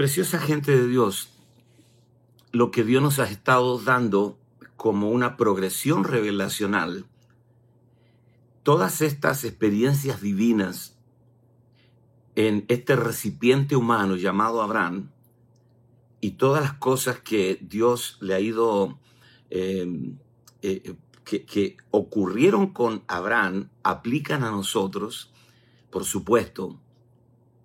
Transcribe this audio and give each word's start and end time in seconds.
Preciosa 0.00 0.38
gente 0.38 0.74
de 0.74 0.88
Dios, 0.88 1.28
lo 2.52 2.70
que 2.70 2.84
Dios 2.84 3.02
nos 3.02 3.18
ha 3.18 3.28
estado 3.28 3.78
dando 3.78 4.38
como 4.78 5.10
una 5.10 5.36
progresión 5.36 6.04
revelacional, 6.04 7.04
todas 8.62 9.02
estas 9.02 9.44
experiencias 9.44 10.22
divinas 10.22 10.96
en 12.34 12.64
este 12.68 12.96
recipiente 12.96 13.76
humano 13.76 14.16
llamado 14.16 14.62
Abraham 14.62 15.10
y 16.22 16.30
todas 16.30 16.62
las 16.62 16.72
cosas 16.72 17.20
que 17.20 17.58
Dios 17.60 18.16
le 18.22 18.32
ha 18.32 18.40
ido, 18.40 18.98
eh, 19.50 20.14
eh, 20.62 20.94
que, 21.24 21.44
que 21.44 21.76
ocurrieron 21.90 22.68
con 22.68 23.02
Abraham, 23.06 23.68
aplican 23.82 24.44
a 24.44 24.50
nosotros, 24.50 25.30
por 25.90 26.06
supuesto, 26.06 26.80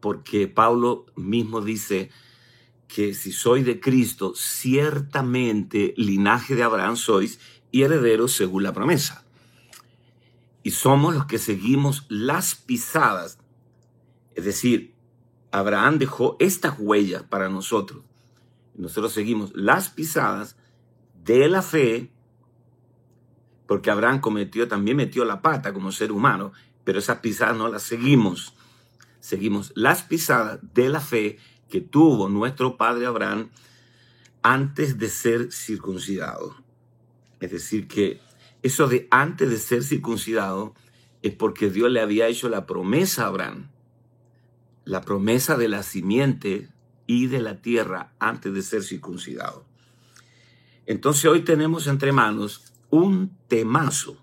porque 0.02 0.50
Pablo 0.50 1.06
mismo 1.16 1.62
dice 1.62 2.12
que 2.88 3.14
si 3.14 3.32
soy 3.32 3.64
de 3.64 3.80
Cristo, 3.80 4.34
ciertamente 4.36 5.94
linaje 5.98 6.56
de 6.56 6.64
Abraham 6.64 6.96
sois 6.96 7.40
y 7.72 7.84
herederos 7.84 8.34
según 8.34 8.64
la 8.64 8.74
promesa. 8.74 9.26
Y 10.64 10.72
somos 10.72 11.14
los 11.14 11.26
que 11.26 11.38
seguimos 11.38 12.06
las 12.10 12.56
pisadas. 12.56 13.38
Es 14.34 14.46
decir, 14.46 14.96
Abraham 15.52 16.00
dejó 16.00 16.38
estas 16.40 16.76
huellas 16.80 17.24
para 17.24 17.50
nosotros. 17.50 18.04
Nosotros 18.76 19.14
seguimos 19.14 19.52
las 19.56 19.90
pisadas 19.90 20.58
de 21.24 21.48
la 21.48 21.62
fe, 21.62 22.12
porque 23.68 23.90
Abraham 23.90 24.20
cometió, 24.20 24.68
también 24.68 24.98
metió 24.98 25.26
la 25.26 25.42
pata 25.42 25.74
como 25.74 25.92
ser 25.92 26.12
humano, 26.12 26.52
pero 26.84 27.00
esas 27.00 27.20
pisadas 27.20 27.58
no 27.58 27.68
las 27.68 27.84
seguimos. 27.84 28.54
Seguimos 29.20 29.72
las 29.76 30.04
pisadas 30.04 30.60
de 30.74 30.90
la 30.90 31.00
fe 31.00 31.40
que 31.76 31.82
tuvo 31.82 32.30
nuestro 32.30 32.78
padre 32.78 33.06
Abraham 33.06 33.50
antes 34.42 34.98
de 34.98 35.10
ser 35.10 35.52
circuncidado. 35.52 36.56
Es 37.42 37.52
decir, 37.52 37.90
que 37.90 38.22
eso 38.64 38.88
de 38.88 39.10
antes 39.12 39.50
de 39.50 39.58
ser 39.58 39.84
circuncidado 39.84 40.74
es 41.22 41.36
porque 41.36 41.70
Dios 41.70 41.92
le 41.92 42.00
había 42.00 42.30
hecho 42.30 42.48
la 42.48 42.66
promesa 42.66 43.26
a 43.26 43.28
Abraham, 43.28 43.72
la 44.86 45.02
promesa 45.02 45.58
de 45.58 45.68
la 45.68 45.84
simiente 45.84 46.70
y 47.08 47.28
de 47.28 47.42
la 47.42 47.62
tierra 47.62 48.14
antes 48.20 48.54
de 48.54 48.62
ser 48.62 48.82
circuncidado. 48.82 49.66
Entonces 50.86 51.26
hoy 51.26 51.42
tenemos 51.42 51.88
entre 51.88 52.14
manos 52.14 52.72
un 52.90 53.38
temazo, 53.50 54.16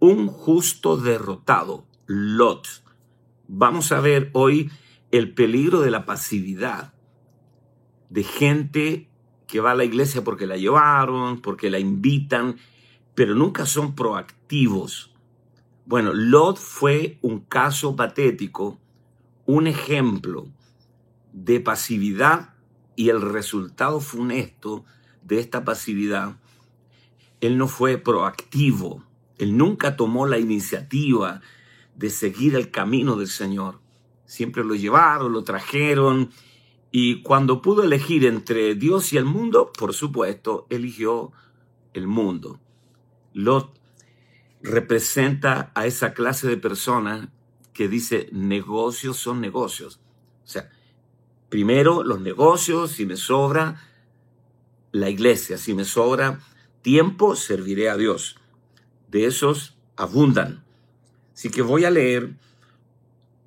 un 0.00 0.26
justo 0.26 0.96
derrotado, 0.96 1.86
Lot. 2.06 2.66
Vamos 3.46 3.92
a 3.92 4.00
ver 4.00 4.30
hoy 4.32 4.68
el 5.10 5.32
peligro 5.32 5.80
de 5.80 5.90
la 5.90 6.04
pasividad, 6.04 6.92
de 8.10 8.22
gente 8.22 9.08
que 9.46 9.60
va 9.60 9.72
a 9.72 9.74
la 9.74 9.84
iglesia 9.84 10.22
porque 10.22 10.46
la 10.46 10.56
llevaron, 10.56 11.40
porque 11.40 11.70
la 11.70 11.78
invitan, 11.78 12.56
pero 13.14 13.34
nunca 13.34 13.66
son 13.66 13.94
proactivos. 13.94 15.14
Bueno, 15.86 16.12
Lot 16.12 16.58
fue 16.58 17.18
un 17.22 17.40
caso 17.40 17.96
patético, 17.96 18.78
un 19.46 19.66
ejemplo 19.66 20.48
de 21.32 21.60
pasividad 21.60 22.54
y 22.94 23.08
el 23.08 23.22
resultado 23.22 24.00
funesto 24.00 24.84
de 25.22 25.40
esta 25.40 25.64
pasividad. 25.64 26.36
Él 27.40 27.56
no 27.56 27.68
fue 27.68 27.96
proactivo, 27.96 29.04
él 29.38 29.56
nunca 29.56 29.96
tomó 29.96 30.26
la 30.26 30.38
iniciativa 30.38 31.40
de 31.96 32.10
seguir 32.10 32.54
el 32.54 32.70
camino 32.70 33.16
del 33.16 33.28
Señor 33.28 33.80
siempre 34.28 34.62
lo 34.62 34.76
llevaron, 34.76 35.32
lo 35.32 35.42
trajeron, 35.42 36.30
y 36.92 37.22
cuando 37.22 37.60
pudo 37.60 37.82
elegir 37.82 38.24
entre 38.24 38.74
Dios 38.74 39.12
y 39.12 39.16
el 39.16 39.24
mundo, 39.24 39.72
por 39.76 39.94
supuesto, 39.94 40.66
eligió 40.70 41.32
el 41.94 42.06
mundo. 42.06 42.60
Lot 43.32 43.78
representa 44.62 45.72
a 45.74 45.86
esa 45.86 46.12
clase 46.12 46.46
de 46.46 46.56
persona 46.56 47.32
que 47.72 47.88
dice 47.88 48.28
negocios 48.32 49.16
son 49.16 49.40
negocios. 49.40 50.00
O 50.44 50.48
sea, 50.48 50.70
primero 51.48 52.02
los 52.02 52.20
negocios, 52.20 52.92
si 52.92 53.06
me 53.06 53.16
sobra 53.16 53.82
la 54.92 55.10
iglesia, 55.10 55.58
si 55.58 55.74
me 55.74 55.84
sobra 55.84 56.40
tiempo, 56.82 57.36
serviré 57.36 57.88
a 57.88 57.96
Dios. 57.96 58.36
De 59.08 59.26
esos 59.26 59.78
abundan. 59.96 60.64
Así 61.34 61.50
que 61.50 61.62
voy 61.62 61.84
a 61.84 61.90
leer 61.90 62.34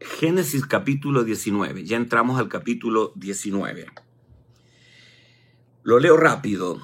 Génesis 0.01 0.65
capítulo 0.65 1.23
19. 1.23 1.83
Ya 1.83 1.97
entramos 1.97 2.39
al 2.39 2.47
capítulo 2.47 3.11
19. 3.15 3.85
Lo 5.83 5.99
leo 5.99 6.17
rápido. 6.17 6.81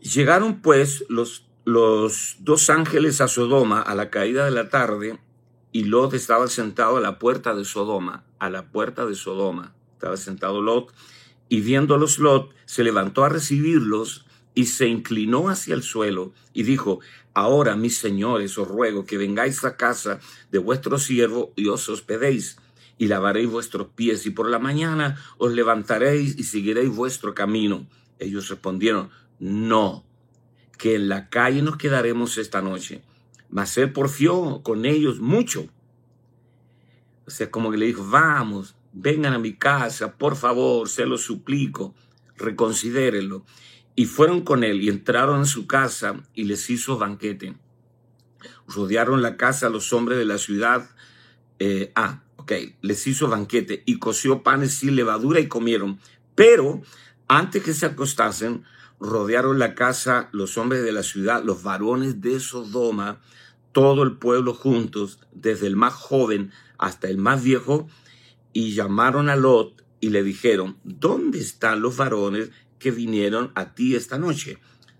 Llegaron 0.00 0.62
pues 0.62 1.04
los, 1.08 1.46
los 1.64 2.36
dos 2.40 2.68
ángeles 2.68 3.20
a 3.20 3.28
Sodoma 3.28 3.80
a 3.80 3.94
la 3.94 4.10
caída 4.10 4.44
de 4.44 4.50
la 4.50 4.68
tarde 4.68 5.20
y 5.70 5.84
Lot 5.84 6.14
estaba 6.14 6.48
sentado 6.48 6.96
a 6.96 7.00
la 7.00 7.20
puerta 7.20 7.54
de 7.54 7.64
Sodoma, 7.64 8.24
a 8.40 8.50
la 8.50 8.66
puerta 8.66 9.06
de 9.06 9.14
Sodoma. 9.14 9.72
Estaba 9.92 10.16
sentado 10.16 10.60
Lot 10.60 10.92
y 11.48 11.60
viéndolos 11.60 12.18
Lot 12.18 12.52
se 12.64 12.82
levantó 12.82 13.24
a 13.24 13.28
recibirlos 13.28 14.26
y 14.54 14.66
se 14.66 14.88
inclinó 14.88 15.50
hacia 15.50 15.74
el 15.74 15.84
suelo 15.84 16.32
y 16.52 16.64
dijo, 16.64 16.98
Ahora, 17.36 17.76
mis 17.76 17.98
señores, 17.98 18.56
os 18.56 18.66
ruego 18.66 19.04
que 19.04 19.18
vengáis 19.18 19.62
a 19.62 19.76
casa 19.76 20.20
de 20.50 20.56
vuestro 20.56 20.96
siervo 20.96 21.52
y 21.54 21.68
os 21.68 21.86
hospedéis, 21.90 22.56
y 22.96 23.08
lavaréis 23.08 23.50
vuestros 23.50 23.88
pies, 23.88 24.24
y 24.24 24.30
por 24.30 24.48
la 24.48 24.58
mañana 24.58 25.22
os 25.36 25.52
levantaréis 25.52 26.38
y 26.38 26.44
seguiréis 26.44 26.88
vuestro 26.88 27.34
camino. 27.34 27.86
Ellos 28.18 28.48
respondieron, 28.48 29.10
no, 29.38 30.06
que 30.78 30.94
en 30.94 31.10
la 31.10 31.28
calle 31.28 31.60
nos 31.60 31.76
quedaremos 31.76 32.38
esta 32.38 32.62
noche. 32.62 33.02
Mas 33.50 33.76
él 33.76 33.92
porfió 33.92 34.62
con 34.62 34.86
ellos 34.86 35.20
mucho. 35.20 35.68
O 37.26 37.50
como 37.50 37.70
que 37.70 37.76
le 37.76 37.84
dijo, 37.84 38.08
vamos, 38.08 38.76
vengan 38.94 39.34
a 39.34 39.38
mi 39.38 39.52
casa, 39.52 40.16
por 40.16 40.36
favor, 40.36 40.88
se 40.88 41.04
lo 41.04 41.18
suplico, 41.18 41.94
reconsidérenlo. 42.38 43.44
Y 43.96 44.04
fueron 44.04 44.42
con 44.42 44.62
él 44.62 44.82
y 44.82 44.88
entraron 44.88 45.40
en 45.40 45.46
su 45.46 45.66
casa 45.66 46.22
y 46.34 46.44
les 46.44 46.68
hizo 46.70 46.98
banquete. 46.98 47.56
Rodearon 48.68 49.22
la 49.22 49.36
casa 49.36 49.70
los 49.70 49.92
hombres 49.92 50.18
de 50.18 50.26
la 50.26 50.38
ciudad. 50.38 50.90
Eh, 51.58 51.92
ah, 51.94 52.22
ok, 52.36 52.52
les 52.82 53.06
hizo 53.06 53.28
banquete 53.28 53.82
y 53.86 53.98
coció 53.98 54.42
panes 54.42 54.74
sin 54.74 54.96
levadura 54.96 55.40
y 55.40 55.48
comieron. 55.48 55.98
Pero 56.34 56.82
antes 57.26 57.62
que 57.62 57.72
se 57.72 57.86
acostasen, 57.86 58.64
rodearon 59.00 59.58
la 59.58 59.74
casa 59.74 60.28
los 60.32 60.58
hombres 60.58 60.82
de 60.84 60.92
la 60.92 61.02
ciudad, 61.02 61.42
los 61.42 61.62
varones 61.62 62.20
de 62.20 62.38
Sodoma, 62.38 63.20
todo 63.72 64.02
el 64.02 64.18
pueblo 64.18 64.54
juntos, 64.54 65.20
desde 65.32 65.66
el 65.66 65.76
más 65.76 65.94
joven 65.94 66.52
hasta 66.78 67.08
el 67.08 67.18
más 67.18 67.42
viejo, 67.42 67.88
y 68.52 68.74
llamaron 68.74 69.28
a 69.28 69.36
Lot 69.36 69.84
y 70.00 70.10
le 70.10 70.22
dijeron, 70.22 70.78
¿dónde 70.84 71.40
están 71.40 71.80
los 71.80 71.96
varones 71.96 72.50
que 72.78 72.90
vinieron 72.90 73.52
a 73.54 73.74
ti 73.74 73.94
esta 73.94 74.18
noche. 74.18 74.58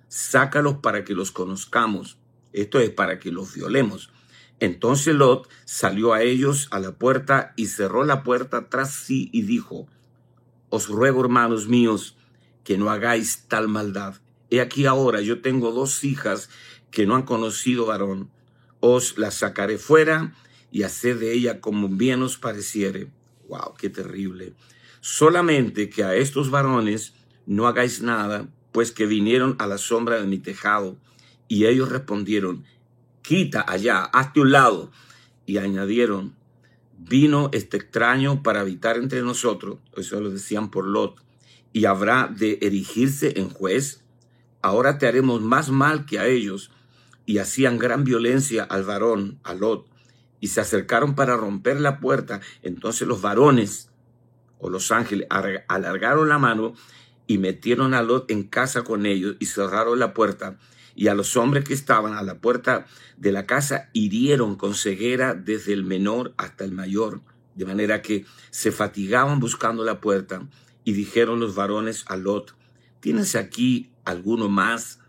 Sácalos 0.09 0.77
para 0.79 1.05
que 1.05 1.15
los 1.15 1.33
conozcamos. 1.33 2.19
Esto 2.53 2.81
es 2.81 2.91
para 2.91 3.19
que 3.19 3.31
los 3.31 3.55
violemos. 3.55 4.11
Entonces 4.61 5.15
Lot 5.15 5.49
salió 5.65 6.15
a 6.15 6.23
ellos 6.23 6.69
a 6.71 6.79
la 6.81 6.93
puerta 6.93 7.53
y 7.57 7.67
cerró 7.67 8.05
la 8.05 8.23
puerta 8.23 8.69
tras 8.69 8.95
sí 8.95 9.29
y 9.33 9.43
dijo, 9.43 9.87
Os 10.71 10.89
ruego, 10.89 11.21
hermanos 11.21 11.69
míos, 11.69 12.17
que 12.65 12.79
no 12.79 12.91
hagáis 12.91 13.45
tal 13.49 13.69
maldad. 13.69 14.17
He 14.51 14.61
aquí 14.61 14.87
ahora 14.87 15.21
yo 15.21 15.41
tengo 15.43 15.73
dos 15.73 16.05
hijas 16.05 16.49
que 16.91 17.07
no 17.07 17.15
han 17.15 17.23
conocido 17.25 17.87
varón. 17.87 18.31
Os 18.81 19.19
las 19.19 19.35
sacaré 19.35 19.77
fuera 19.77 20.35
y 20.71 20.85
haced 20.85 21.19
de 21.19 21.33
ella 21.33 21.61
como 21.61 21.89
bien 21.89 22.23
os 22.23 22.39
pareciere. 22.39 23.09
Wow, 23.49 23.75
qué 23.79 23.91
terrible. 23.91 24.55
Solamente 25.01 25.89
que 25.91 26.05
a 26.05 26.15
estos 26.15 26.51
varones 26.51 27.13
no 27.47 27.67
hagáis 27.67 28.03
nada, 28.03 28.49
pues 28.73 28.93
que 28.93 29.07
vinieron 29.07 29.57
a 29.59 29.67
la 29.67 29.79
sombra 29.79 30.21
de 30.21 30.27
mi 30.27 30.39
tejado. 30.39 30.97
Y 31.49 31.67
ellos 31.67 31.89
respondieron, 31.89 32.65
quita 33.23 33.65
allá, 33.67 34.05
hazte 34.05 34.41
un 34.41 34.53
lado. 34.53 34.91
Y 35.47 35.59
añadieron, 35.59 36.35
vino 36.99 37.51
este 37.53 37.77
extraño 37.77 38.43
para 38.43 38.61
habitar 38.61 38.97
entre 38.97 39.23
nosotros, 39.23 39.79
eso 39.97 40.21
lo 40.21 40.31
decían 40.31 40.71
por 40.71 40.87
Lot, 40.87 41.23
y 41.73 41.85
habrá 41.85 42.27
de 42.27 42.59
erigirse 42.63 43.39
en 43.39 43.49
juez. 43.49 44.03
Ahora 44.61 44.99
te 44.99 45.07
haremos 45.07 45.41
más 45.41 45.71
mal 45.71 46.07
que 46.07 46.19
a 46.19 46.27
ellos. 46.27 46.71
Y 47.29 47.39
hacían 47.39 47.79
gran 47.79 48.05
violencia 48.05 48.63
al 48.63 48.85
varón, 48.85 49.41
a 49.43 49.53
Lot, 49.53 49.87
y 50.41 50.49
se 50.49 50.61
acercaron 50.61 51.15
para 51.15 51.37
romper 51.37 51.81
la 51.81 51.99
puerta. 51.99 52.41
Entonces 52.63 53.07
los 53.07 53.21
varones 53.21 53.91
o 54.59 54.71
los 54.71 54.93
ángeles 54.93 55.27
alargaron 55.69 56.29
la 56.29 56.39
mano 56.39 56.75
y 57.27 57.39
metieron 57.39 57.95
a 57.95 58.03
Lot 58.03 58.31
en 58.31 58.45
casa 58.45 58.85
con 58.85 59.07
ellos 59.07 59.37
y 59.39 59.47
cerraron 59.47 59.99
la 59.99 60.15
puerta. 60.15 60.59
Y 60.95 61.09
a 61.09 61.15
los 61.15 61.37
hombres 61.37 61.65
que 61.65 61.75
estaban 61.75 62.15
a 62.15 62.23
la 62.23 62.41
puerta 62.41 62.87
de 63.17 63.33
la 63.33 63.47
casa 63.47 63.91
hirieron 63.93 64.57
con 64.57 64.75
ceguera 64.75 65.35
desde 65.35 65.73
el 65.73 65.85
menor 65.85 66.35
hasta 66.39 66.65
el 66.65 66.73
mayor, 66.73 67.21
de 67.55 67.67
manera 67.67 68.03
que 68.03 68.25
se 68.51 68.73
fatigaban 68.73 69.41
buscando 69.41 69.85
la 69.85 70.01
puerta 70.01 70.47
Y 70.85 70.93
dijeron 70.93 71.41
los 71.41 71.55
varones 71.55 72.05
a 72.07 72.17
Lot, 72.17 72.55
¿tienes 73.01 73.35
aquí 73.35 73.91
alguno 74.05 74.49
más 74.49 75.01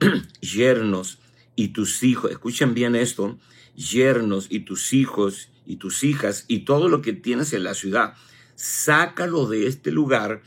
yernos 0.40 1.18
y 1.56 1.68
tus 1.68 2.02
hijos? 2.02 2.30
Escuchen 2.30 2.72
bien 2.72 2.94
esto, 2.94 3.38
yernos 3.74 4.46
y 4.48 4.60
tus 4.60 4.92
hijos 4.92 5.50
y 5.66 5.76
tus 5.76 6.04
hijas 6.04 6.44
y 6.48 6.60
todo 6.60 6.88
lo 6.88 7.02
que 7.02 7.12
tienes 7.12 7.52
en 7.52 7.64
la 7.64 7.74
ciudad. 7.74 8.14
Sácalo 8.54 9.46
de 9.46 9.66
este 9.66 9.90
lugar 9.90 10.42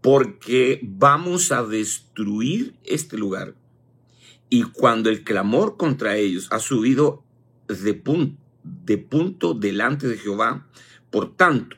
porque 0.00 0.80
vamos 0.82 1.52
a 1.52 1.62
destruir 1.64 2.74
este 2.84 3.18
lugar. 3.18 3.54
Y 4.48 4.62
cuando 4.64 5.10
el 5.10 5.22
clamor 5.22 5.76
contra 5.76 6.16
ellos 6.16 6.48
ha 6.50 6.58
subido 6.58 7.22
de 7.68 7.94
punto, 7.94 8.40
de 8.64 8.98
punto 8.98 9.54
delante 9.54 10.08
de 10.08 10.16
Jehová, 10.16 10.66
por 11.10 11.36
tanto, 11.36 11.76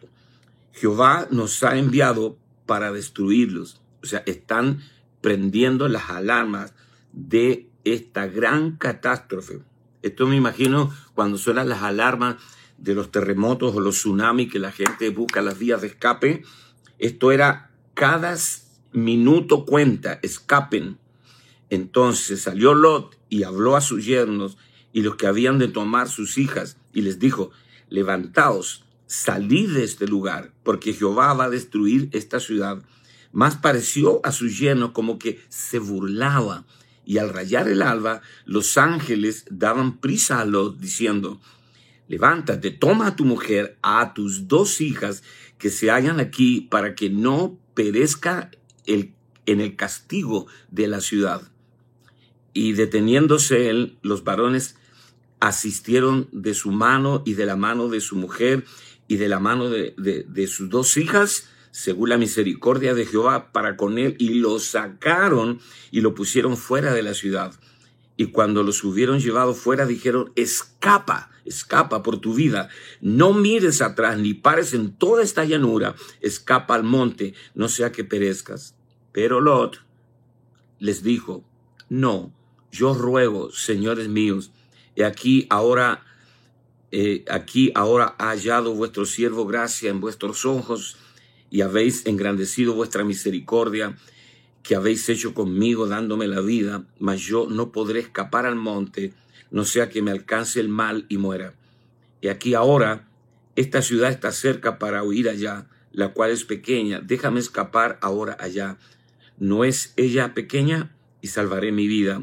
Jehová 0.72 1.28
nos 1.30 1.62
ha 1.62 1.76
enviado 1.76 2.38
para 2.66 2.92
destruirlos. 2.92 3.80
O 4.02 4.06
sea, 4.06 4.22
están 4.26 4.80
prendiendo 5.20 5.88
las 5.88 6.10
alarmas 6.10 6.74
de 7.12 7.68
esta 7.84 8.26
gran 8.26 8.76
catástrofe. 8.76 9.60
Esto 10.02 10.26
me 10.26 10.36
imagino 10.36 10.92
cuando 11.14 11.38
suenan 11.38 11.68
las 11.68 11.82
alarmas 11.82 12.36
de 12.78 12.94
los 12.94 13.10
terremotos 13.10 13.74
o 13.76 13.80
los 13.80 13.96
tsunamis 13.96 14.50
que 14.50 14.58
la 14.58 14.72
gente 14.72 15.10
busca 15.10 15.42
las 15.42 15.58
vías 15.58 15.82
de 15.82 15.88
escape. 15.88 16.42
Esto 16.98 17.30
era 17.32 17.71
cada 17.94 18.36
minuto 18.92 19.64
cuenta, 19.64 20.18
escapen. 20.22 20.98
Entonces 21.70 22.42
salió 22.42 22.74
Lot 22.74 23.18
y 23.28 23.44
habló 23.44 23.76
a 23.76 23.80
sus 23.80 24.04
yernos 24.04 24.58
y 24.92 25.02
los 25.02 25.16
que 25.16 25.26
habían 25.26 25.58
de 25.58 25.68
tomar 25.68 26.08
sus 26.08 26.36
hijas 26.38 26.76
y 26.92 27.02
les 27.02 27.18
dijo, 27.18 27.50
levantaos, 27.88 28.84
salid 29.06 29.74
de 29.74 29.84
este 29.84 30.06
lugar, 30.06 30.52
porque 30.62 30.92
Jehová 30.92 31.32
va 31.34 31.44
a 31.44 31.50
destruir 31.50 32.08
esta 32.12 32.40
ciudad. 32.40 32.82
Más 33.32 33.56
pareció 33.56 34.20
a 34.24 34.32
sus 34.32 34.58
yernos 34.58 34.92
como 34.92 35.18
que 35.18 35.40
se 35.48 35.78
burlaba. 35.78 36.64
Y 37.04 37.18
al 37.18 37.30
rayar 37.30 37.68
el 37.68 37.82
alba, 37.82 38.22
los 38.44 38.78
ángeles 38.78 39.44
daban 39.50 39.98
prisa 39.98 40.40
a 40.40 40.44
Lot, 40.44 40.78
diciendo, 40.78 41.40
levántate, 42.08 42.70
toma 42.70 43.08
a 43.08 43.16
tu 43.16 43.24
mujer, 43.24 43.78
a 43.82 44.14
tus 44.14 44.46
dos 44.46 44.80
hijas 44.80 45.22
que 45.58 45.70
se 45.70 45.90
hallan 45.90 46.20
aquí, 46.20 46.60
para 46.60 46.94
que 46.94 47.10
no 47.10 47.58
perezca 47.74 48.50
el, 48.86 49.14
en 49.46 49.60
el 49.60 49.76
castigo 49.76 50.46
de 50.70 50.88
la 50.88 51.00
ciudad. 51.00 51.42
Y 52.52 52.72
deteniéndose 52.72 53.70
él, 53.70 53.98
los 54.02 54.24
varones 54.24 54.76
asistieron 55.40 56.28
de 56.30 56.54
su 56.54 56.70
mano 56.70 57.22
y 57.26 57.34
de 57.34 57.46
la 57.46 57.56
mano 57.56 57.88
de 57.88 58.00
su 58.00 58.14
mujer 58.14 58.64
y 59.08 59.16
de 59.16 59.28
la 59.28 59.40
mano 59.40 59.68
de, 59.68 59.94
de, 59.96 60.46
sus 60.46 60.70
dos 60.70 60.96
hijas, 60.96 61.48
según 61.72 62.10
la 62.10 62.16
misericordia 62.16 62.94
de 62.94 63.06
Jehová 63.06 63.50
para 63.50 63.76
con 63.76 63.98
él, 63.98 64.14
y 64.20 64.34
lo 64.34 64.60
sacaron 64.60 65.60
y 65.90 66.00
lo 66.00 66.14
pusieron 66.14 66.56
fuera 66.56 66.94
de 66.94 67.02
la 67.02 67.14
ciudad. 67.14 67.52
Y 68.16 68.26
cuando 68.26 68.62
los 68.62 68.84
hubieron 68.84 69.18
llevado 69.18 69.52
fuera, 69.52 69.84
dijeron, 69.84 70.32
escapa, 70.36 71.31
escapa 71.44 72.02
por 72.02 72.20
tu 72.20 72.34
vida, 72.34 72.68
no 73.00 73.32
mires 73.32 73.82
atrás 73.82 74.18
ni 74.18 74.34
pares 74.34 74.74
en 74.74 74.92
toda 74.92 75.22
esta 75.22 75.44
llanura, 75.44 75.94
escapa 76.20 76.74
al 76.74 76.84
monte, 76.84 77.34
no 77.54 77.68
sea 77.68 77.92
que 77.92 78.04
perezcas. 78.04 78.74
Pero 79.12 79.40
Lot 79.40 79.78
les 80.78 81.02
dijo, 81.02 81.44
no, 81.88 82.32
yo 82.70 82.94
ruego, 82.94 83.50
señores 83.50 84.08
míos, 84.08 84.50
y 84.94 85.02
aquí 85.02 85.46
ahora, 85.50 86.04
aquí 87.30 87.72
ahora 87.74 88.14
ha 88.18 88.30
hallado 88.30 88.74
vuestro 88.74 89.06
siervo 89.06 89.46
gracia 89.46 89.90
en 89.90 90.00
vuestros 90.00 90.44
ojos 90.44 90.96
y 91.50 91.60
habéis 91.60 92.06
engrandecido 92.06 92.74
vuestra 92.74 93.04
misericordia 93.04 93.96
que 94.62 94.76
habéis 94.76 95.08
hecho 95.08 95.34
conmigo 95.34 95.88
dándome 95.88 96.28
la 96.28 96.40
vida, 96.40 96.84
mas 96.98 97.20
yo 97.20 97.46
no 97.50 97.72
podré 97.72 98.00
escapar 98.00 98.46
al 98.46 98.56
monte, 98.56 99.12
no 99.52 99.64
sea 99.64 99.88
que 99.88 100.02
me 100.02 100.10
alcance 100.10 100.58
el 100.58 100.68
mal 100.68 101.06
y 101.08 101.18
muera. 101.18 101.54
Y 102.20 102.28
aquí 102.28 102.54
ahora, 102.54 103.08
esta 103.54 103.82
ciudad 103.82 104.10
está 104.10 104.32
cerca 104.32 104.78
para 104.78 105.04
huir 105.04 105.28
allá, 105.28 105.68
la 105.92 106.08
cual 106.08 106.30
es 106.30 106.44
pequeña, 106.44 107.00
déjame 107.00 107.38
escapar 107.38 107.98
ahora 108.00 108.36
allá. 108.40 108.78
¿No 109.38 109.64
es 109.64 109.92
ella 109.96 110.34
pequeña? 110.34 110.90
Y 111.20 111.28
salvaré 111.28 111.70
mi 111.70 111.86
vida. 111.86 112.22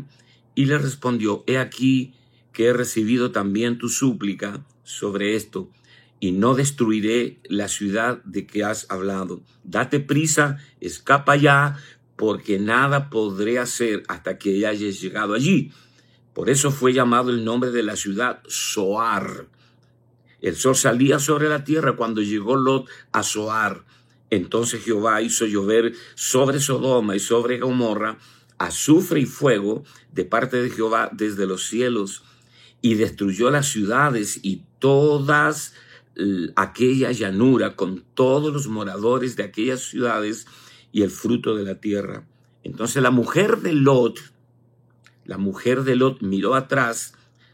Y 0.55 0.65
le 0.65 0.77
respondió, 0.77 1.43
He 1.47 1.57
aquí 1.57 2.13
que 2.51 2.65
he 2.65 2.73
recibido 2.73 3.31
también 3.31 3.77
tu 3.77 3.89
súplica 3.89 4.65
sobre 4.83 5.35
esto, 5.35 5.69
y 6.19 6.31
no 6.31 6.55
destruiré 6.55 7.39
la 7.45 7.67
ciudad 7.67 8.21
de 8.23 8.45
que 8.45 8.63
has 8.63 8.87
hablado. 8.89 9.41
Date 9.63 9.99
prisa, 9.99 10.57
escapa 10.81 11.35
ya, 11.35 11.77
porque 12.15 12.59
nada 12.59 13.09
podré 13.09 13.59
hacer 13.59 14.03
hasta 14.07 14.37
que 14.37 14.65
hayas 14.65 14.99
llegado 14.99 15.35
allí. 15.35 15.71
Por 16.39 16.49
eso 16.49 16.71
fue 16.71 16.93
llamado 16.93 17.31
el 17.31 17.43
nombre 17.43 17.69
de 17.69 17.83
la 17.83 17.97
ciudad 17.97 18.39
Soar. 18.47 19.47
El 20.39 20.55
sol 20.55 20.73
salía 20.77 21.19
sobre 21.19 21.49
la 21.49 21.65
tierra 21.65 21.97
cuando 21.97 22.21
llegó 22.21 22.55
Lot 22.55 22.87
a 23.11 23.23
Soar. 23.23 23.83
Entonces 24.29 24.81
Jehová 24.85 25.21
hizo 25.21 25.45
llover 25.45 25.91
sobre 26.15 26.61
Sodoma 26.61 27.17
y 27.17 27.19
sobre 27.19 27.59
Gomorra 27.59 28.19
azufre 28.57 29.19
y 29.19 29.25
fuego 29.25 29.83
de 30.13 30.23
parte 30.23 30.61
de 30.61 30.69
Jehová 30.69 31.09
desde 31.11 31.45
los 31.45 31.67
cielos 31.67 32.23
y 32.81 32.93
destruyó 32.93 33.51
las 33.51 33.67
ciudades 33.67 34.39
y 34.41 34.63
todas 34.79 35.73
aquella 36.55 37.11
llanura 37.11 37.75
con 37.75 38.05
todos 38.13 38.53
los 38.53 38.67
moradores 38.67 39.35
de 39.35 39.43
aquellas 39.43 39.81
ciudades 39.81 40.47
y 40.93 41.01
el 41.01 41.11
fruto 41.11 41.57
de 41.57 41.65
la 41.65 41.81
tierra. 41.81 42.25
Entonces 42.63 43.03
la 43.03 43.11
mujer 43.11 43.57
de 43.57 43.73
Lot, 43.73 44.21
la 45.29 45.37
mujer 45.37 45.83
de 45.83 45.95
Lot 45.95 46.23
miró 46.23 46.55
atrás 46.55 47.13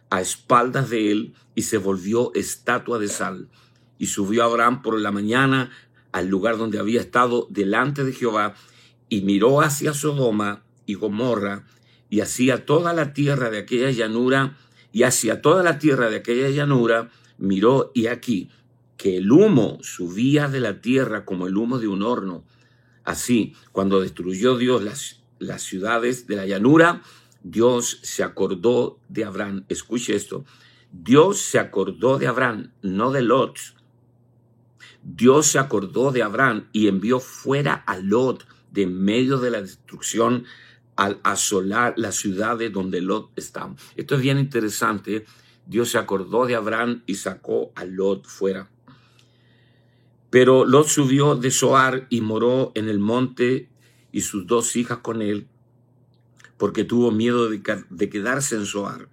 a 0.09 0.21
espaldas 0.21 0.89
de 0.89 1.11
él 1.11 1.33
y 1.55 1.63
se 1.63 1.77
volvió 1.77 2.33
estatua 2.33 2.99
de 2.99 3.09
sal. 3.09 3.49
Y 3.97 4.05
subió 4.05 4.45
Abraham 4.45 4.81
por 4.81 4.97
la 4.97 5.11
mañana 5.11 5.71
al 6.13 6.29
lugar 6.29 6.57
donde 6.57 6.79
había 6.79 7.01
estado 7.01 7.47
delante 7.49 8.05
de 8.05 8.13
Jehová 8.13 8.55
y 9.09 9.23
miró 9.23 9.59
hacia 9.59 9.93
Sodoma 9.93 10.63
y 10.85 10.93
Gomorra 10.93 11.65
y 12.09 12.21
hacia 12.21 12.65
toda 12.65 12.93
la 12.93 13.11
tierra 13.11 13.49
de 13.49 13.57
aquella 13.57 13.91
llanura 13.91 14.55
y 14.93 15.03
hacia 15.03 15.41
toda 15.41 15.61
la 15.61 15.77
tierra 15.77 16.09
de 16.09 16.15
aquella 16.15 16.47
llanura 16.47 17.09
miró 17.37 17.91
y 17.93 18.07
aquí 18.07 18.51
que 18.95 19.17
el 19.17 19.29
humo 19.29 19.79
subía 19.81 20.47
de 20.47 20.61
la 20.61 20.79
tierra 20.79 21.25
como 21.25 21.45
el 21.45 21.57
humo 21.57 21.77
de 21.77 21.89
un 21.89 22.03
horno. 22.03 22.45
Así, 23.03 23.53
cuando 23.73 23.99
destruyó 23.99 24.55
Dios 24.57 24.81
las, 24.81 25.23
las 25.39 25.61
ciudades 25.61 26.25
de 26.25 26.37
la 26.37 26.45
llanura, 26.45 27.01
Dios 27.47 27.99
se 28.01 28.23
acordó 28.23 28.99
de 29.07 29.23
Abraham. 29.23 29.65
Escuche 29.69 30.15
esto. 30.15 30.45
Dios 30.91 31.37
se 31.37 31.59
acordó 31.59 32.17
de 32.17 32.25
Abraham, 32.25 32.71
no 32.81 33.11
de 33.11 33.21
Lot. 33.21 33.59
Dios 35.03 35.45
se 35.45 35.59
acordó 35.59 36.11
de 36.11 36.23
Abraham 36.23 36.67
y 36.73 36.87
envió 36.87 37.19
fuera 37.19 37.75
a 37.75 37.99
Lot 37.99 38.47
de 38.71 38.87
medio 38.87 39.37
de 39.37 39.51
la 39.51 39.61
destrucción 39.61 40.45
al 40.95 41.19
asolar 41.21 41.93
las 41.97 42.15
ciudades 42.15 42.73
donde 42.73 42.99
Lot 42.99 43.29
estaba. 43.35 43.75
Esto 43.95 44.15
es 44.15 44.21
bien 44.21 44.39
interesante. 44.39 45.25
Dios 45.67 45.91
se 45.91 45.99
acordó 45.99 46.47
de 46.47 46.55
Abraham 46.55 47.03
y 47.05 47.13
sacó 47.13 47.71
a 47.75 47.85
Lot 47.85 48.25
fuera. 48.25 48.71
Pero 50.31 50.65
Lot 50.65 50.87
subió 50.87 51.35
de 51.35 51.51
Soar 51.51 52.07
y 52.09 52.21
moró 52.21 52.71
en 52.73 52.89
el 52.89 52.97
monte 52.97 53.69
y 54.11 54.21
sus 54.21 54.47
dos 54.47 54.75
hijas 54.75 54.97
con 54.99 55.21
él, 55.21 55.47
porque 56.57 56.83
tuvo 56.83 57.11
miedo 57.11 57.49
de, 57.49 58.09
quedarse 58.09 58.55
en 58.55 58.65
Soar, 58.65 59.09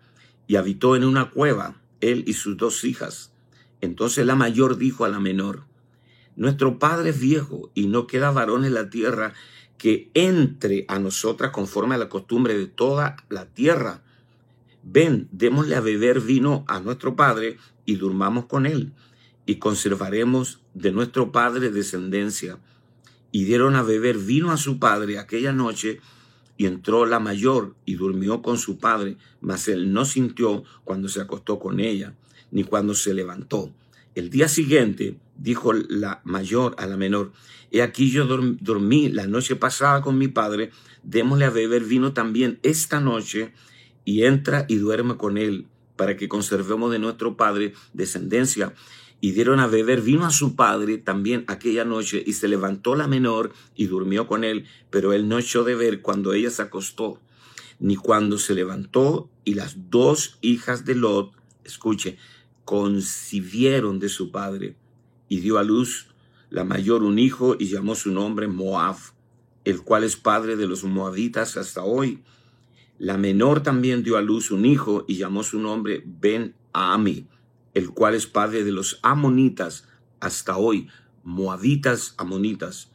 y 0.46 0.56
habitó 0.56 0.96
en 0.96 1.04
una 1.04 1.30
cueva, 1.30 1.80
él 2.00 2.24
y 2.26 2.34
sus 2.34 2.56
dos 2.56 2.84
hijas. 2.84 3.32
Entonces 3.80 4.26
la 4.26 4.34
mayor 4.34 4.76
dijo 4.76 5.04
a 5.04 5.08
la 5.08 5.20
menor, 5.20 5.64
Nuestro 6.34 6.78
padre 6.78 7.10
es 7.10 7.20
viejo 7.20 7.70
y 7.74 7.86
no 7.88 8.06
queda 8.06 8.30
varón 8.30 8.64
en 8.64 8.74
la 8.74 8.88
tierra 8.88 9.34
que 9.82 10.10
entre 10.14 10.84
a 10.86 10.98
nosotras 11.00 11.50
conforme 11.50 11.96
a 11.96 11.98
la 11.98 12.08
costumbre 12.08 12.56
de 12.56 12.68
toda 12.68 13.16
la 13.28 13.46
tierra. 13.46 14.02
Ven, 14.84 15.28
démosle 15.32 15.74
a 15.74 15.80
beber 15.80 16.20
vino 16.20 16.64
a 16.68 16.78
nuestro 16.78 17.16
Padre 17.16 17.58
y 17.84 17.96
durmamos 17.96 18.46
con 18.46 18.66
él, 18.66 18.92
y 19.44 19.56
conservaremos 19.56 20.60
de 20.74 20.92
nuestro 20.92 21.32
Padre 21.32 21.70
descendencia. 21.70 22.58
Y 23.32 23.44
dieron 23.44 23.74
a 23.74 23.82
beber 23.82 24.18
vino 24.18 24.52
a 24.52 24.56
su 24.56 24.78
padre 24.78 25.18
aquella 25.18 25.52
noche, 25.52 26.00
y 26.62 26.66
entró 26.66 27.06
la 27.06 27.18
mayor 27.18 27.74
y 27.84 27.96
durmió 27.96 28.40
con 28.40 28.56
su 28.56 28.78
padre, 28.78 29.16
mas 29.40 29.66
él 29.66 29.92
no 29.92 30.04
sintió 30.04 30.62
cuando 30.84 31.08
se 31.08 31.20
acostó 31.20 31.58
con 31.58 31.80
ella, 31.80 32.14
ni 32.52 32.62
cuando 32.62 32.94
se 32.94 33.14
levantó. 33.14 33.72
El 34.14 34.30
día 34.30 34.46
siguiente 34.46 35.16
dijo 35.36 35.72
la 35.72 36.20
mayor 36.22 36.76
a 36.78 36.86
la 36.86 36.96
menor, 36.96 37.32
he 37.72 37.82
aquí 37.82 38.12
yo 38.12 38.26
dormí 38.26 39.08
la 39.08 39.26
noche 39.26 39.56
pasada 39.56 40.02
con 40.02 40.18
mi 40.18 40.28
padre, 40.28 40.70
démosle 41.02 41.46
a 41.46 41.50
beber 41.50 41.82
vino 41.82 42.12
también 42.12 42.60
esta 42.62 43.00
noche, 43.00 43.52
y 44.04 44.22
entra 44.22 44.64
y 44.68 44.76
duerme 44.76 45.16
con 45.16 45.38
él, 45.38 45.66
para 45.96 46.16
que 46.16 46.28
conservemos 46.28 46.92
de 46.92 47.00
nuestro 47.00 47.36
padre 47.36 47.74
descendencia. 47.92 48.72
Y 49.24 49.30
dieron 49.30 49.60
a 49.60 49.68
beber 49.68 50.00
vino 50.00 50.26
a 50.26 50.30
su 50.30 50.56
padre 50.56 50.98
también 50.98 51.44
aquella 51.46 51.84
noche, 51.84 52.24
y 52.26 52.32
se 52.32 52.48
levantó 52.48 52.96
la 52.96 53.06
menor 53.06 53.52
y 53.76 53.86
durmió 53.86 54.26
con 54.26 54.42
él, 54.42 54.66
pero 54.90 55.12
él 55.12 55.28
no 55.28 55.38
echó 55.38 55.62
de 55.62 55.76
ver 55.76 56.02
cuando 56.02 56.32
ella 56.32 56.50
se 56.50 56.62
acostó, 56.62 57.20
ni 57.78 57.94
cuando 57.94 58.36
se 58.36 58.52
levantó, 58.52 59.30
y 59.44 59.54
las 59.54 59.90
dos 59.90 60.38
hijas 60.40 60.84
de 60.84 60.96
Lot, 60.96 61.30
escuche, 61.62 62.18
concibieron 62.64 64.00
de 64.00 64.08
su 64.08 64.32
padre, 64.32 64.74
y 65.28 65.38
dio 65.38 65.58
a 65.58 65.62
luz 65.62 66.08
la 66.50 66.64
mayor 66.64 67.04
un 67.04 67.20
hijo, 67.20 67.54
y 67.56 67.66
llamó 67.66 67.94
su 67.94 68.10
nombre 68.10 68.48
Moab, 68.48 68.96
el 69.64 69.82
cual 69.82 70.02
es 70.02 70.16
padre 70.16 70.56
de 70.56 70.66
los 70.66 70.82
moabitas 70.82 71.56
hasta 71.56 71.84
hoy. 71.84 72.24
La 72.98 73.18
menor 73.18 73.62
también 73.62 74.02
dio 74.02 74.16
a 74.16 74.20
luz 74.20 74.50
un 74.50 74.66
hijo, 74.66 75.04
y 75.06 75.14
llamó 75.14 75.44
su 75.44 75.60
nombre 75.60 76.02
Ben 76.04 76.56
Ami 76.72 77.28
el 77.74 77.90
cual 77.90 78.14
es 78.14 78.26
padre 78.26 78.64
de 78.64 78.72
los 78.72 78.98
amonitas 79.02 79.88
hasta 80.20 80.56
hoy, 80.56 80.88
moabitas, 81.24 82.14
amonitas. 82.18 82.90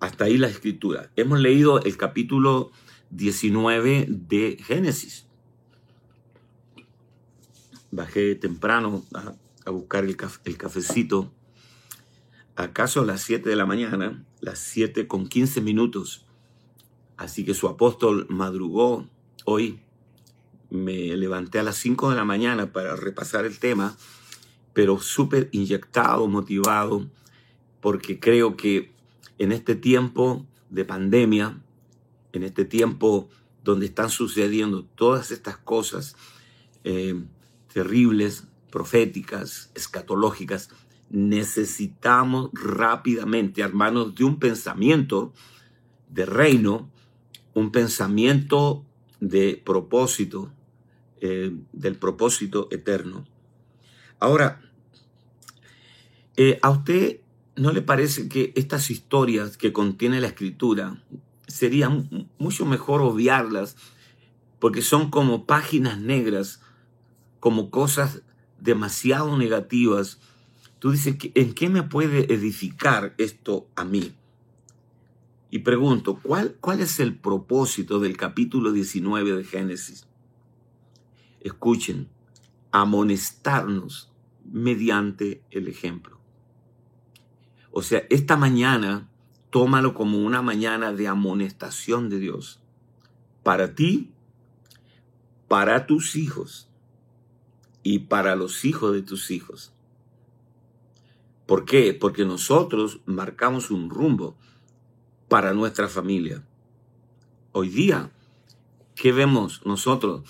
Hasta 0.00 0.24
ahí 0.24 0.38
la 0.38 0.48
escritura. 0.48 1.10
Hemos 1.16 1.40
leído 1.40 1.80
el 1.82 1.96
capítulo 1.96 2.72
19 3.10 4.06
de 4.08 4.58
Génesis. 4.64 5.26
Bajé 7.90 8.34
temprano 8.34 9.04
a, 9.14 9.70
buscar 9.70 10.04
el, 10.04 10.16
el 10.44 10.56
cafecito. 10.56 11.32
¿Acaso 12.56 13.02
a 13.02 13.04
las 13.04 13.22
7 13.22 13.48
de 13.48 13.56
la 13.56 13.66
mañana? 13.66 14.24
Las 14.40 14.58
7 14.58 15.06
con 15.06 15.28
15 15.28 15.60
minutos. 15.60 16.26
Así 17.16 17.44
que 17.44 17.54
su 17.54 17.68
apóstol 17.68 18.26
madrugó 18.28 19.08
hoy 19.44 19.82
me 20.72 21.14
levanté 21.16 21.58
a 21.58 21.62
las 21.62 21.76
5 21.76 22.10
de 22.10 22.16
la 22.16 22.24
mañana 22.24 22.72
para 22.72 22.96
repasar 22.96 23.44
el 23.44 23.58
tema, 23.58 23.94
pero 24.72 24.98
súper 24.98 25.50
inyectado, 25.52 26.26
motivado, 26.28 27.06
porque 27.80 28.18
creo 28.18 28.56
que 28.56 28.90
en 29.38 29.52
este 29.52 29.74
tiempo 29.74 30.46
de 30.70 30.86
pandemia, 30.86 31.60
en 32.32 32.42
este 32.42 32.64
tiempo 32.64 33.28
donde 33.62 33.84
están 33.84 34.08
sucediendo 34.08 34.84
todas 34.84 35.30
estas 35.30 35.58
cosas 35.58 36.16
eh, 36.84 37.22
terribles, 37.72 38.44
proféticas, 38.70 39.70
escatológicas, 39.74 40.70
necesitamos 41.10 42.48
rápidamente, 42.54 43.60
hermanos, 43.60 44.14
de 44.14 44.24
un 44.24 44.38
pensamiento 44.38 45.34
de 46.08 46.24
reino, 46.24 46.90
un 47.52 47.70
pensamiento 47.70 48.86
de 49.20 49.60
propósito, 49.62 50.50
eh, 51.24 51.52
del 51.72 51.94
propósito 51.94 52.66
eterno. 52.72 53.24
Ahora, 54.18 54.60
eh, 56.36 56.58
¿a 56.62 56.70
usted 56.70 57.20
no 57.54 57.70
le 57.70 57.80
parece 57.80 58.28
que 58.28 58.52
estas 58.56 58.90
historias 58.90 59.56
que 59.56 59.72
contiene 59.72 60.20
la 60.20 60.26
escritura 60.26 61.00
serían 61.46 62.28
mucho 62.38 62.66
mejor 62.66 63.02
obviarlas 63.02 63.76
porque 64.58 64.82
son 64.82 65.10
como 65.10 65.46
páginas 65.46 66.00
negras, 66.00 66.60
como 67.38 67.70
cosas 67.70 68.22
demasiado 68.58 69.38
negativas? 69.38 70.18
Tú 70.80 70.90
dices, 70.90 71.18
¿en 71.36 71.54
qué 71.54 71.68
me 71.68 71.84
puede 71.84 72.34
edificar 72.34 73.14
esto 73.16 73.68
a 73.76 73.84
mí? 73.84 74.12
Y 75.50 75.60
pregunto, 75.60 76.18
¿cuál, 76.20 76.56
¿cuál 76.60 76.80
es 76.80 76.98
el 76.98 77.14
propósito 77.14 78.00
del 78.00 78.16
capítulo 78.16 78.72
19 78.72 79.36
de 79.36 79.44
Génesis? 79.44 80.08
Escuchen, 81.44 82.08
amonestarnos 82.70 84.10
mediante 84.44 85.42
el 85.50 85.68
ejemplo. 85.68 86.18
O 87.70 87.82
sea, 87.82 88.04
esta 88.10 88.36
mañana, 88.36 89.08
tómalo 89.50 89.94
como 89.94 90.18
una 90.18 90.42
mañana 90.42 90.92
de 90.92 91.08
amonestación 91.08 92.08
de 92.08 92.18
Dios. 92.18 92.60
Para 93.42 93.74
ti, 93.74 94.12
para 95.48 95.86
tus 95.86 96.16
hijos 96.16 96.68
y 97.82 98.00
para 98.00 98.36
los 98.36 98.64
hijos 98.64 98.92
de 98.92 99.02
tus 99.02 99.30
hijos. 99.30 99.72
¿Por 101.46 101.64
qué? 101.64 101.92
Porque 101.92 102.24
nosotros 102.24 103.00
marcamos 103.04 103.70
un 103.70 103.90
rumbo 103.90 104.36
para 105.28 105.52
nuestra 105.54 105.88
familia. 105.88 106.46
Hoy 107.52 107.68
día, 107.68 108.10
¿qué 108.94 109.12
vemos 109.12 109.60
nosotros? 109.66 110.22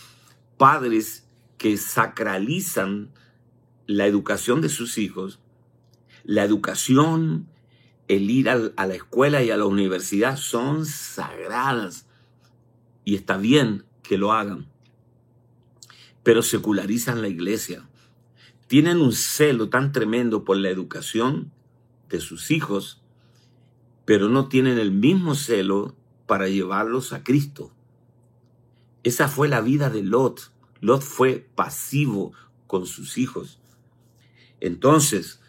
Padres 0.56 1.26
que 1.58 1.76
sacralizan 1.76 3.10
la 3.86 4.06
educación 4.06 4.60
de 4.60 4.68
sus 4.68 4.98
hijos, 4.98 5.40
la 6.24 6.44
educación, 6.44 7.46
el 8.08 8.30
ir 8.30 8.48
a 8.48 8.56
la 8.58 8.94
escuela 8.94 9.42
y 9.42 9.50
a 9.50 9.56
la 9.56 9.66
universidad 9.66 10.36
son 10.36 10.86
sagradas 10.86 12.06
y 13.04 13.14
está 13.14 13.36
bien 13.36 13.84
que 14.02 14.18
lo 14.18 14.32
hagan, 14.32 14.66
pero 16.22 16.42
secularizan 16.42 17.22
la 17.22 17.28
iglesia. 17.28 17.88
Tienen 18.66 19.00
un 19.00 19.12
celo 19.12 19.68
tan 19.68 19.92
tremendo 19.92 20.44
por 20.44 20.56
la 20.56 20.70
educación 20.70 21.52
de 22.08 22.20
sus 22.20 22.50
hijos, 22.50 23.02
pero 24.04 24.28
no 24.28 24.48
tienen 24.48 24.78
el 24.78 24.92
mismo 24.92 25.34
celo 25.34 25.94
para 26.26 26.48
llevarlos 26.48 27.12
a 27.12 27.22
Cristo. 27.22 27.72
Esa 29.04 29.28
fue 29.28 29.48
la 29.48 29.60
vida 29.60 29.90
de 29.90 30.02
Lot. 30.02 30.52
Lot 30.80 31.02
fue 31.02 31.48
pasivo 31.54 32.32
con 32.66 32.86
sus 32.86 33.18
hijos. 33.18 33.60
Entonces, 34.60 35.40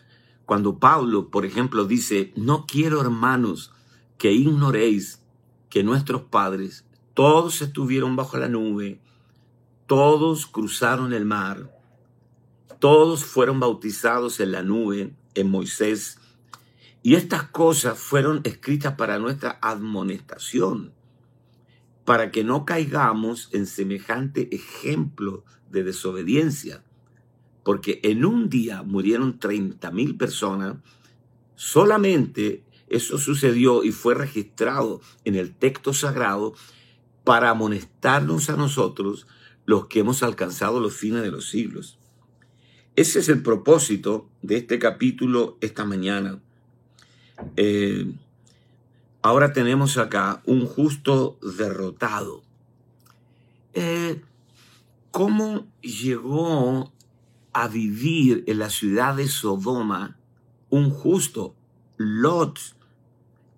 cuando 0.45 0.79
Pablo, 0.79 1.29
por 1.29 1.45
ejemplo, 1.45 1.85
dice, 1.85 2.33
no 2.35 2.65
quiero 2.65 2.99
hermanos 2.99 3.71
que 4.17 4.31
ignoréis 4.31 5.21
que 5.69 5.83
nuestros 5.83 6.23
padres 6.23 6.85
todos 7.13 7.61
estuvieron 7.61 8.15
bajo 8.15 8.37
la 8.37 8.49
nube, 8.49 8.99
todos 9.85 10.47
cruzaron 10.47 11.13
el 11.13 11.25
mar, 11.25 11.79
todos 12.79 13.23
fueron 13.23 13.59
bautizados 13.59 14.39
en 14.39 14.51
la 14.51 14.63
nube, 14.63 15.15
en 15.35 15.49
Moisés, 15.49 16.19
y 17.03 17.15
estas 17.15 17.43
cosas 17.43 17.99
fueron 17.99 18.41
escritas 18.43 18.95
para 18.95 19.19
nuestra 19.19 19.59
admonestación 19.61 20.93
para 22.05 22.31
que 22.31 22.43
no 22.43 22.65
caigamos 22.65 23.49
en 23.53 23.65
semejante 23.65 24.53
ejemplo 24.55 25.43
de 25.71 25.83
desobediencia. 25.83 26.83
Porque 27.63 27.99
en 28.03 28.25
un 28.25 28.49
día 28.49 28.83
murieron 28.83 29.39
30 29.39 29.89
mil 29.91 30.17
personas, 30.17 30.77
solamente 31.55 32.63
eso 32.87 33.17
sucedió 33.17 33.83
y 33.83 33.91
fue 33.91 34.15
registrado 34.15 35.01
en 35.23 35.35
el 35.35 35.55
texto 35.55 35.93
sagrado 35.93 36.53
para 37.23 37.49
amonestarnos 37.49 38.49
a 38.49 38.57
nosotros 38.57 39.27
los 39.65 39.87
que 39.87 39.99
hemos 39.99 40.23
alcanzado 40.23 40.79
los 40.79 40.93
fines 40.93 41.23
de 41.23 41.31
los 41.31 41.49
siglos. 41.49 41.97
Ese 42.95 43.19
es 43.19 43.29
el 43.29 43.41
propósito 43.41 44.29
de 44.41 44.57
este 44.57 44.77
capítulo 44.77 45.57
esta 45.61 45.85
mañana. 45.85 46.39
Eh, 47.55 48.13
Ahora 49.23 49.53
tenemos 49.53 49.97
acá 49.97 50.41
un 50.45 50.65
justo 50.65 51.39
derrotado. 51.57 52.43
Eh, 53.73 54.21
¿Cómo 55.11 55.65
llegó 55.79 56.91
a 57.53 57.69
vivir 57.69 58.43
en 58.47 58.59
la 58.59 58.69
ciudad 58.69 59.15
de 59.15 59.29
Sodoma 59.29 60.17
un 60.69 60.89
justo? 60.89 61.55
Lot. 61.95 62.59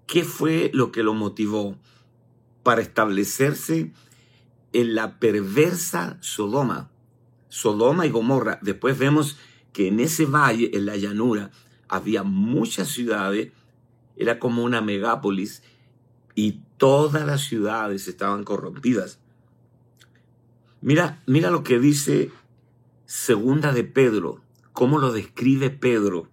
¿Qué 0.05 0.23
fue 0.23 0.69
lo 0.71 0.91
que 0.91 1.01
lo 1.01 1.15
motivó 1.15 1.75
para 2.61 2.81
establecerse 2.83 3.91
en 4.71 4.93
la 4.93 5.17
perversa 5.17 6.19
Sodoma? 6.21 6.91
Sodoma 7.49 8.05
y 8.05 8.11
Gomorra. 8.11 8.59
Después 8.61 8.99
vemos 8.99 9.37
que 9.73 9.87
en 9.87 9.99
ese 9.99 10.25
valle, 10.25 10.69
en 10.75 10.85
la 10.85 10.95
llanura, 10.95 11.49
había 11.87 12.21
muchas 12.21 12.89
ciudades 12.89 13.51
era 14.15 14.39
como 14.39 14.63
una 14.63 14.81
megápolis 14.81 15.63
y 16.35 16.61
todas 16.77 17.25
las 17.25 17.41
ciudades 17.41 18.07
estaban 18.07 18.43
corrompidas. 18.43 19.19
Mira, 20.81 21.23
mira 21.25 21.49
lo 21.49 21.63
que 21.63 21.79
dice 21.79 22.31
Segunda 23.05 23.71
de 23.71 23.83
Pedro, 23.83 24.41
cómo 24.73 24.99
lo 24.99 25.11
describe 25.11 25.69
Pedro. 25.69 26.29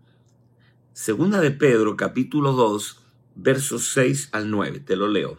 Segunda 0.93 1.41
de 1.41 1.51
Pedro, 1.51 1.97
capítulo 1.97 2.53
2, 2.53 3.01
versos 3.35 3.89
6 3.93 4.31
al 4.33 4.51
9, 4.51 4.81
te 4.81 4.97
lo 4.97 5.09
leo. 5.09 5.39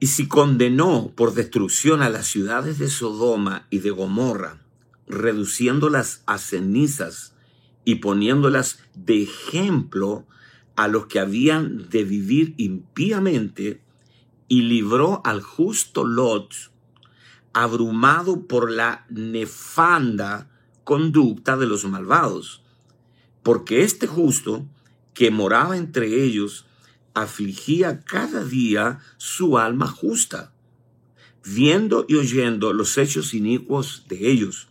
Y 0.00 0.08
si 0.08 0.28
condenó 0.28 1.12
por 1.14 1.34
destrucción 1.34 2.02
a 2.02 2.10
las 2.10 2.26
ciudades 2.26 2.78
de 2.78 2.88
Sodoma 2.88 3.66
y 3.70 3.78
de 3.78 3.90
Gomorra, 3.90 4.60
reduciéndolas 5.06 6.22
a 6.26 6.38
cenizas 6.38 7.33
y 7.84 7.96
poniéndolas 7.96 8.80
de 8.94 9.22
ejemplo 9.22 10.26
a 10.76 10.88
los 10.88 11.06
que 11.06 11.20
habían 11.20 11.88
de 11.88 12.04
vivir 12.04 12.54
impíamente, 12.56 13.82
y 14.48 14.62
libró 14.62 15.22
al 15.24 15.40
justo 15.40 16.04
Lot, 16.04 16.54
abrumado 17.52 18.46
por 18.46 18.70
la 18.70 19.06
nefanda 19.08 20.50
conducta 20.84 21.56
de 21.56 21.66
los 21.66 21.84
malvados, 21.84 22.62
porque 23.42 23.82
este 23.82 24.06
justo 24.06 24.66
que 25.14 25.30
moraba 25.30 25.76
entre 25.76 26.24
ellos 26.24 26.66
afligía 27.14 28.00
cada 28.00 28.44
día 28.44 28.98
su 29.16 29.56
alma 29.58 29.86
justa, 29.86 30.52
viendo 31.44 32.04
y 32.08 32.16
oyendo 32.16 32.72
los 32.72 32.98
hechos 32.98 33.34
inicuos 33.34 34.04
de 34.08 34.30
ellos. 34.30 34.68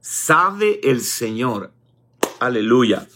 Sabe 0.00 0.80
el 0.82 1.02
Señor, 1.02 1.72
aleluya, 2.40 3.08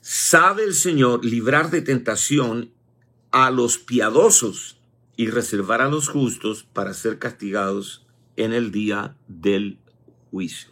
sabe 0.00 0.64
el 0.64 0.74
Señor 0.74 1.24
librar 1.24 1.70
de 1.70 1.82
tentación 1.82 2.70
a 3.30 3.50
los 3.50 3.78
piadosos 3.78 4.78
y 5.16 5.30
reservar 5.30 5.80
a 5.80 5.88
los 5.88 6.08
justos 6.08 6.64
para 6.64 6.94
ser 6.94 7.18
castigados 7.18 8.06
en 8.36 8.52
el 8.52 8.70
día 8.70 9.16
del 9.28 9.78
juicio. 10.30 10.70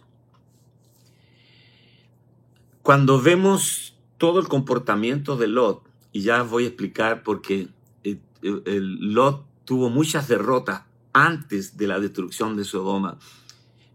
Cuando 2.83 3.21
vemos 3.21 3.97
todo 4.19 4.41
el 4.41 4.49
comportamiento 4.49 5.37
de 5.37 5.49
Lot, 5.49 5.83
y 6.13 6.21
ya 6.21 6.43
voy 6.43 6.65
a 6.65 6.69
explicar 6.69 7.23
porque 7.23 7.69
eh, 8.05 8.19
Lot 8.43 9.45
tuvo 9.65 9.91
muchas 9.91 10.29
derrotas 10.29 10.83
antes 11.13 11.77
de 11.77 11.87
la 11.87 11.99
destrucción 11.99 12.57
de 12.57 12.65
Sodoma. 12.65 13.19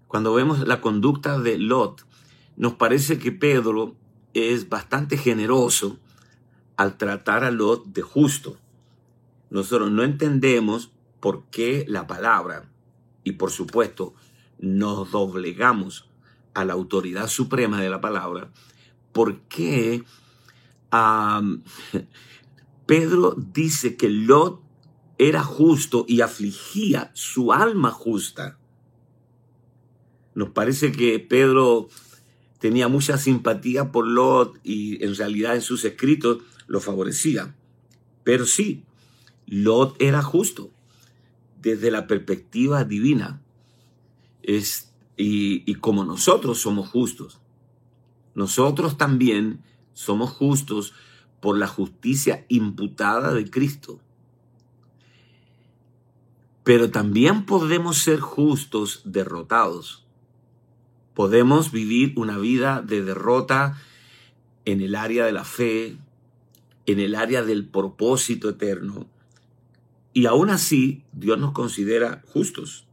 Cuando 0.07 0.33
vemos 0.33 0.59
la 0.67 0.81
conducta 0.81 1.39
de 1.39 1.59
Lot, 1.59 2.05
nos 2.59 2.73
parece 2.73 3.17
que 3.17 3.31
Pedro 3.31 3.95
es 4.33 4.67
bastante 4.67 5.17
generoso 5.17 5.97
al 6.75 6.97
tratar 6.97 7.45
a 7.45 7.51
Lot 7.51 7.85
de 7.85 8.01
justo. 8.01 8.57
Nosotros 9.49 9.89
no 9.91 10.03
entendemos 10.03 10.91
por 11.21 11.45
qué 11.45 11.85
la 11.87 12.05
palabra, 12.05 12.69
y 13.23 13.31
por 13.31 13.51
supuesto, 13.51 14.13
nos 14.59 15.09
doblegamos 15.09 16.09
a 16.53 16.65
la 16.65 16.73
autoridad 16.73 17.29
suprema 17.29 17.81
de 17.81 17.89
la 17.89 18.01
palabra, 18.01 18.51
por 19.13 19.39
qué 19.43 20.03
Pedro 22.85 23.35
dice 23.37 23.95
que 23.95 24.09
Lot 24.09 24.61
era 25.17 25.43
justo 25.43 26.03
y 26.09 26.19
afligía 26.19 27.11
su 27.13 27.53
alma 27.53 27.91
justa. 27.91 28.57
Nos 30.35 30.49
parece 30.49 30.91
que 30.91 31.19
Pedro 31.19 31.87
tenía 32.59 32.87
mucha 32.87 33.17
simpatía 33.17 33.91
por 33.91 34.05
Lot 34.05 34.59
y 34.63 35.03
en 35.03 35.15
realidad 35.15 35.55
en 35.55 35.61
sus 35.61 35.85
escritos 35.85 36.43
lo 36.67 36.79
favorecía. 36.79 37.55
Pero 38.23 38.45
sí, 38.45 38.83
Lot 39.47 39.95
era 39.99 40.21
justo 40.21 40.71
desde 41.61 41.89
la 41.89 42.05
perspectiva 42.05 42.83
divina. 42.83 43.41
Es, 44.43 44.91
y, 45.17 45.69
y 45.69 45.75
como 45.75 46.05
nosotros 46.05 46.59
somos 46.59 46.89
justos, 46.89 47.39
nosotros 48.35 48.97
también 48.97 49.63
somos 49.93 50.29
justos 50.29 50.93
por 51.41 51.57
la 51.57 51.67
justicia 51.67 52.45
imputada 52.49 53.33
de 53.33 53.49
Cristo. 53.49 53.99
Pero 56.63 56.91
también 56.91 57.45
podemos 57.45 57.97
ser 57.97 58.19
justos 58.19 59.01
derrotados. 59.05 60.05
Podemos 61.19 61.73
vivir 61.73 62.13
una 62.15 62.37
vida 62.37 62.81
de 62.81 63.03
derrota 63.03 63.77
en 64.63 64.79
el 64.79 64.95
área 64.95 65.25
de 65.25 65.33
la 65.33 65.43
fe, 65.43 65.97
en 66.85 66.99
el 67.01 67.13
área 67.13 67.43
del 67.43 67.67
propósito 67.67 68.47
eterno. 68.47 69.05
Y 70.13 70.27
aún 70.27 70.49
así, 70.49 71.03
Dios 71.11 71.37
nos 71.37 71.51
considera 71.51 72.23
justos. 72.25 72.87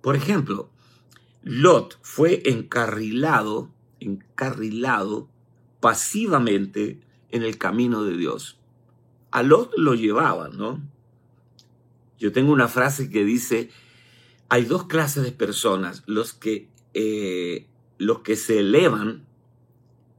Por 0.00 0.16
ejemplo, 0.16 0.68
Lot 1.44 1.96
fue 2.02 2.42
encarrilado, 2.46 3.70
encarrilado 4.00 5.28
pasivamente 5.78 6.98
en 7.28 7.44
el 7.44 7.56
camino 7.56 8.02
de 8.02 8.16
Dios. 8.16 8.58
A 9.30 9.44
Lot 9.44 9.74
lo 9.76 9.94
llevaban, 9.94 10.58
¿no? 10.58 10.82
Yo 12.18 12.32
tengo 12.32 12.52
una 12.52 12.66
frase 12.66 13.10
que 13.10 13.24
dice, 13.24 13.70
hay 14.48 14.64
dos 14.64 14.86
clases 14.86 15.22
de 15.22 15.30
personas, 15.30 16.02
los 16.06 16.32
que, 16.32 16.68
eh, 16.94 17.66
los 17.98 18.20
que 18.20 18.36
se 18.36 18.60
elevan 18.60 19.26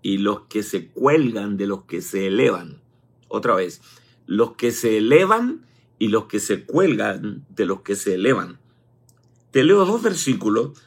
y 0.02 0.18
los 0.18 0.42
que 0.42 0.64
se 0.64 0.88
cuelgan 0.88 1.58
de 1.58 1.68
los 1.68 1.84
que 1.84 2.02
se 2.02 2.28
elevan. 2.28 2.82
Otra 3.28 3.56
vez, 3.56 3.82
los 4.26 4.56
que 4.56 4.72
se 4.72 4.98
elevan 4.98 5.66
y 6.00 6.08
los 6.08 6.26
que 6.26 6.40
se 6.40 6.64
cuelgan 6.66 7.46
de 7.50 7.66
los 7.66 7.82
que 7.82 7.96
se 7.96 8.16
elevan. 8.16 8.60
Te 9.52 9.64
leo 9.64 9.86
dos 9.86 10.02
versículos 10.02 10.82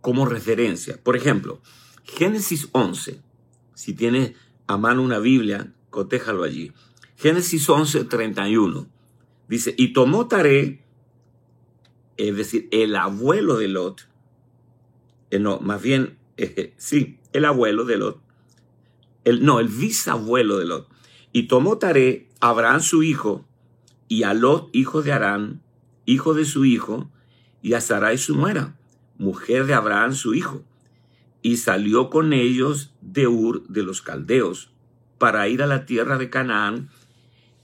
como 0.00 0.26
referencia. 0.26 1.02
Por 1.02 1.16
ejemplo, 1.16 1.60
Génesis 2.04 2.68
11. 2.72 3.20
Si 3.74 3.94
tienes 3.94 4.32
a 4.66 4.76
mano 4.76 5.02
una 5.02 5.18
Biblia, 5.18 5.72
cotéjalo 5.90 6.44
allí. 6.44 6.72
Génesis 7.16 7.68
11, 7.68 8.04
31. 8.04 8.86
Dice, 9.48 9.74
y 9.76 9.92
tomó 9.92 10.26
Taré, 10.28 10.84
es 12.16 12.36
decir, 12.36 12.68
el 12.72 12.96
abuelo 12.96 13.56
de 13.56 13.68
Lot, 13.68 14.08
no, 15.40 15.60
más 15.60 15.82
bien, 15.82 16.18
sí, 16.76 17.18
el 17.32 17.44
abuelo 17.44 17.84
de 17.84 17.96
Lot, 17.96 18.20
el, 19.24 19.44
no, 19.44 19.60
el 19.60 19.68
bisabuelo 19.68 20.58
de 20.58 20.66
Lot, 20.66 20.88
y 21.32 21.44
tomó 21.44 21.78
Taré, 21.78 22.28
Abraham 22.40 22.80
su 22.80 23.02
hijo, 23.02 23.46
y 24.08 24.22
a 24.22 24.34
Lot, 24.34 24.70
hijo 24.72 25.02
de 25.02 25.12
Arán, 25.12 25.62
hijo 26.04 26.34
de 26.34 26.44
su 26.44 26.64
hijo, 26.64 27.10
y 27.62 27.74
a 27.74 27.80
Sarai 27.80 28.18
su 28.18 28.36
nuera, 28.36 28.76
mujer 29.18 29.66
de 29.66 29.74
Abraham 29.74 30.14
su 30.14 30.34
hijo, 30.34 30.64
y 31.42 31.56
salió 31.56 32.10
con 32.10 32.32
ellos 32.32 32.94
de 33.00 33.26
Ur 33.26 33.66
de 33.68 33.82
los 33.82 34.02
Caldeos, 34.02 34.70
para 35.18 35.48
ir 35.48 35.62
a 35.62 35.66
la 35.66 35.86
tierra 35.86 36.18
de 36.18 36.30
Canaán, 36.30 36.90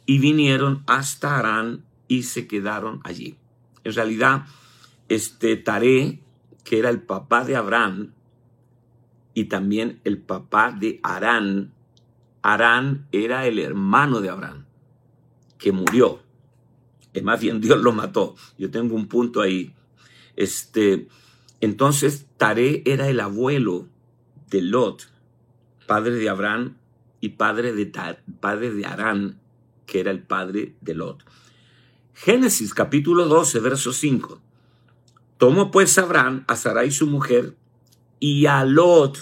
y 0.06 0.18
vinieron 0.18 0.82
hasta 0.86 1.38
Arán 1.38 1.84
y 2.08 2.24
se 2.24 2.46
quedaron 2.46 3.00
allí. 3.04 3.36
En 3.84 3.94
realidad, 3.94 4.46
este 5.08 5.56
Taré, 5.56 6.20
que 6.64 6.78
era 6.78 6.90
el 6.90 7.02
papá 7.02 7.44
de 7.44 7.56
Abraham, 7.56 8.12
y 9.34 9.44
también 9.44 10.00
el 10.04 10.18
papá 10.18 10.72
de 10.72 11.00
Arán, 11.02 11.72
Arán 12.42 13.06
era 13.12 13.46
el 13.46 13.58
hermano 13.58 14.20
de 14.20 14.28
Abraham, 14.28 14.66
que 15.58 15.72
murió. 15.72 16.20
Es 17.14 17.22
más 17.22 17.40
bien 17.40 17.60
Dios 17.60 17.80
lo 17.80 17.92
mató. 17.92 18.34
Yo 18.58 18.70
tengo 18.70 18.94
un 18.94 19.06
punto 19.06 19.40
ahí. 19.40 19.74
Este, 20.36 21.08
entonces, 21.60 22.26
Taré 22.36 22.82
era 22.84 23.08
el 23.08 23.20
abuelo 23.20 23.88
de 24.50 24.62
Lot, 24.62 25.08
padre 25.86 26.12
de 26.16 26.28
Abraham 26.28 26.76
y 27.20 27.30
padre 27.30 27.72
de, 27.72 27.86
padre 28.40 28.72
de 28.72 28.84
Arán, 28.84 29.40
que 29.86 30.00
era 30.00 30.10
el 30.10 30.22
padre 30.22 30.74
de 30.80 30.94
Lot. 30.94 31.24
Génesis 32.14 32.74
capítulo 32.74 33.26
12, 33.26 33.60
verso 33.60 33.92
5. 33.92 34.41
Tomó 35.42 35.72
pues 35.72 35.98
Abraham 35.98 36.44
a 36.46 36.54
Sarai 36.54 36.92
su 36.92 37.08
mujer 37.08 37.56
y 38.20 38.46
a 38.46 38.64
Lot. 38.64 39.18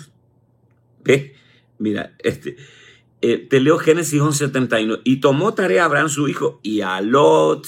Ve, 1.03 1.35
mira, 1.79 2.15
este, 2.19 2.59
eh, 3.23 3.39
te 3.39 3.59
leo 3.59 3.79
Génesis 3.79 4.21
11, 4.21 4.49
71. 4.49 4.99
Y 5.05 5.21
tomó 5.21 5.55
tarea 5.55 5.85
a 5.85 5.87
Abraham 5.87 6.11
su 6.11 6.29
hijo 6.29 6.61
y 6.63 6.83
a 6.83 7.01
Lot. 7.01 7.67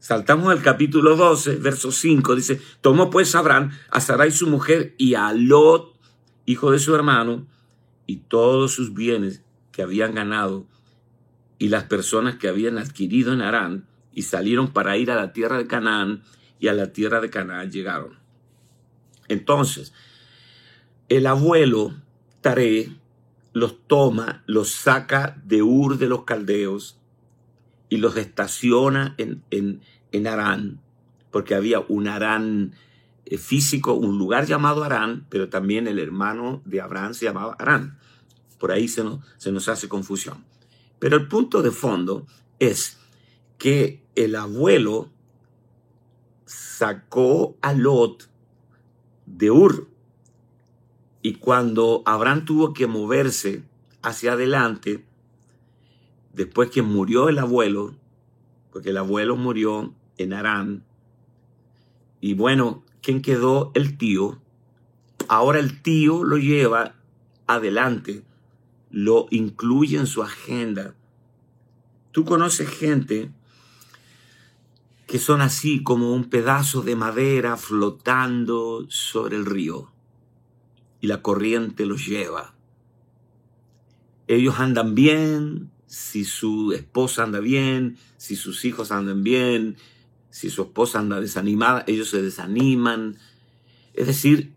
Saltamos 0.00 0.48
al 0.48 0.60
capítulo 0.60 1.14
12, 1.14 1.54
verso 1.58 1.92
5. 1.92 2.34
Dice, 2.34 2.60
tomó 2.80 3.10
pues 3.10 3.32
Abraham 3.36 3.70
a 3.92 4.00
Sarai 4.00 4.32
su 4.32 4.48
mujer 4.48 4.96
y 4.98 5.14
a 5.14 5.32
Lot, 5.32 5.96
hijo 6.46 6.72
de 6.72 6.80
su 6.80 6.96
hermano, 6.96 7.46
y 8.08 8.16
todos 8.16 8.72
sus 8.72 8.92
bienes 8.92 9.44
que 9.70 9.82
habían 9.82 10.16
ganado 10.16 10.66
y 11.60 11.68
las 11.68 11.84
personas 11.84 12.38
que 12.38 12.48
habían 12.48 12.76
adquirido 12.76 13.32
en 13.32 13.40
Arán 13.40 13.86
y 14.12 14.22
salieron 14.22 14.72
para 14.72 14.96
ir 14.96 15.12
a 15.12 15.14
la 15.14 15.32
tierra 15.32 15.58
de 15.58 15.68
Canaán 15.68 16.24
y 16.62 16.68
a 16.68 16.72
la 16.74 16.92
tierra 16.92 17.20
de 17.20 17.28
Canaán 17.28 17.72
llegaron. 17.72 18.20
Entonces, 19.26 19.92
el 21.08 21.26
abuelo 21.26 21.92
Taré 22.40 22.92
los 23.52 23.86
toma, 23.86 24.44
los 24.46 24.70
saca 24.70 25.40
de 25.44 25.62
Ur 25.62 25.98
de 25.98 26.06
los 26.06 26.22
Caldeos 26.22 27.00
y 27.88 27.96
los 27.96 28.16
estaciona 28.16 29.16
en, 29.18 29.42
en, 29.50 29.80
en 30.12 30.26
Arán, 30.28 30.80
porque 31.32 31.56
había 31.56 31.80
un 31.80 32.06
Arán 32.06 32.74
eh, 33.26 33.38
físico, 33.38 33.94
un 33.94 34.16
lugar 34.16 34.46
llamado 34.46 34.84
Arán, 34.84 35.26
pero 35.30 35.48
también 35.48 35.88
el 35.88 35.98
hermano 35.98 36.62
de 36.64 36.80
Abraham 36.80 37.14
se 37.14 37.24
llamaba 37.24 37.56
Arán. 37.58 37.98
Por 38.58 38.70
ahí 38.70 38.86
se 38.86 39.02
nos, 39.02 39.18
se 39.36 39.50
nos 39.50 39.68
hace 39.68 39.88
confusión. 39.88 40.44
Pero 41.00 41.16
el 41.16 41.26
punto 41.26 41.60
de 41.60 41.72
fondo 41.72 42.24
es 42.60 42.98
que 43.58 44.04
el 44.14 44.36
abuelo 44.36 45.11
sacó 46.82 47.56
a 47.62 47.74
Lot 47.74 48.28
de 49.26 49.52
Ur. 49.52 49.86
Y 51.22 51.34
cuando 51.34 52.02
Abraham 52.06 52.44
tuvo 52.44 52.72
que 52.72 52.88
moverse 52.88 53.62
hacia 54.02 54.32
adelante, 54.32 55.04
después 56.32 56.70
que 56.70 56.82
murió 56.82 57.28
el 57.28 57.38
abuelo, 57.38 57.94
porque 58.72 58.90
el 58.90 58.96
abuelo 58.96 59.36
murió 59.36 59.94
en 60.16 60.32
Arán, 60.32 60.82
y 62.20 62.34
bueno, 62.34 62.82
¿quién 63.00 63.22
quedó? 63.22 63.70
El 63.74 63.96
tío. 63.96 64.40
Ahora 65.28 65.60
el 65.60 65.82
tío 65.82 66.24
lo 66.24 66.36
lleva 66.36 66.96
adelante, 67.46 68.24
lo 68.90 69.28
incluye 69.30 69.98
en 69.98 70.08
su 70.08 70.20
agenda. 70.20 70.96
Tú 72.10 72.24
conoces 72.24 72.68
gente 72.68 73.30
que 75.12 75.18
son 75.18 75.42
así 75.42 75.82
como 75.82 76.14
un 76.14 76.30
pedazo 76.30 76.80
de 76.80 76.96
madera 76.96 77.58
flotando 77.58 78.86
sobre 78.88 79.36
el 79.36 79.44
río 79.44 79.92
y 81.02 81.06
la 81.06 81.20
corriente 81.20 81.84
los 81.84 82.06
lleva. 82.06 82.54
Ellos 84.26 84.58
andan 84.58 84.94
bien, 84.94 85.70
si 85.84 86.24
su 86.24 86.72
esposa 86.72 87.24
anda 87.24 87.40
bien, 87.40 87.98
si 88.16 88.36
sus 88.36 88.64
hijos 88.64 88.90
andan 88.90 89.22
bien, 89.22 89.76
si 90.30 90.48
su 90.48 90.62
esposa 90.62 91.00
anda 91.00 91.20
desanimada, 91.20 91.84
ellos 91.86 92.08
se 92.08 92.22
desaniman. 92.22 93.18
Es 93.92 94.06
decir, 94.06 94.54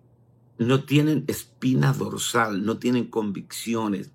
no 0.57 0.85
tienen 0.85 1.25
espina 1.27 1.91
dorsal, 1.91 2.63
no 2.63 2.77
tienen 2.77 3.07
convicciones. 3.07 4.11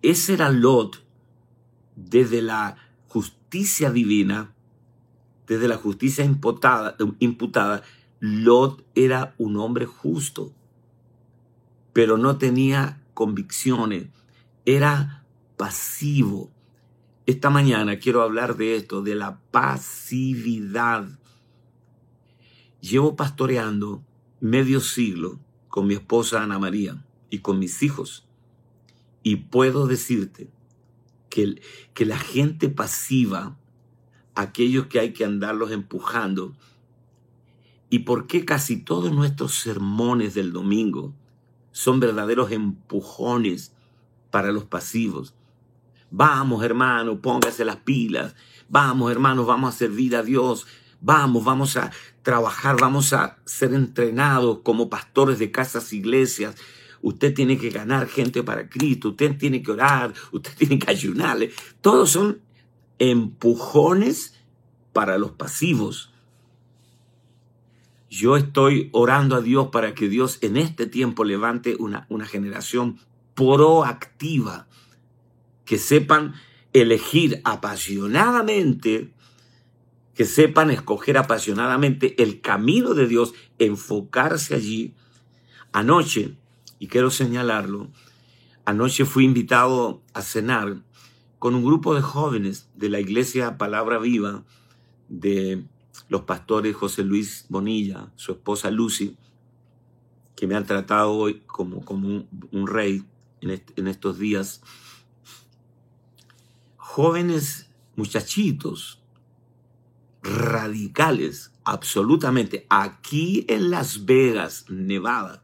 Ese 0.00 0.32
era 0.32 0.48
Lot 0.48 1.04
desde 1.96 2.40
la 2.40 2.78
justicia 3.08 3.90
divina, 3.90 4.54
desde 5.50 5.66
la 5.66 5.78
justicia 5.78 6.24
imputada, 6.24 6.96
imputada, 7.18 7.82
Lot 8.20 8.86
era 8.94 9.34
un 9.36 9.56
hombre 9.56 9.84
justo, 9.84 10.52
pero 11.92 12.16
no 12.16 12.38
tenía 12.38 13.02
convicciones, 13.14 14.06
era 14.64 15.24
pasivo. 15.56 16.52
Esta 17.26 17.50
mañana 17.50 17.98
quiero 17.98 18.22
hablar 18.22 18.56
de 18.56 18.76
esto, 18.76 19.02
de 19.02 19.16
la 19.16 19.40
pasividad. 19.50 21.18
Llevo 22.80 23.16
pastoreando 23.16 24.04
medio 24.38 24.78
siglo 24.78 25.40
con 25.66 25.88
mi 25.88 25.94
esposa 25.94 26.44
Ana 26.44 26.60
María 26.60 27.04
y 27.28 27.40
con 27.40 27.58
mis 27.58 27.82
hijos. 27.82 28.28
Y 29.24 29.34
puedo 29.34 29.88
decirte 29.88 30.48
que, 31.28 31.60
que 31.92 32.06
la 32.06 32.18
gente 32.18 32.68
pasiva, 32.68 33.58
aquellos 34.34 34.86
que 34.86 35.00
hay 35.00 35.12
que 35.12 35.24
andarlos 35.24 35.70
empujando, 35.72 36.54
y 37.90 38.00
por 38.00 38.28
qué 38.28 38.44
casi 38.44 38.76
todos 38.76 39.12
nuestros 39.12 39.54
sermones 39.54 40.34
del 40.34 40.52
domingo 40.52 41.12
son 41.72 41.98
verdaderos 41.98 42.52
empujones 42.52 43.74
para 44.30 44.52
los 44.52 44.64
pasivos. 44.64 45.34
Vamos, 46.10 46.62
hermano, 46.64 47.20
póngase 47.20 47.64
las 47.64 47.76
pilas. 47.76 48.34
Vamos, 48.68 49.10
hermanos, 49.10 49.46
vamos 49.46 49.74
a 49.74 49.78
servir 49.78 50.14
a 50.14 50.22
Dios. 50.22 50.66
Vamos, 51.00 51.44
vamos 51.44 51.76
a 51.76 51.90
trabajar, 52.22 52.76
vamos 52.80 53.12
a 53.12 53.38
ser 53.44 53.72
entrenados 53.74 54.60
como 54.62 54.88
pastores 54.88 55.38
de 55.38 55.50
casas, 55.50 55.92
iglesias. 55.92 56.56
Usted 57.02 57.34
tiene 57.34 57.58
que 57.58 57.70
ganar 57.70 58.06
gente 58.08 58.42
para 58.42 58.68
Cristo, 58.68 59.10
usted 59.10 59.36
tiene 59.38 59.62
que 59.62 59.70
orar, 59.70 60.12
usted 60.32 60.52
tiene 60.56 60.78
que 60.78 60.90
ayunarle. 60.90 61.52
Todos 61.80 62.10
son 62.10 62.40
empujones 63.00 64.40
para 64.92 65.18
los 65.18 65.32
pasivos. 65.32 66.12
Yo 68.08 68.36
estoy 68.36 68.90
orando 68.92 69.34
a 69.34 69.40
Dios 69.40 69.70
para 69.72 69.94
que 69.94 70.08
Dios 70.08 70.38
en 70.42 70.56
este 70.56 70.86
tiempo 70.86 71.24
levante 71.24 71.74
una, 71.80 72.06
una 72.08 72.26
generación 72.26 73.00
proactiva, 73.34 74.68
que 75.64 75.78
sepan 75.78 76.34
elegir 76.72 77.40
apasionadamente 77.42 79.12
que 80.20 80.26
sepan 80.26 80.70
escoger 80.70 81.16
apasionadamente 81.16 82.22
el 82.22 82.42
camino 82.42 82.92
de 82.92 83.06
Dios, 83.06 83.32
enfocarse 83.58 84.54
allí. 84.54 84.94
Anoche, 85.72 86.36
y 86.78 86.88
quiero 86.88 87.10
señalarlo, 87.10 87.88
anoche 88.66 89.06
fui 89.06 89.24
invitado 89.24 90.02
a 90.12 90.20
cenar 90.20 90.82
con 91.40 91.54
un 91.54 91.64
grupo 91.64 91.94
de 91.94 92.02
jóvenes 92.02 92.68
de 92.76 92.90
la 92.90 93.00
iglesia 93.00 93.56
Palabra 93.56 93.98
Viva 93.98 94.44
de 95.08 95.64
los 96.08 96.22
pastores 96.22 96.76
José 96.76 97.02
Luis 97.02 97.46
Bonilla, 97.48 98.12
su 98.14 98.32
esposa 98.32 98.70
Lucy, 98.70 99.16
que 100.36 100.46
me 100.46 100.54
han 100.54 100.66
tratado 100.66 101.12
hoy 101.12 101.40
como, 101.46 101.82
como 101.82 102.26
un, 102.52 102.66
rey 102.66 103.04
en, 103.40 103.62
en 103.74 103.88
estos 103.88 104.18
días. 104.18 104.60
Jóvenes 106.76 107.70
muchachitos 107.96 109.02
radicales, 110.22 111.52
absolutamente, 111.64 112.66
aquí 112.68 113.46
en 113.48 113.70
Las 113.70 114.04
Vegas, 114.04 114.66
Nevada, 114.68 115.42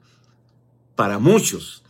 para 0.95 1.19
muchos, 1.19 1.85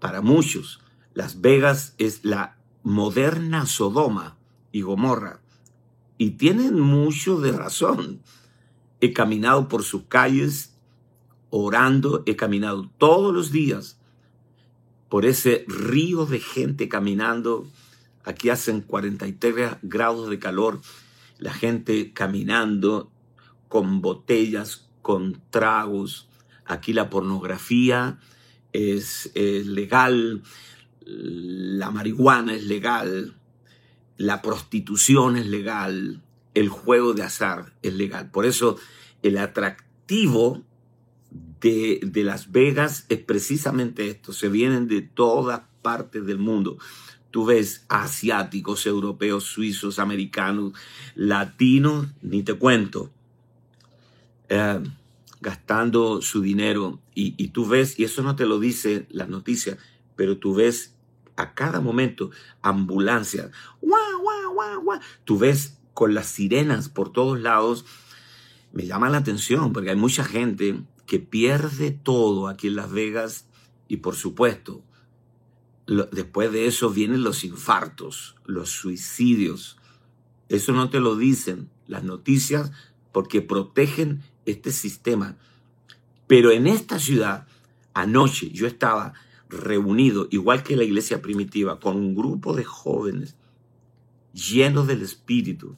para 0.00 0.22
muchos, 0.22 0.80
Las 1.14 1.40
Vegas 1.40 1.94
es 1.98 2.24
la 2.24 2.56
moderna 2.82 3.66
Sodoma 3.66 4.38
y 4.70 4.82
Gomorra. 4.82 5.40
Y 6.18 6.32
tienen 6.32 6.78
mucho 6.78 7.40
de 7.40 7.52
razón. 7.52 8.22
He 9.00 9.12
caminado 9.12 9.68
por 9.68 9.82
sus 9.82 10.04
calles 10.04 10.76
orando, 11.50 12.22
he 12.26 12.36
caminado 12.36 12.90
todos 12.98 13.34
los 13.34 13.52
días 13.52 13.98
por 15.08 15.26
ese 15.26 15.64
río 15.68 16.24
de 16.24 16.40
gente 16.40 16.88
caminando. 16.88 17.66
Aquí 18.24 18.48
hacen 18.48 18.80
43 18.80 19.76
grados 19.82 20.30
de 20.30 20.38
calor 20.38 20.80
la 21.42 21.52
gente 21.52 22.12
caminando 22.12 23.10
con 23.68 24.00
botellas, 24.00 24.88
con 25.02 25.42
tragos. 25.50 26.28
Aquí 26.64 26.92
la 26.92 27.10
pornografía 27.10 28.18
es, 28.72 29.32
legal, 29.34 30.42
la 31.06 31.90
marihuana 31.90 32.54
es 32.54 32.64
legal, 32.64 33.34
la 34.16 34.42
prostitución 34.42 35.36
es 35.36 35.46
legal, 35.46 36.22
el 36.54 36.68
juego 36.68 37.14
de 37.14 37.22
azar 37.22 37.72
es 37.82 37.94
legal. 37.94 38.30
Por 38.30 38.46
eso 38.46 38.76
el 39.22 39.38
atractivo 39.38 40.62
de, 41.60 42.00
de, 42.02 42.24
Las 42.24 42.52
Vegas 42.52 43.06
es 43.08 43.18
precisamente 43.18 44.08
esto. 44.08 44.32
Se 44.32 44.48
vienen 44.48 44.88
de 44.88 45.00
todas 45.02 45.62
partes 45.80 46.26
del 46.26 46.38
mundo. 46.38 46.78
Tú 47.30 47.46
ves 47.46 47.86
asiáticos, 47.88 48.86
europeos, 48.86 49.44
suizos, 49.44 49.98
americanos, 49.98 50.74
latinos, 51.14 52.08
ni 52.20 52.42
te 52.42 52.54
cuento, 52.54 53.10
eh, 54.50 54.80
gastando 55.40 56.20
su 56.20 56.42
dinero. 56.42 57.00
Y, 57.14 57.48
tú 57.48 57.66
ves, 57.66 57.98
y 57.98 58.04
eso 58.04 58.22
no 58.22 58.36
te 58.36 58.44
lo 58.44 58.60
dice 58.60 59.06
la 59.10 59.26
noticia, 59.26 59.78
pero 60.14 60.36
tú 60.36 60.54
ves 60.54 60.91
a 61.36 61.54
cada 61.54 61.80
momento 61.80 62.30
ambulancias. 62.62 63.50
Tú 65.24 65.38
ves 65.38 65.78
con 65.94 66.14
las 66.14 66.26
sirenas 66.26 66.88
por 66.88 67.12
todos 67.12 67.40
lados. 67.40 67.84
Me 68.72 68.86
llama 68.86 69.10
la 69.10 69.18
atención 69.18 69.72
porque 69.72 69.90
hay 69.90 69.96
mucha 69.96 70.24
gente 70.24 70.82
que 71.06 71.18
pierde 71.18 71.90
todo 71.90 72.48
aquí 72.48 72.68
en 72.68 72.76
Las 72.76 72.90
Vegas 72.90 73.46
y 73.88 73.98
por 73.98 74.14
supuesto 74.14 74.82
después 75.86 76.52
de 76.52 76.66
eso 76.66 76.90
vienen 76.90 77.22
los 77.22 77.44
infartos, 77.44 78.36
los 78.46 78.70
suicidios. 78.70 79.76
Eso 80.48 80.72
no 80.72 80.90
te 80.90 81.00
lo 81.00 81.16
dicen 81.16 81.70
las 81.86 82.04
noticias 82.04 82.70
porque 83.12 83.42
protegen 83.42 84.22
este 84.46 84.72
sistema. 84.72 85.36
Pero 86.26 86.50
en 86.50 86.66
esta 86.66 86.98
ciudad, 86.98 87.46
anoche 87.94 88.50
yo 88.50 88.66
estaba 88.66 89.12
reunido, 89.52 90.26
igual 90.30 90.62
que 90.62 90.76
la 90.76 90.84
iglesia 90.84 91.20
primitiva, 91.20 91.78
con 91.78 91.96
un 91.96 92.14
grupo 92.14 92.54
de 92.54 92.64
jóvenes 92.64 93.36
llenos 94.32 94.86
del 94.86 95.02
Espíritu, 95.02 95.76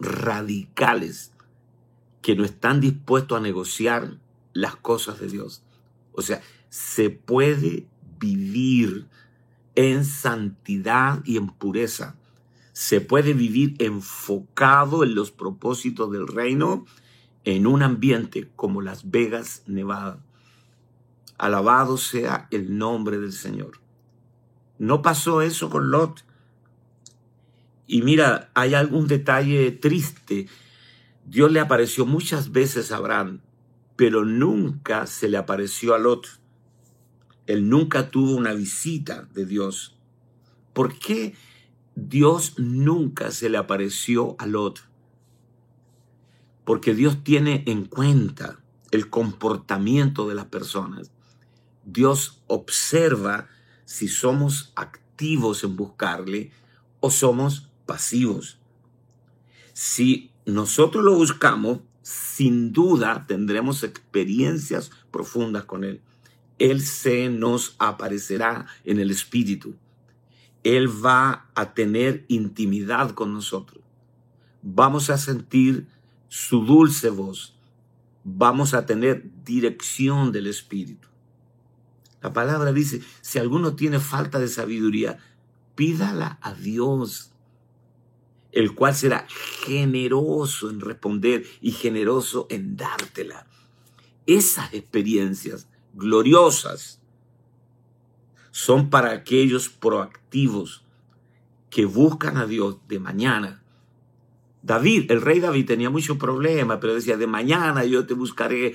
radicales, 0.00 1.32
que 2.20 2.34
no 2.34 2.44
están 2.44 2.80
dispuestos 2.80 3.38
a 3.38 3.40
negociar 3.40 4.18
las 4.52 4.76
cosas 4.76 5.20
de 5.20 5.28
Dios. 5.28 5.62
O 6.12 6.22
sea, 6.22 6.42
se 6.68 7.10
puede 7.10 7.86
vivir 8.18 9.06
en 9.76 10.04
santidad 10.04 11.22
y 11.24 11.36
en 11.36 11.48
pureza. 11.48 12.16
Se 12.72 13.00
puede 13.00 13.32
vivir 13.32 13.76
enfocado 13.78 15.04
en 15.04 15.14
los 15.14 15.30
propósitos 15.30 16.10
del 16.10 16.26
reino 16.26 16.84
en 17.44 17.66
un 17.66 17.82
ambiente 17.82 18.50
como 18.56 18.82
Las 18.82 19.10
Vegas, 19.10 19.62
Nevada. 19.66 20.20
Alabado 21.38 21.96
sea 21.96 22.48
el 22.50 22.76
nombre 22.76 23.18
del 23.18 23.32
Señor. 23.32 23.80
No 24.78 25.02
pasó 25.02 25.40
eso 25.40 25.70
con 25.70 25.90
Lot. 25.90 26.24
Y 27.86 28.02
mira, 28.02 28.50
hay 28.54 28.74
algún 28.74 29.06
detalle 29.06 29.70
triste. 29.70 30.48
Dios 31.24 31.50
le 31.50 31.60
apareció 31.60 32.04
muchas 32.04 32.52
veces 32.52 32.92
a 32.92 32.96
Abraham, 32.96 33.40
pero 33.96 34.24
nunca 34.24 35.06
se 35.06 35.28
le 35.28 35.38
apareció 35.38 35.94
a 35.94 35.98
Lot. 35.98 36.26
Él 37.46 37.68
nunca 37.68 38.10
tuvo 38.10 38.34
una 38.34 38.52
visita 38.52 39.28
de 39.32 39.46
Dios. 39.46 39.96
¿Por 40.74 40.98
qué 40.98 41.34
Dios 41.94 42.58
nunca 42.58 43.30
se 43.30 43.48
le 43.48 43.56
apareció 43.56 44.36
a 44.38 44.46
Lot? 44.46 44.88
porque 46.68 46.94
Dios 46.94 47.24
tiene 47.24 47.62
en 47.66 47.86
cuenta 47.86 48.60
el 48.90 49.08
comportamiento 49.08 50.28
de 50.28 50.34
las 50.34 50.44
personas. 50.44 51.10
Dios 51.90 52.42
observa 52.48 53.48
si 53.86 54.08
somos 54.08 54.72
activos 54.76 55.64
en 55.64 55.74
buscarle 55.74 56.50
o 57.00 57.10
somos 57.10 57.70
pasivos. 57.86 58.58
Si 59.72 60.30
nosotros 60.44 61.02
lo 61.02 61.14
buscamos, 61.14 61.80
sin 62.02 62.72
duda 62.72 63.24
tendremos 63.26 63.84
experiencias 63.84 64.90
profundas 65.10 65.64
con 65.64 65.82
Él. 65.82 66.02
Él 66.58 66.82
se 66.82 67.30
nos 67.30 67.74
aparecerá 67.78 68.66
en 68.84 69.00
el 69.00 69.10
Espíritu. 69.10 69.74
Él 70.64 70.88
va 70.88 71.48
a 71.54 71.72
tener 71.72 72.26
intimidad 72.28 73.12
con 73.12 73.32
nosotros. 73.32 73.82
Vamos 74.60 75.08
a 75.08 75.16
sentir 75.16 75.86
su 76.28 76.66
dulce 76.66 77.08
voz. 77.08 77.56
Vamos 78.24 78.74
a 78.74 78.84
tener 78.84 79.24
dirección 79.42 80.32
del 80.32 80.48
Espíritu. 80.48 81.07
La 82.20 82.32
palabra 82.32 82.72
dice, 82.72 83.00
si 83.20 83.38
alguno 83.38 83.76
tiene 83.76 84.00
falta 84.00 84.38
de 84.38 84.48
sabiduría, 84.48 85.18
pídala 85.74 86.38
a 86.42 86.54
Dios, 86.54 87.32
el 88.52 88.74
cual 88.74 88.94
será 88.94 89.26
generoso 89.64 90.70
en 90.70 90.80
responder 90.80 91.46
y 91.60 91.72
generoso 91.72 92.46
en 92.50 92.76
dártela. 92.76 93.46
Esas 94.26 94.74
experiencias 94.74 95.68
gloriosas 95.94 97.00
son 98.50 98.90
para 98.90 99.12
aquellos 99.12 99.68
proactivos 99.68 100.84
que 101.70 101.84
buscan 101.84 102.36
a 102.36 102.46
Dios 102.46 102.78
de 102.88 102.98
mañana. 102.98 103.62
David, 104.62 105.10
el 105.12 105.22
rey 105.22 105.38
David 105.38 105.66
tenía 105.66 105.90
mucho 105.90 106.18
problema, 106.18 106.80
pero 106.80 106.94
decía, 106.94 107.16
de 107.16 107.26
mañana 107.26 107.84
yo 107.84 108.06
te 108.06 108.14
buscaré 108.14 108.74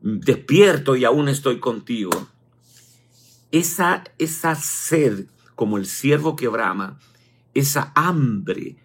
despierto 0.00 0.94
y 0.94 1.04
aún 1.04 1.28
estoy 1.28 1.58
contigo. 1.58 2.28
Esa, 3.52 4.04
esa 4.18 4.54
sed, 4.54 5.26
como 5.54 5.78
el 5.78 5.86
siervo 5.86 6.36
que 6.36 6.48
brama, 6.48 6.98
esa 7.54 7.92
hambre, 7.94 8.76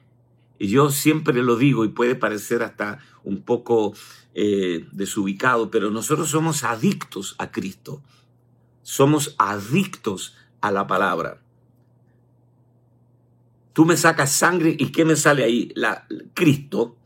yo 0.59 0.91
siempre 0.91 1.41
lo 1.41 1.55
digo 1.55 1.85
y 1.85 1.89
puede 1.89 2.15
parecer 2.15 2.61
hasta 2.61 2.99
un 3.23 3.41
poco 3.41 3.93
eh, 4.33 4.87
desubicado, 4.91 5.71
pero 5.71 5.89
nosotros 5.89 6.29
somos 6.29 6.63
adictos 6.63 7.35
a 7.39 7.51
Cristo. 7.51 8.03
Somos 8.83 9.35
adictos 9.37 10.35
a 10.61 10.71
la 10.71 10.87
palabra. 10.87 11.41
Tú 13.73 13.85
me 13.85 13.97
sacas 13.97 14.31
sangre 14.31 14.75
y 14.77 14.91
¿qué 14.91 15.05
me 15.05 15.15
sale 15.15 15.43
ahí? 15.43 15.71
La, 15.75 16.05
Cristo. 16.33 16.97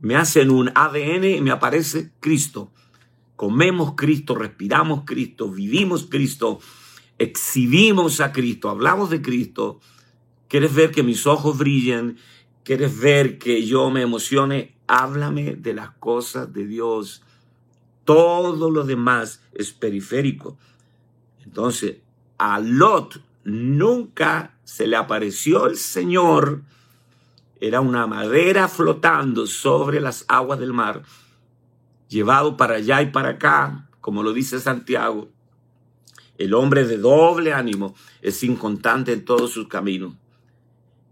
Me 0.00 0.16
hacen 0.16 0.50
un 0.50 0.70
ADN 0.74 1.24
y 1.24 1.40
me 1.40 1.50
aparece 1.50 2.12
Cristo. 2.20 2.72
Comemos 3.38 3.94
Cristo, 3.96 4.34
respiramos 4.34 5.04
Cristo, 5.06 5.48
vivimos 5.48 6.08
Cristo, 6.10 6.58
exhibimos 7.16 8.20
a 8.20 8.32
Cristo, 8.32 8.68
hablamos 8.68 9.08
de 9.08 9.22
Cristo. 9.22 9.80
¿Quieres 10.48 10.74
ver 10.74 10.90
que 10.90 11.02
mis 11.02 11.26
ojos 11.26 11.56
brillen 11.56 12.18
¿Quieres 12.68 13.00
ver 13.00 13.38
que 13.38 13.64
yo 13.64 13.88
me 13.88 14.02
emocione? 14.02 14.76
Háblame 14.88 15.54
de 15.54 15.72
las 15.72 15.92
cosas 15.92 16.52
de 16.52 16.66
Dios. 16.66 17.22
Todo 18.04 18.70
lo 18.70 18.84
demás 18.84 19.42
es 19.54 19.72
periférico. 19.72 20.58
Entonces, 21.46 21.96
a 22.36 22.60
Lot 22.60 23.22
nunca 23.42 24.58
se 24.64 24.86
le 24.86 24.96
apareció 24.96 25.66
el 25.66 25.78
Señor. 25.78 26.60
Era 27.58 27.80
una 27.80 28.06
madera 28.06 28.68
flotando 28.68 29.46
sobre 29.46 30.02
las 30.02 30.26
aguas 30.28 30.60
del 30.60 30.74
mar, 30.74 31.04
llevado 32.08 32.56
para 32.56 32.76
allá 32.76 33.02
y 33.02 33.06
para 33.06 33.30
acá, 33.30 33.88
como 34.00 34.22
lo 34.22 34.32
dice 34.32 34.60
Santiago. 34.60 35.28
El 36.36 36.54
hombre 36.54 36.86
de 36.86 36.98
doble 36.98 37.52
ánimo 37.52 37.94
es 38.22 38.42
inconstante 38.42 39.12
en 39.12 39.24
todos 39.24 39.50
sus 39.50 39.68
caminos 39.68 40.14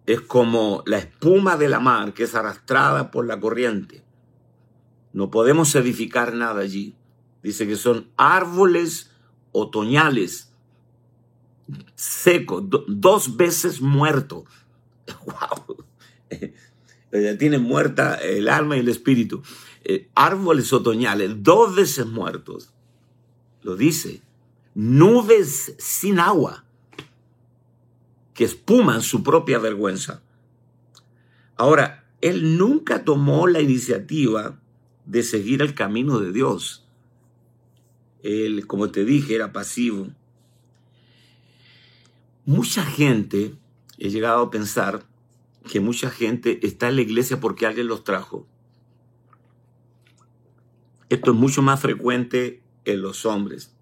es 0.06 0.20
como 0.20 0.84
la 0.86 0.98
espuma 0.98 1.56
de 1.56 1.68
la 1.68 1.80
mar 1.80 2.14
que 2.14 2.22
es 2.22 2.34
arrastrada 2.34 3.10
por 3.10 3.26
la 3.26 3.40
corriente. 3.40 4.04
No 5.12 5.30
podemos 5.30 5.74
edificar 5.74 6.32
nada 6.34 6.62
allí. 6.62 6.94
Dice 7.42 7.66
que 7.66 7.76
son 7.76 8.08
árboles 8.16 9.10
otoñales, 9.52 10.52
secos, 11.94 12.64
dos 12.86 13.36
veces 13.36 13.80
muertos. 13.80 14.44
¡Wow! 15.26 15.84
Ya 17.12 17.38
tiene 17.38 17.56
muerta 17.56 18.16
el 18.16 18.46
alma 18.46 18.76
y 18.76 18.80
el 18.80 18.88
espíritu. 18.88 19.42
Eh, 19.88 20.10
árboles 20.16 20.72
otoñales, 20.72 21.44
dos 21.44 21.76
veces 21.76 22.06
muertos. 22.06 22.72
Lo 23.62 23.76
dice. 23.76 24.20
Nubes 24.74 25.76
sin 25.78 26.18
agua 26.18 26.64
que 28.34 28.42
espuman 28.42 29.00
su 29.00 29.22
propia 29.22 29.60
vergüenza. 29.60 30.24
Ahora, 31.56 32.04
él 32.20 32.58
nunca 32.58 33.04
tomó 33.04 33.46
la 33.46 33.60
iniciativa 33.60 34.60
de 35.04 35.22
seguir 35.22 35.62
el 35.62 35.72
camino 35.74 36.18
de 36.18 36.32
Dios. 36.32 36.84
Él, 38.24 38.66
como 38.66 38.90
te 38.90 39.04
dije, 39.04 39.36
era 39.36 39.52
pasivo. 39.52 40.08
Mucha 42.44 42.84
gente, 42.84 43.54
he 43.98 44.10
llegado 44.10 44.42
a 44.42 44.50
pensar 44.50 45.06
que 45.70 45.78
mucha 45.78 46.10
gente 46.10 46.66
está 46.66 46.88
en 46.88 46.96
la 46.96 47.02
iglesia 47.02 47.38
porque 47.38 47.66
alguien 47.66 47.86
los 47.86 48.02
trajo. 48.02 48.48
Esto 51.08 51.30
es 51.32 51.36
mucho 51.36 51.62
más 51.62 51.80
frecuente 51.80 52.62
en 52.84 53.02
los 53.02 53.26
hombres. 53.26 53.74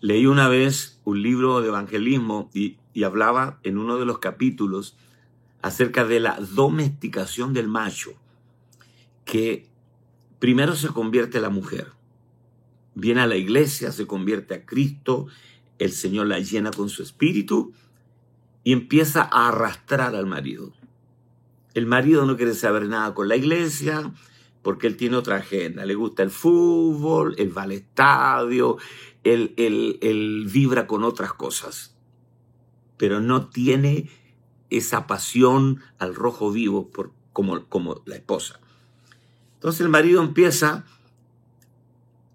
Leí 0.00 0.26
una 0.26 0.48
vez 0.48 1.00
un 1.04 1.22
libro 1.22 1.60
de 1.60 1.68
evangelismo 1.68 2.50
y 2.52 2.76
hablaba 3.02 3.60
en 3.62 3.78
uno 3.78 3.98
de 3.98 4.04
los 4.04 4.18
capítulos 4.18 4.96
acerca 5.62 6.04
de 6.04 6.20
la 6.20 6.38
domesticación 6.40 7.52
del 7.52 7.68
macho, 7.68 8.12
que 9.24 9.66
primero 10.38 10.76
se 10.76 10.88
convierte 10.88 11.40
la 11.40 11.50
mujer, 11.50 11.92
viene 12.94 13.22
a 13.22 13.26
la 13.26 13.36
iglesia, 13.36 13.92
se 13.92 14.06
convierte 14.06 14.54
a 14.54 14.66
Cristo, 14.66 15.26
el 15.78 15.92
Señor 15.92 16.26
la 16.26 16.38
llena 16.40 16.70
con 16.70 16.88
su 16.88 17.02
espíritu 17.02 17.72
y 18.64 18.72
empieza 18.72 19.22
a 19.22 19.48
arrastrar 19.48 20.14
al 20.14 20.26
marido. 20.26 20.72
El 21.74 21.86
marido 21.86 22.26
no 22.26 22.36
quiere 22.36 22.54
saber 22.54 22.86
nada 22.86 23.14
con 23.14 23.28
la 23.28 23.36
iglesia 23.36 24.12
porque 24.62 24.86
él 24.86 24.96
tiene 24.96 25.16
otra 25.16 25.36
agenda. 25.36 25.84
Le 25.84 25.94
gusta 25.94 26.22
el 26.22 26.30
fútbol, 26.30 27.34
él 27.38 27.56
va 27.56 27.62
al 27.62 27.72
estadio, 27.72 28.76
él, 29.24 30.46
vibra 30.50 30.86
con 30.86 31.04
otras 31.04 31.32
cosas 31.32 31.94
pero 32.98 33.20
no 33.20 33.46
tiene 33.46 34.10
esa 34.68 35.06
pasión 35.06 35.80
al 35.98 36.14
rojo 36.14 36.50
vivo 36.50 36.90
por, 36.90 37.12
como, 37.32 37.64
como 37.66 38.02
la 38.04 38.16
esposa. 38.16 38.60
Entonces 39.54 39.80
el 39.80 39.88
marido 39.88 40.20
empieza 40.22 40.84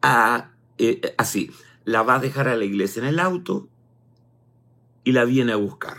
a, 0.02 0.50
eh, 0.80 1.14
así, 1.18 1.52
la 1.86 2.02
va 2.02 2.16
a 2.16 2.20
dejar 2.20 2.48
a 2.48 2.56
la 2.56 2.64
iglesia 2.64 3.02
en 3.02 3.10
el 3.10 3.20
auto 3.20 3.68
y 5.04 5.12
la 5.12 5.26
viene 5.26 5.52
a 5.52 5.58
buscar 5.58 5.98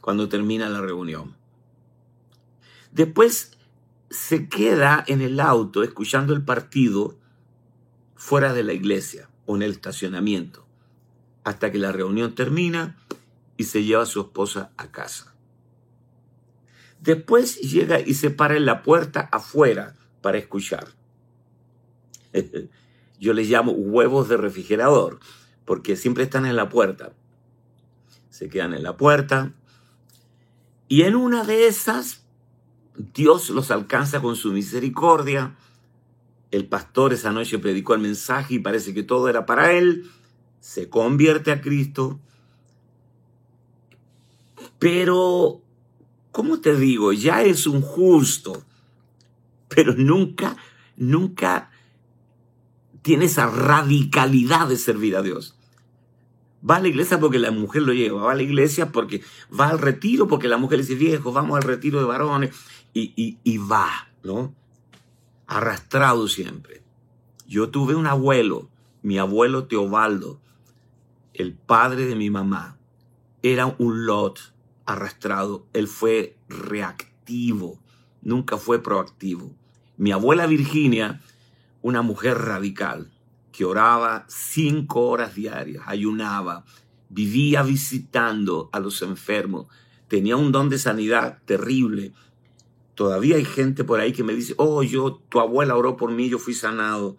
cuando 0.00 0.28
termina 0.28 0.68
la 0.68 0.80
reunión. 0.80 1.34
Después 2.90 3.51
se 4.12 4.48
queda 4.48 5.02
en 5.06 5.20
el 5.20 5.40
auto 5.40 5.82
escuchando 5.82 6.34
el 6.34 6.44
partido 6.44 7.18
fuera 8.14 8.52
de 8.52 8.62
la 8.62 8.72
iglesia 8.72 9.28
o 9.46 9.56
en 9.56 9.62
el 9.62 9.72
estacionamiento 9.72 10.66
hasta 11.44 11.72
que 11.72 11.78
la 11.78 11.92
reunión 11.92 12.34
termina 12.34 12.96
y 13.56 13.64
se 13.64 13.84
lleva 13.84 14.02
a 14.02 14.06
su 14.06 14.20
esposa 14.20 14.70
a 14.76 14.90
casa. 14.90 15.34
Después 17.00 17.60
llega 17.60 18.00
y 18.00 18.14
se 18.14 18.30
para 18.30 18.56
en 18.56 18.64
la 18.64 18.82
puerta 18.82 19.28
afuera 19.32 19.96
para 20.20 20.38
escuchar. 20.38 20.88
Yo 23.18 23.32
les 23.32 23.48
llamo 23.48 23.72
huevos 23.72 24.28
de 24.28 24.36
refrigerador, 24.36 25.18
porque 25.64 25.96
siempre 25.96 26.24
están 26.24 26.46
en 26.46 26.56
la 26.56 26.68
puerta. 26.68 27.12
Se 28.30 28.48
quedan 28.48 28.74
en 28.74 28.82
la 28.82 28.96
puerta. 28.96 29.52
Y 30.88 31.02
en 31.02 31.16
una 31.16 31.44
de 31.44 31.66
esas, 31.66 32.21
Dios 32.96 33.50
los 33.50 33.70
alcanza 33.70 34.20
con 34.20 34.36
su 34.36 34.52
misericordia. 34.52 35.56
El 36.50 36.66
pastor 36.66 37.12
esa 37.12 37.32
noche 37.32 37.58
predicó 37.58 37.94
el 37.94 38.00
mensaje 38.00 38.54
y 38.54 38.58
parece 38.58 38.92
que 38.92 39.02
todo 39.02 39.28
era 39.28 39.46
para 39.46 39.72
él. 39.72 40.10
Se 40.60 40.88
convierte 40.88 41.50
a 41.50 41.60
Cristo 41.60 42.20
pero, 44.82 45.62
¿cómo 46.32 46.60
te 46.60 46.74
digo? 46.74 47.12
Ya 47.12 47.44
es 47.44 47.68
un 47.68 47.82
justo, 47.82 48.64
pero 49.68 49.94
nunca, 49.94 50.56
nunca 50.96 51.70
tiene 53.02 53.26
esa 53.26 53.46
radicalidad 53.46 54.66
de 54.66 54.76
servir 54.76 55.14
a 55.14 55.22
Dios. 55.22 55.56
Va 56.68 56.78
a 56.78 56.80
la 56.80 56.88
iglesia 56.88 57.20
porque 57.20 57.38
la 57.38 57.52
mujer 57.52 57.82
lo 57.82 57.92
lleva, 57.92 58.22
va 58.22 58.32
a 58.32 58.34
la 58.34 58.42
iglesia 58.42 58.90
porque 58.90 59.22
va 59.56 59.68
al 59.68 59.78
retiro, 59.78 60.26
porque 60.26 60.48
la 60.48 60.56
mujer 60.56 60.80
dice, 60.80 60.96
viejo, 60.96 61.32
vamos 61.32 61.56
al 61.56 61.62
retiro 61.62 62.00
de 62.00 62.06
varones, 62.06 62.50
y, 62.94 63.38
y, 63.42 63.58
va, 63.58 64.08
¿no? 64.22 64.54
arrastrado 65.46 66.28
siempre. 66.28 66.82
Yo 67.46 67.70
tuve 67.70 67.94
un 67.94 68.06
abuelo, 68.06 68.68
mi 69.02 69.18
abuelo 69.18 69.66
Teobaldo, 69.66 70.40
el 71.34 71.54
padre 71.54 72.06
de 72.06 72.14
mi 72.14 72.30
mamá, 72.30 72.78
era 73.42 73.66
un 73.78 74.06
lot 74.06 74.54
arrastrado. 74.86 75.66
Él 75.72 75.88
fue 75.88 76.36
reactivo, 76.48 77.78
nunca 78.22 78.56
fue 78.56 78.82
proactivo. 78.82 79.54
Mi 79.96 80.12
abuela 80.12 80.46
Virginia, 80.46 81.20
una 81.82 82.02
mujer 82.02 82.38
radical, 82.38 83.10
que 83.52 83.64
oraba 83.64 84.24
cinco 84.28 85.08
horas 85.08 85.34
diarias, 85.34 85.84
ayunaba, 85.86 86.64
vivía 87.10 87.62
visitando 87.62 88.70
a 88.72 88.80
los 88.80 89.02
enfermos, 89.02 89.66
tenía 90.08 90.36
un 90.36 90.50
don 90.50 90.70
de 90.70 90.78
sanidad 90.78 91.38
terrible. 91.44 92.12
Todavía 92.94 93.36
hay 93.36 93.44
gente 93.44 93.84
por 93.84 94.00
ahí 94.00 94.12
que 94.12 94.24
me 94.24 94.34
dice, 94.34 94.54
oh, 94.58 94.82
yo, 94.82 95.22
tu 95.28 95.40
abuela 95.40 95.76
oró 95.76 95.96
por 95.96 96.12
mí, 96.12 96.28
yo 96.28 96.38
fui 96.38 96.54
sanado. 96.54 97.16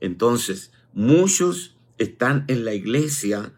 Entonces, 0.00 0.72
muchos 0.92 1.76
están 1.98 2.44
en 2.48 2.64
la 2.64 2.74
iglesia 2.74 3.52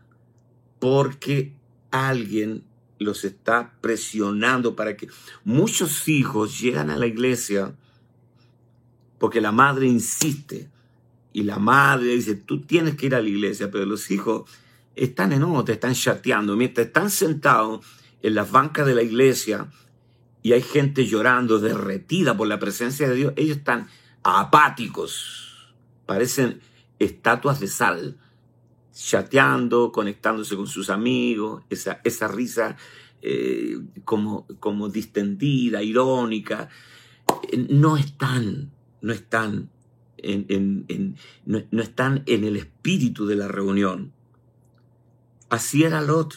porque 0.79 1.55
alguien 1.91 2.65
los 2.99 3.25
está 3.25 3.75
presionando 3.81 4.77
para 4.77 4.97
que 4.97 5.09
muchos 5.45 6.09
hijos 6.09 6.61
llegan 6.61 6.91
a 6.91 6.97
la 6.97 7.07
iglesia 7.07 7.75
porque 9.19 9.41
la 9.41 9.53
madre 9.53 9.87
insiste 9.87 10.71
y 11.33 11.45
la 11.45 11.59
madre 11.59 12.15
dice, 12.15 12.35
tú 12.35 12.61
tienes 12.61 12.95
que 12.97 13.07
ir 13.07 13.15
a 13.15 13.23
la 13.23 13.29
iglesia, 13.29 13.71
pero 13.71 13.87
los 13.87 14.11
hijos 14.11 14.51
están 14.95 15.33
en 15.33 15.43
otra, 15.43 15.75
están 15.75 15.95
chateando, 15.95 16.57
mientras 16.57 16.89
están 16.89 17.11
sentados 17.11 17.85
en 18.23 18.35
las 18.35 18.51
bancas 18.51 18.87
de 18.87 18.95
la 18.95 19.03
iglesia 19.03 19.69
y 20.45 20.53
hay 20.53 20.61
gente 20.61 21.07
llorando, 21.07 21.59
derretida 21.59 22.37
por 22.37 22.47
la 22.47 22.59
presencia 22.59 23.09
de 23.09 23.15
Dios, 23.15 23.33
ellos 23.37 23.57
están 23.57 23.89
apáticos, 24.23 25.75
parecen 26.05 26.61
estatuas 26.99 27.61
de 27.61 27.67
sal, 27.67 28.19
chateando, 28.93 29.91
conectándose 29.91 30.55
con 30.55 30.67
sus 30.67 30.91
amigos, 30.91 31.65
esa, 31.71 32.03
esa 32.05 32.29
risa 32.29 32.77
eh, 33.23 33.79
como, 34.05 34.47
como 34.61 34.91
distendida, 34.91 35.83
irónica, 35.83 36.69
eh, 37.51 37.67
no 37.71 37.97
están, 37.97 38.71
no 39.01 39.15
están 39.15 39.71
no, 41.47 41.83
están 41.83 42.23
en 42.27 42.45
el 42.45 42.57
espíritu 42.57 43.27
de 43.27 43.37
la 43.37 43.49
reunión. 43.49 44.13
Así 45.49 45.85
era 45.85 46.03
Lot. 46.03 46.35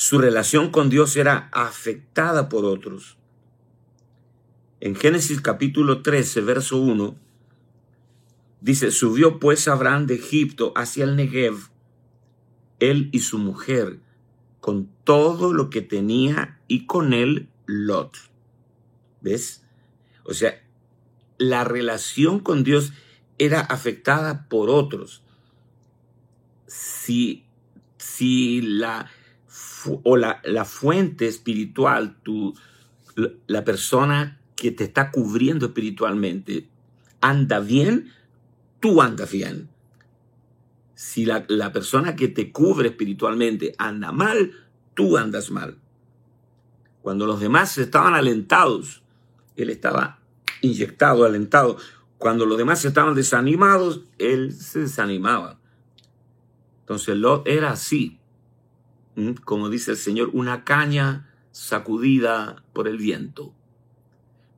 Su 0.00 0.16
relación 0.16 0.70
con 0.70 0.88
Dios 0.88 1.14
era 1.18 1.50
afectada 1.52 2.48
por 2.48 2.64
otros. 2.64 3.18
En 4.80 4.96
Génesis 4.96 5.42
capítulo 5.42 6.00
13, 6.00 6.40
verso 6.40 6.78
1, 6.78 7.16
dice, 8.62 8.92
subió 8.92 9.38
pues 9.38 9.68
Abraham 9.68 10.06
de 10.06 10.14
Egipto 10.14 10.72
hacia 10.74 11.04
el 11.04 11.16
Negev, 11.16 11.68
él 12.78 13.10
y 13.12 13.20
su 13.20 13.36
mujer, 13.36 14.00
con 14.62 14.88
todo 15.04 15.52
lo 15.52 15.68
que 15.68 15.82
tenía 15.82 16.58
y 16.66 16.86
con 16.86 17.12
él 17.12 17.50
Lot. 17.66 18.16
¿Ves? 19.20 19.66
O 20.24 20.32
sea, 20.32 20.64
la 21.36 21.64
relación 21.64 22.40
con 22.40 22.64
Dios 22.64 22.94
era 23.36 23.60
afectada 23.60 24.48
por 24.48 24.70
otros. 24.70 25.22
Si, 26.66 27.44
si 27.98 28.62
la, 28.62 29.10
o 30.04 30.16
la, 30.16 30.40
la 30.44 30.64
fuente 30.64 31.26
espiritual, 31.26 32.16
tu, 32.22 32.54
la 33.46 33.64
persona 33.64 34.40
que 34.56 34.70
te 34.70 34.84
está 34.84 35.10
cubriendo 35.10 35.66
espiritualmente, 35.66 36.68
anda 37.20 37.60
bien, 37.60 38.12
tú 38.80 39.00
andas 39.02 39.30
bien. 39.30 39.68
Si 40.94 41.24
la, 41.24 41.44
la, 41.48 41.72
persona 41.72 42.14
que 42.14 42.28
te 42.28 42.52
cubre 42.52 42.88
espiritualmente 42.88 43.74
anda 43.78 44.12
mal, 44.12 44.52
tú 44.94 45.16
andas 45.16 45.50
mal. 45.50 45.78
Cuando 47.00 47.26
los 47.26 47.40
demás 47.40 47.78
estaban 47.78 48.14
alentados, 48.14 49.02
él 49.56 49.70
estaba 49.70 50.18
inyectado, 50.60 51.24
alentado. 51.24 51.78
Cuando 52.18 52.44
los 52.44 52.58
demás 52.58 52.84
estaban 52.84 53.14
desanimados, 53.14 54.02
él 54.18 54.52
se 54.52 54.80
desanimaba. 54.80 55.58
Entonces 56.80 57.16
Lot 57.16 57.48
era 57.48 57.70
así, 57.70 58.19
como 59.44 59.68
dice 59.68 59.92
el 59.92 59.96
Señor, 59.96 60.30
una 60.32 60.64
caña 60.64 61.30
sacudida 61.52 62.64
por 62.72 62.88
el 62.88 62.96
viento. 62.96 63.54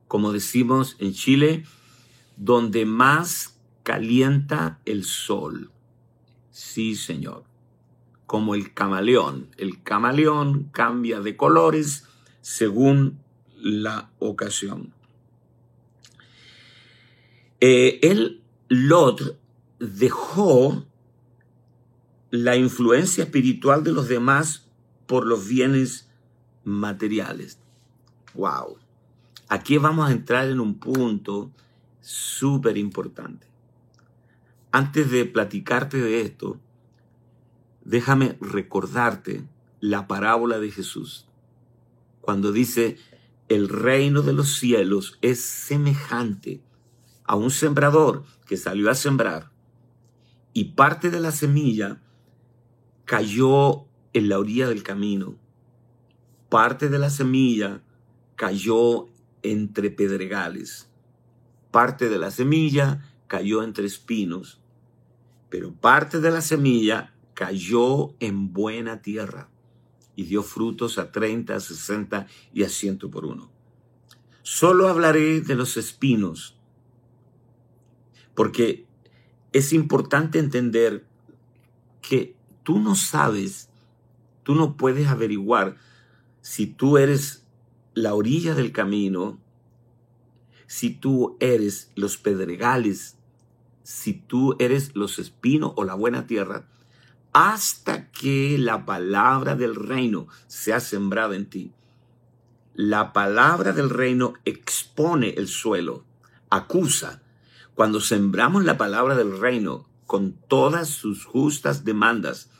Como 0.08 0.32
decimos 0.32 0.96
en 0.98 1.12
Chile, 1.12 1.64
donde 2.36 2.86
más 2.86 3.58
calienta 3.82 4.80
el 4.84 5.04
sol. 5.04 5.70
Sí, 6.50 6.96
Señor. 6.96 7.44
Como 8.26 8.54
el 8.54 8.72
camaleón. 8.74 9.48
El 9.56 9.82
camaleón 9.82 10.68
cambia 10.72 11.20
de 11.20 11.36
colores 11.36 12.06
según 12.40 13.18
la 13.56 14.10
ocasión. 14.18 14.92
Eh, 17.60 18.00
él, 18.02 18.42
Lot, 18.68 19.38
dejó 19.78 20.84
la 22.32 22.56
influencia 22.56 23.24
espiritual 23.24 23.84
de 23.84 23.92
los 23.92 24.08
demás 24.08 24.66
por 25.06 25.26
los 25.26 25.46
bienes 25.46 26.08
materiales. 26.64 27.58
Wow. 28.32 28.78
Aquí 29.50 29.76
vamos 29.76 30.08
a 30.08 30.12
entrar 30.12 30.48
en 30.48 30.58
un 30.58 30.78
punto 30.78 31.52
súper 32.00 32.78
importante. 32.78 33.46
Antes 34.70 35.10
de 35.10 35.26
platicarte 35.26 35.98
de 35.98 36.22
esto, 36.22 36.58
déjame 37.84 38.38
recordarte 38.40 39.44
la 39.80 40.06
parábola 40.06 40.58
de 40.58 40.70
Jesús. 40.70 41.26
Cuando 42.22 42.50
dice, 42.50 42.96
el 43.50 43.68
reino 43.68 44.22
de 44.22 44.32
los 44.32 44.54
cielos 44.54 45.18
es 45.20 45.42
semejante 45.42 46.62
a 47.24 47.36
un 47.36 47.50
sembrador 47.50 48.24
que 48.46 48.56
salió 48.56 48.90
a 48.90 48.94
sembrar 48.94 49.50
y 50.54 50.72
parte 50.72 51.10
de 51.10 51.20
la 51.20 51.30
semilla 51.30 52.00
cayó 53.12 53.84
en 54.14 54.30
la 54.30 54.38
orilla 54.38 54.70
del 54.70 54.82
camino. 54.82 55.36
Parte 56.48 56.88
de 56.88 56.98
la 56.98 57.10
semilla 57.10 57.82
cayó 58.36 59.08
entre 59.42 59.90
pedregales. 59.90 60.88
Parte 61.70 62.08
de 62.08 62.18
la 62.18 62.30
semilla 62.30 63.14
cayó 63.26 63.64
entre 63.64 63.84
espinos. 63.84 64.62
Pero 65.50 65.74
parte 65.74 66.20
de 66.20 66.30
la 66.30 66.40
semilla 66.40 67.12
cayó 67.34 68.14
en 68.18 68.54
buena 68.54 69.02
tierra 69.02 69.50
y 70.16 70.22
dio 70.22 70.42
frutos 70.42 70.96
a 70.96 71.12
30, 71.12 71.54
a 71.54 71.60
60 71.60 72.26
y 72.54 72.62
a 72.62 72.70
100 72.70 72.96
por 73.10 73.26
uno. 73.26 73.50
Solo 74.40 74.88
hablaré 74.88 75.42
de 75.42 75.54
los 75.54 75.76
espinos 75.76 76.56
porque 78.34 78.86
es 79.52 79.74
importante 79.74 80.38
entender 80.38 81.04
que 82.00 82.40
tú 82.62 82.78
no 82.78 82.94
sabes, 82.94 83.68
tú 84.42 84.54
no 84.54 84.76
puedes 84.76 85.08
averiguar 85.08 85.76
si 86.40 86.66
tú 86.66 86.98
eres 86.98 87.46
la 87.94 88.14
orilla 88.14 88.54
del 88.54 88.72
camino, 88.72 89.38
si 90.66 90.90
tú 90.90 91.36
eres 91.40 91.90
los 91.94 92.16
pedregales, 92.16 93.16
si 93.82 94.14
tú 94.14 94.56
eres 94.58 94.94
los 94.96 95.18
espinos 95.18 95.72
o 95.76 95.84
la 95.84 95.94
buena 95.94 96.26
tierra, 96.26 96.66
hasta 97.32 98.10
que 98.10 98.58
la 98.58 98.84
palabra 98.84 99.56
del 99.56 99.74
reino 99.74 100.26
sea 100.46 100.80
sembrada 100.80 101.36
en 101.36 101.46
ti. 101.46 101.72
La 102.74 103.12
palabra 103.12 103.72
del 103.72 103.90
reino 103.90 104.34
expone 104.44 105.30
el 105.36 105.48
suelo, 105.48 106.04
acusa, 106.50 107.22
cuando 107.74 108.00
sembramos 108.00 108.64
la 108.64 108.76
palabra 108.78 109.14
del 109.14 109.38
reino 109.38 109.86
con 110.06 110.32
todas 110.32 110.88
sus 110.88 111.24
justas 111.24 111.84
demandas, 111.84 112.50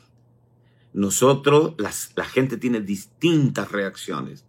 nosotros, 0.93 1.73
la 1.77 2.25
gente 2.25 2.57
tiene 2.57 2.79
distintas 2.79 3.71
reacciones. 3.71 4.45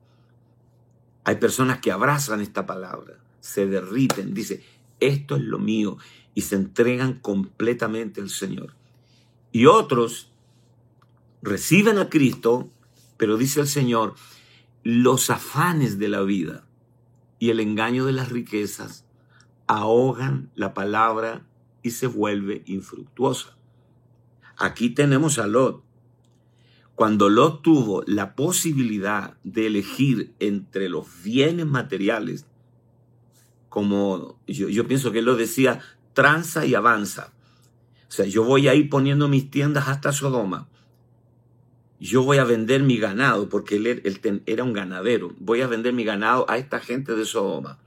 Hay 1.24 1.36
personas 1.36 1.78
que 1.78 1.90
abrazan 1.90 2.40
esta 2.40 2.66
palabra, 2.66 3.18
se 3.40 3.66
derriten, 3.66 4.34
dice, 4.34 4.62
esto 5.01 5.36
es 5.36 5.42
lo 5.42 5.59
mío, 5.59 5.97
y 6.34 6.42
se 6.42 6.57
entregan 6.57 7.14
completamente 7.20 8.20
al 8.20 8.28
Señor. 8.28 8.74
Y 9.53 9.66
otros 9.66 10.30
reciben 11.42 11.99
a 11.99 12.09
Cristo, 12.09 12.70
pero 13.16 13.36
dice 13.36 13.61
el 13.61 13.68
Señor, 13.68 14.14
los 14.82 15.30
afanes 15.30 15.99
de 15.99 16.09
la 16.09 16.22
vida 16.22 16.66
y 17.38 17.51
el 17.51 17.61
engaño 17.61 18.05
de 18.05 18.12
las 18.12 18.30
riquezas 18.30 19.05
ahogan 19.66 20.51
la 20.55 20.74
palabra 20.74 21.47
y 21.82 21.92
se 21.92 22.07
vuelve 22.07 22.62
infructuosa. 22.66 23.57
Aquí 24.57 24.90
tenemos 24.90 25.38
a 25.38 25.47
Lot. 25.47 25.84
Cuando 26.95 27.28
Lot 27.28 27.62
tuvo 27.62 28.05
la 28.07 28.36
posibilidad 28.36 29.36
de 29.42 29.66
elegir 29.66 30.32
entre 30.38 30.88
los 30.88 31.07
bienes 31.22 31.66
materiales, 31.66 32.47
como 33.68 34.38
yo, 34.47 34.86
pienso 34.86 35.11
que 35.11 35.18
él 35.18 35.24
lo 35.24 35.34
decía, 35.34 35.80
tranza 36.12 36.64
y 36.64 36.76
avanza. 36.76 37.32
O 38.09 38.12
sea, 38.12 38.26
yo 38.26 38.45
voy 38.45 38.68
a 38.68 38.74
ir 38.74 38.88
poniendo 38.88 39.28
mis 39.28 39.51
tiendas 39.51 39.88
hasta 39.88 40.12
Sodoma. 40.12 40.68
Yo 41.99 42.22
voy 42.22 42.38
a 42.38 42.45
vender 42.45 42.84
mi 42.84 42.99
ganado, 42.99 43.49
porque 43.49 43.76
él, 43.76 43.86
él 43.86 44.42
era 44.47 44.62
un 44.62 44.72
ganadero. 44.72 45.32
Voy 45.40 45.62
a 45.62 45.66
vender 45.66 45.92
mi 45.92 46.05
ganado 46.05 46.49
a 46.49 46.59
esta 46.59 46.78
gente 46.78 47.16
de 47.16 47.24
Sodoma. 47.24 47.78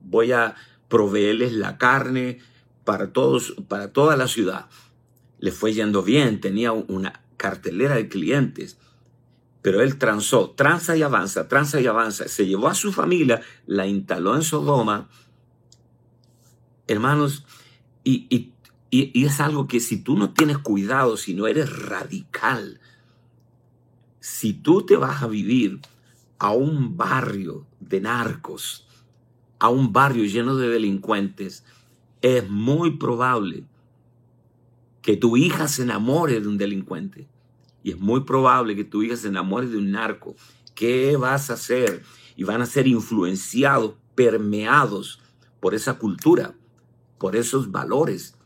Voy 0.00 0.30
a 0.30 0.54
proveerles 0.88 1.52
la 1.52 1.78
carne 1.78 2.38
para 2.84 3.12
todos, 3.12 3.56
para 3.66 3.92
toda 3.92 4.16
la 4.16 4.28
ciudad. 4.28 4.66
Le 5.40 5.50
fue 5.50 5.72
yendo 5.72 6.04
bien, 6.04 6.40
tenía 6.40 6.70
una 6.70 7.25
cartelera 7.36 7.94
de 7.96 8.08
clientes 8.08 8.78
pero 9.66 9.80
él 9.80 9.98
transó, 9.98 10.50
tranza 10.50 10.96
y 10.96 11.02
avanza, 11.02 11.48
tranza 11.48 11.80
y 11.80 11.88
avanza. 11.88 12.28
Se 12.28 12.46
llevó 12.46 12.68
a 12.68 12.74
su 12.76 12.92
familia, 12.92 13.40
la 13.66 13.84
instaló 13.84 14.36
en 14.36 14.44
Sodoma. 14.44 15.08
Hermanos, 16.86 17.44
y, 18.04 18.52
es 18.92 19.40
algo 19.40 19.66
que 19.66 19.80
si 19.80 19.96
tú 19.96 20.16
no 20.16 20.32
tienes 20.32 20.58
cuidado, 20.58 21.16
si 21.16 21.34
no 21.34 21.48
eres 21.48 21.76
radical, 21.76 22.78
si 24.20 24.52
tú 24.52 24.86
te 24.86 24.94
vas 24.94 25.24
a 25.24 25.26
vivir 25.26 25.80
a 26.38 26.52
un 26.52 26.96
barrio 26.96 27.66
de 27.80 28.00
narcos, 28.00 28.86
a 29.58 29.68
un 29.68 29.92
barrio 29.92 30.26
lleno 30.26 30.54
de 30.54 30.68
delincuentes, 30.68 31.64
es 32.22 32.48
muy 32.48 32.98
probable 32.98 33.64
que 35.06 35.16
tu 35.16 35.36
hija 35.36 35.68
se 35.68 35.82
enamore 35.82 36.40
de 36.40 36.48
un 36.48 36.58
delincuente 36.58 37.28
y 37.84 37.92
es 37.92 38.00
muy 38.00 38.22
probable 38.22 38.74
que 38.74 38.82
tu 38.82 39.04
hija 39.04 39.14
se 39.14 39.28
enamore 39.28 39.68
de 39.68 39.78
un 39.78 39.92
narco. 39.92 40.34
¿Qué 40.74 41.16
vas 41.16 41.48
a 41.48 41.52
hacer? 41.52 42.02
Y 42.34 42.42
van 42.42 42.60
a 42.60 42.66
ser 42.66 42.88
influenciados, 42.88 43.94
permeados 44.16 45.20
por 45.60 45.76
esa 45.76 45.96
cultura, 45.96 46.56
por 47.18 47.36
esos 47.36 47.70
valores. 47.70 48.36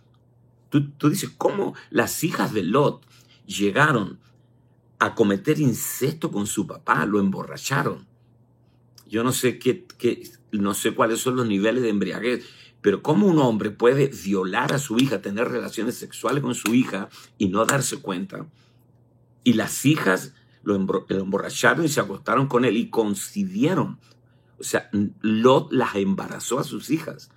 Tú, 0.69 0.91
tú 0.91 1.09
dices, 1.09 1.31
¿cómo 1.31 1.75
las 1.89 2.23
hijas 2.25 2.53
de 2.53 2.63
Lot 2.63 3.07
llegaron 3.47 4.21
a 4.99 5.15
cometer 5.15 5.61
incesto 5.61 6.31
con 6.31 6.47
su 6.47 6.67
papá? 6.67 7.07
Lo 7.07 7.21
emborracharon. 7.21 8.07
Yo 9.09 9.25
no 9.25 9.33
sé 9.33 9.59
qué, 9.59 9.87
qué, 9.97 10.31
no 10.53 10.75
sé 10.75 10.95
cuáles 10.95 11.21
son 11.21 11.37
los 11.37 11.47
niveles 11.47 11.83
de 11.83 11.89
embriaguez, 11.89 12.45
pero 12.83 13.03
cómo 13.03 13.26
un 13.26 13.39
hombre 13.39 13.70
puede 13.70 14.07
violar 14.09 14.72
a 14.72 14.78
su 14.78 14.99
hija, 14.99 15.20
tener 15.20 15.49
relaciones 15.49 15.97
sexuales 15.97 16.43
con 16.43 16.55
su 16.55 16.74
hija 16.74 17.09
y 17.37 17.49
no 17.49 17.64
darse 17.66 17.99
cuenta. 17.99 18.47
Y 19.45 19.55
las 19.55 19.85
hijas 19.85 20.35
lo, 20.62 20.74
emborracharon 20.74 21.85
y 21.85 21.89
se 21.89 22.01
acostaron 22.01 22.47
con 22.47 22.64
él 22.64 22.76
y 22.76 22.91
concibieron. 22.91 23.99
O 24.59 24.64
sea, 24.64 24.89
Lot 25.20 25.72
las 25.72 25.95
embarazó 25.97 26.59
a 26.59 26.64
sus 26.64 26.91
hijas. 26.91 27.31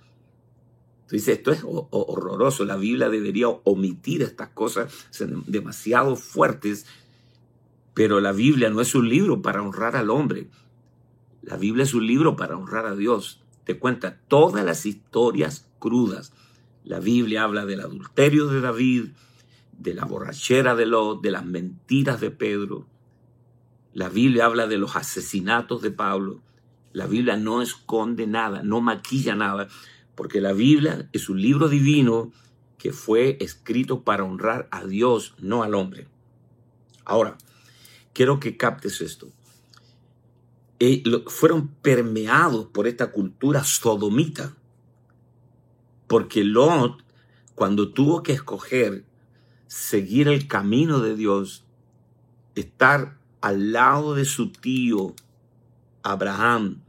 Entonces, 1.02 1.28
esto 1.28 1.52
es 1.52 1.60
horroroso. 1.64 2.64
La 2.64 2.76
Biblia 2.76 3.10
debería 3.10 3.48
omitir 3.48 4.22
estas 4.22 4.48
cosas 4.48 4.92
demasiado 5.46 6.16
fuertes, 6.16 6.86
pero 7.92 8.20
la 8.20 8.32
Biblia 8.32 8.70
no 8.70 8.80
es 8.80 8.94
un 8.94 9.08
libro 9.08 9.42
para 9.42 9.62
honrar 9.62 9.96
al 9.96 10.10
hombre. 10.10 10.48
La 11.42 11.58
Biblia 11.58 11.84
es 11.84 11.92
un 11.92 12.06
libro 12.06 12.36
para 12.36 12.56
honrar 12.56 12.86
a 12.86 12.96
Dios. 12.96 13.43
Te 13.64 13.78
cuenta 13.78 14.18
todas 14.28 14.64
las 14.64 14.86
historias 14.86 15.68
crudas. 15.78 16.32
La 16.84 17.00
Biblia 17.00 17.44
habla 17.44 17.64
del 17.64 17.80
adulterio 17.80 18.46
de 18.48 18.60
David, 18.60 19.10
de 19.78 19.94
la 19.94 20.04
borrachera 20.04 20.74
de 20.74 20.86
Lot, 20.86 21.22
de 21.22 21.30
las 21.30 21.44
mentiras 21.44 22.20
de 22.20 22.30
Pedro. 22.30 22.86
La 23.92 24.08
Biblia 24.08 24.46
habla 24.46 24.66
de 24.66 24.78
los 24.78 24.96
asesinatos 24.96 25.82
de 25.82 25.90
Pablo. 25.90 26.42
La 26.92 27.06
Biblia 27.06 27.36
no 27.36 27.62
esconde 27.62 28.26
nada, 28.26 28.62
no 28.62 28.80
maquilla 28.80 29.34
nada, 29.34 29.68
porque 30.14 30.40
la 30.40 30.52
Biblia 30.52 31.08
es 31.12 31.28
un 31.28 31.40
libro 31.40 31.68
divino 31.68 32.32
que 32.78 32.92
fue 32.92 33.38
escrito 33.40 34.02
para 34.02 34.24
honrar 34.24 34.68
a 34.70 34.84
Dios, 34.84 35.34
no 35.38 35.62
al 35.62 35.74
hombre. 35.74 36.06
Ahora, 37.04 37.38
quiero 38.12 38.40
que 38.40 38.56
captes 38.56 39.00
esto. 39.00 39.30
Eh, 40.80 41.02
fueron 41.26 41.68
permeados 41.68 42.66
por 42.66 42.86
esta 42.86 43.12
cultura 43.12 43.64
sodomita, 43.64 44.54
porque 46.06 46.44
Lot, 46.44 47.04
cuando 47.54 47.92
tuvo 47.92 48.22
que 48.22 48.32
escoger 48.32 49.04
seguir 49.66 50.28
el 50.28 50.46
camino 50.46 51.00
de 51.00 51.16
Dios, 51.16 51.64
estar 52.54 53.18
al 53.40 53.72
lado 53.72 54.14
de 54.14 54.24
su 54.24 54.50
tío 54.50 55.14
Abraham, 56.02 56.82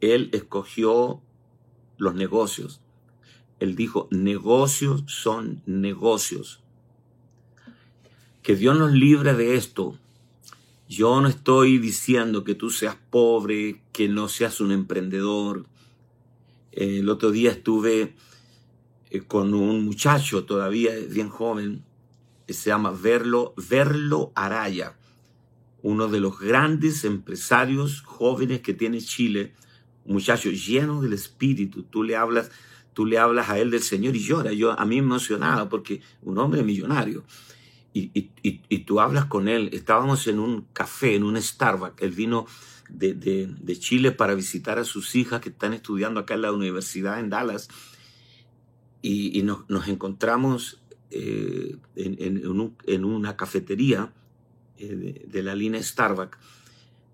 él 0.00 0.30
escogió 0.32 1.20
los 1.98 2.14
negocios. 2.14 2.80
Él 3.60 3.76
dijo, 3.76 4.08
negocios 4.10 5.04
son 5.06 5.62
negocios. 5.66 6.62
Que 8.42 8.54
Dios 8.54 8.78
nos 8.78 8.92
libre 8.92 9.34
de 9.34 9.56
esto. 9.56 9.98
Yo 10.88 11.20
no 11.20 11.28
estoy 11.28 11.78
diciendo 11.78 12.44
que 12.44 12.54
tú 12.54 12.70
seas 12.70 12.96
pobre, 13.10 13.82
que 13.92 14.08
no 14.08 14.28
seas 14.28 14.60
un 14.60 14.72
emprendedor. 14.72 15.66
El 16.72 17.08
otro 17.08 17.30
día 17.30 17.50
estuve 17.50 18.14
eh, 19.10 19.20
con 19.22 19.54
un 19.54 19.84
muchacho 19.84 20.44
todavía 20.44 20.92
bien 21.08 21.28
joven 21.28 21.84
se 22.48 22.70
llama 22.70 22.90
Verlo, 22.90 23.54
Verlo 23.56 24.32
Araya, 24.34 24.96
uno 25.82 26.08
de 26.08 26.20
los 26.20 26.38
grandes 26.38 27.04
empresarios 27.04 28.02
jóvenes 28.02 28.60
que 28.60 28.74
tiene 28.74 29.00
Chile, 29.00 29.54
un 30.04 30.14
muchacho 30.14 30.50
lleno 30.50 31.00
del 31.02 31.12
espíritu. 31.12 31.84
Tú 31.84 32.02
le 32.02 32.16
hablas, 32.16 32.50
tú 32.92 33.06
le 33.06 33.18
hablas 33.18 33.50
a 33.50 33.58
él 33.58 33.70
del 33.70 33.82
Señor 33.82 34.14
y 34.16 34.20
llora. 34.20 34.52
Yo 34.52 34.78
a 34.78 34.84
mí 34.84 34.96
me 34.96 35.08
emocionaba 35.08 35.68
porque 35.68 36.00
un 36.22 36.38
hombre 36.38 36.62
millonario. 36.62 37.24
Y, 37.98 38.78
tú 38.80 39.00
hablas 39.00 39.24
con 39.24 39.48
él. 39.48 39.70
Estábamos 39.72 40.26
en 40.26 40.38
un 40.38 40.66
café, 40.74 41.14
en 41.14 41.22
un 41.22 41.40
Starbucks. 41.40 42.02
Él 42.02 42.10
vino 42.10 42.46
de, 42.90 43.14
de, 43.14 43.78
Chile 43.78 44.12
para 44.12 44.34
visitar 44.34 44.78
a 44.78 44.84
sus 44.84 45.14
hijas 45.14 45.40
que 45.40 45.48
están 45.48 45.72
estudiando 45.72 46.20
acá 46.20 46.34
en 46.34 46.42
la 46.42 46.52
universidad 46.52 47.18
en 47.20 47.30
Dallas. 47.30 47.68
Y, 49.00 49.42
nos, 49.42 49.88
encontramos 49.88 50.82
eh, 51.10 51.78
en, 51.94 53.04
una 53.04 53.36
cafetería 53.36 54.12
eh, 54.76 55.24
de, 55.26 55.42
la 55.42 55.54
línea 55.54 55.82
Starbucks, 55.82 56.36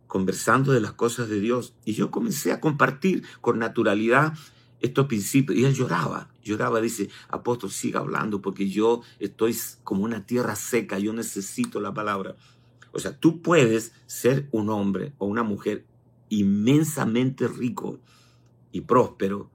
conversando 0.08 0.72
de 0.72 0.80
las 0.80 0.94
cosas 0.94 1.28
de 1.28 1.38
Dios. 1.38 1.74
Y 1.84 1.92
yo 1.92 2.10
comencé 2.10 2.50
a 2.50 2.60
compartir 2.60 3.22
con 3.40 3.60
naturalidad 3.60 4.34
estos 4.80 5.06
principios. 5.06 5.56
Y 5.56 5.64
él 5.64 5.74
lloraba, 5.74 6.31
lloraba, 6.42 6.80
dice, 6.80 7.08
apóstol, 7.28 7.70
siga 7.70 8.00
hablando 8.00 8.42
porque 8.42 8.68
yo 8.68 9.02
estoy 9.18 9.56
como 9.84 10.04
una 10.04 10.26
tierra 10.26 10.56
seca, 10.56 10.98
yo 10.98 11.12
necesito 11.12 11.80
la 11.80 11.94
palabra. 11.94 12.36
O 12.92 12.98
sea, 12.98 13.18
tú 13.18 13.40
puedes 13.40 13.92
ser 14.06 14.48
un 14.52 14.68
hombre 14.68 15.14
o 15.18 15.26
una 15.26 15.42
mujer 15.42 15.86
inmensamente 16.28 17.48
rico 17.48 18.00
y 18.70 18.82
próspero 18.82 19.50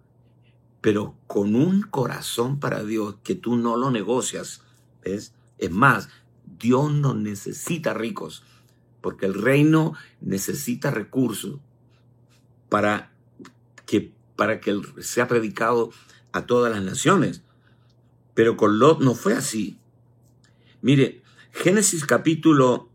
pero 0.88 1.17
con 1.27 1.55
un 1.55 1.81
corazón 1.81 2.59
para 2.59 2.83
Dios 2.83 3.17
que 3.23 3.35
tú 3.35 3.55
no 3.57 3.75
lo 3.75 3.91
negocias. 3.91 4.61
¿ves? 5.03 5.33
Es 5.57 5.71
más, 5.71 6.09
Dios 6.45 6.91
no 6.93 7.13
necesita 7.13 7.93
ricos, 7.93 8.43
porque 9.01 9.25
el 9.25 9.33
reino 9.33 9.95
necesita 10.21 10.91
recursos 10.91 11.59
para 12.69 13.11
que, 13.85 14.13
para 14.35 14.59
que 14.61 14.79
sea 14.99 15.27
predicado 15.27 15.91
a 16.32 16.45
todas 16.45 16.71
las 16.71 16.84
naciones. 16.84 17.43
Pero 18.34 18.57
con 18.57 18.80
Lot 18.80 19.01
no 19.01 19.15
fue 19.15 19.34
así. 19.34 19.80
Mire, 20.82 21.23
Génesis 21.51 22.05
capítulo 22.05 22.89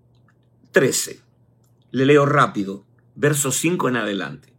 13, 0.70 1.20
le 1.90 2.06
leo 2.06 2.26
rápido, 2.26 2.84
verso 3.16 3.50
5 3.50 3.88
en 3.88 3.96
adelante. 3.96 4.52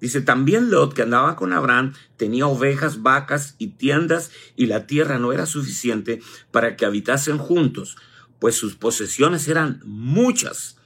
Dice, 0.00 0.22
también 0.22 0.70
Lot, 0.70 0.94
que 0.94 1.02
andaba 1.02 1.36
con 1.36 1.52
Abraham, 1.52 1.92
tenía 2.16 2.46
ovejas, 2.46 3.02
vacas 3.02 3.54
y 3.58 3.68
tiendas, 3.68 4.30
y 4.56 4.66
la 4.66 4.86
tierra 4.86 5.18
no 5.18 5.32
era 5.32 5.44
suficiente 5.44 6.20
para 6.50 6.74
que 6.74 6.86
habitasen 6.86 7.36
juntos, 7.36 7.96
pues 8.38 8.56
sus 8.56 8.76
posesiones 8.76 9.46
eran 9.46 9.82
muchas, 9.84 10.78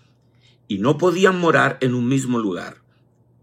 y 0.66 0.78
no 0.78 0.98
podían 0.98 1.38
morar 1.38 1.78
en 1.80 1.94
un 1.94 2.08
mismo 2.08 2.40
lugar. 2.40 2.83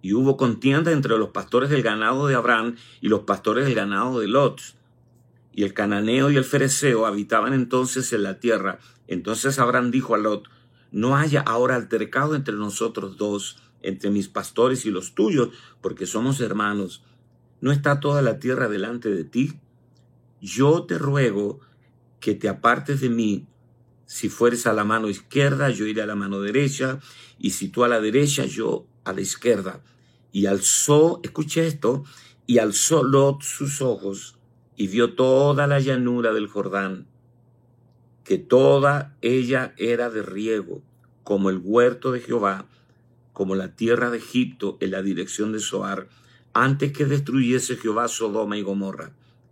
Y 0.02 0.14
hubo 0.14 0.38
contienda 0.38 0.92
entre 0.92 1.18
los 1.18 1.30
pastores 1.30 1.70
del 1.70 1.84
ganado 1.84 2.28
de 2.28 2.36
Abraham 2.36 2.76
y 3.02 3.08
los 3.10 3.22
pastores 3.22 3.66
del 3.66 3.76
ganado 3.76 4.20
de 4.20 4.28
Lot. 4.28 4.62
Y 5.54 5.64
el 5.64 5.74
cananeo 5.74 6.32
y 6.32 6.38
el 6.38 6.44
fereceo 6.44 7.06
habitaban 7.06 7.54
entonces 7.54 8.12
en 8.14 8.24
la 8.24 8.40
tierra. 8.40 8.80
Entonces 9.08 9.60
Abraham 9.60 9.92
dijo 9.92 10.16
a 10.16 10.18
Lot, 10.18 10.48
no 10.92 11.16
haya 11.16 11.42
ahora 11.42 11.76
altercado 11.76 12.36
entre 12.36 12.56
nosotros 12.56 13.18
dos, 13.18 13.58
entre 13.82 14.10
mis 14.10 14.28
pastores 14.28 14.86
y 14.86 14.92
los 14.92 15.16
tuyos, 15.16 15.50
porque 15.82 16.06
somos 16.06 16.40
hermanos. 16.42 17.04
¿No 17.62 17.72
está 17.72 18.00
toda 18.00 18.22
la 18.22 18.40
tierra 18.40 18.68
delante 18.68 19.10
de 19.10 19.24
ti? 19.24 19.60
Yo 20.42 20.84
te 20.84 20.98
ruego 20.98 21.60
que 22.20 22.34
te 22.34 22.50
apartes 22.50 23.02
de 23.02 23.10
mí. 23.10 23.48
Si 24.06 24.30
fueres 24.30 24.68
a 24.68 24.74
la 24.74 24.84
mano 24.84 25.10
izquierda, 25.10 25.70
yo 25.70 25.86
iré 25.86 26.02
a 26.02 26.06
la 26.08 26.16
mano 26.16 26.42
derecha, 26.42 27.00
y 27.40 27.52
si 27.52 27.70
tú 27.70 27.84
a 27.84 27.88
la 27.88 28.02
derecha, 28.02 28.46
yo 28.46 28.88
a 29.04 29.14
la 29.14 29.22
izquierda. 29.22 29.82
Y 30.32 30.46
alzó, 30.46 31.20
escuche 31.24 31.68
esto, 31.68 32.04
Y 32.48 32.58
alzó 32.58 33.04
Lot 33.04 33.44
sus 33.44 33.82
ojos 33.82 34.36
y 34.76 34.88
vio 34.88 35.14
toda 35.14 35.68
la 35.68 35.80
llanura 35.80 36.34
del 36.34 36.48
Jordán, 36.48 37.06
que 38.24 38.40
toda 38.40 39.16
ella 39.22 39.76
era 39.78 40.10
de 40.10 40.24
riego, 40.24 40.82
como 41.24 41.52
el 41.52 41.62
huerto 41.64 42.12
de 42.12 42.20
Jehová, 42.20 42.66
como 43.32 43.54
la 43.54 43.76
tierra 43.76 44.10
de 44.10 44.18
Egipto 44.18 44.78
en 44.80 44.90
la 44.90 45.04
dirección 45.04 45.52
de 45.52 45.60
Zoar, 45.60 46.10
antes 46.54 46.92
que 46.94 47.06
destruyese 47.06 47.78
Jehová 47.78 48.08
Sodoma 48.08 48.58
y 48.58 48.64
Gomorra. 48.64 49.12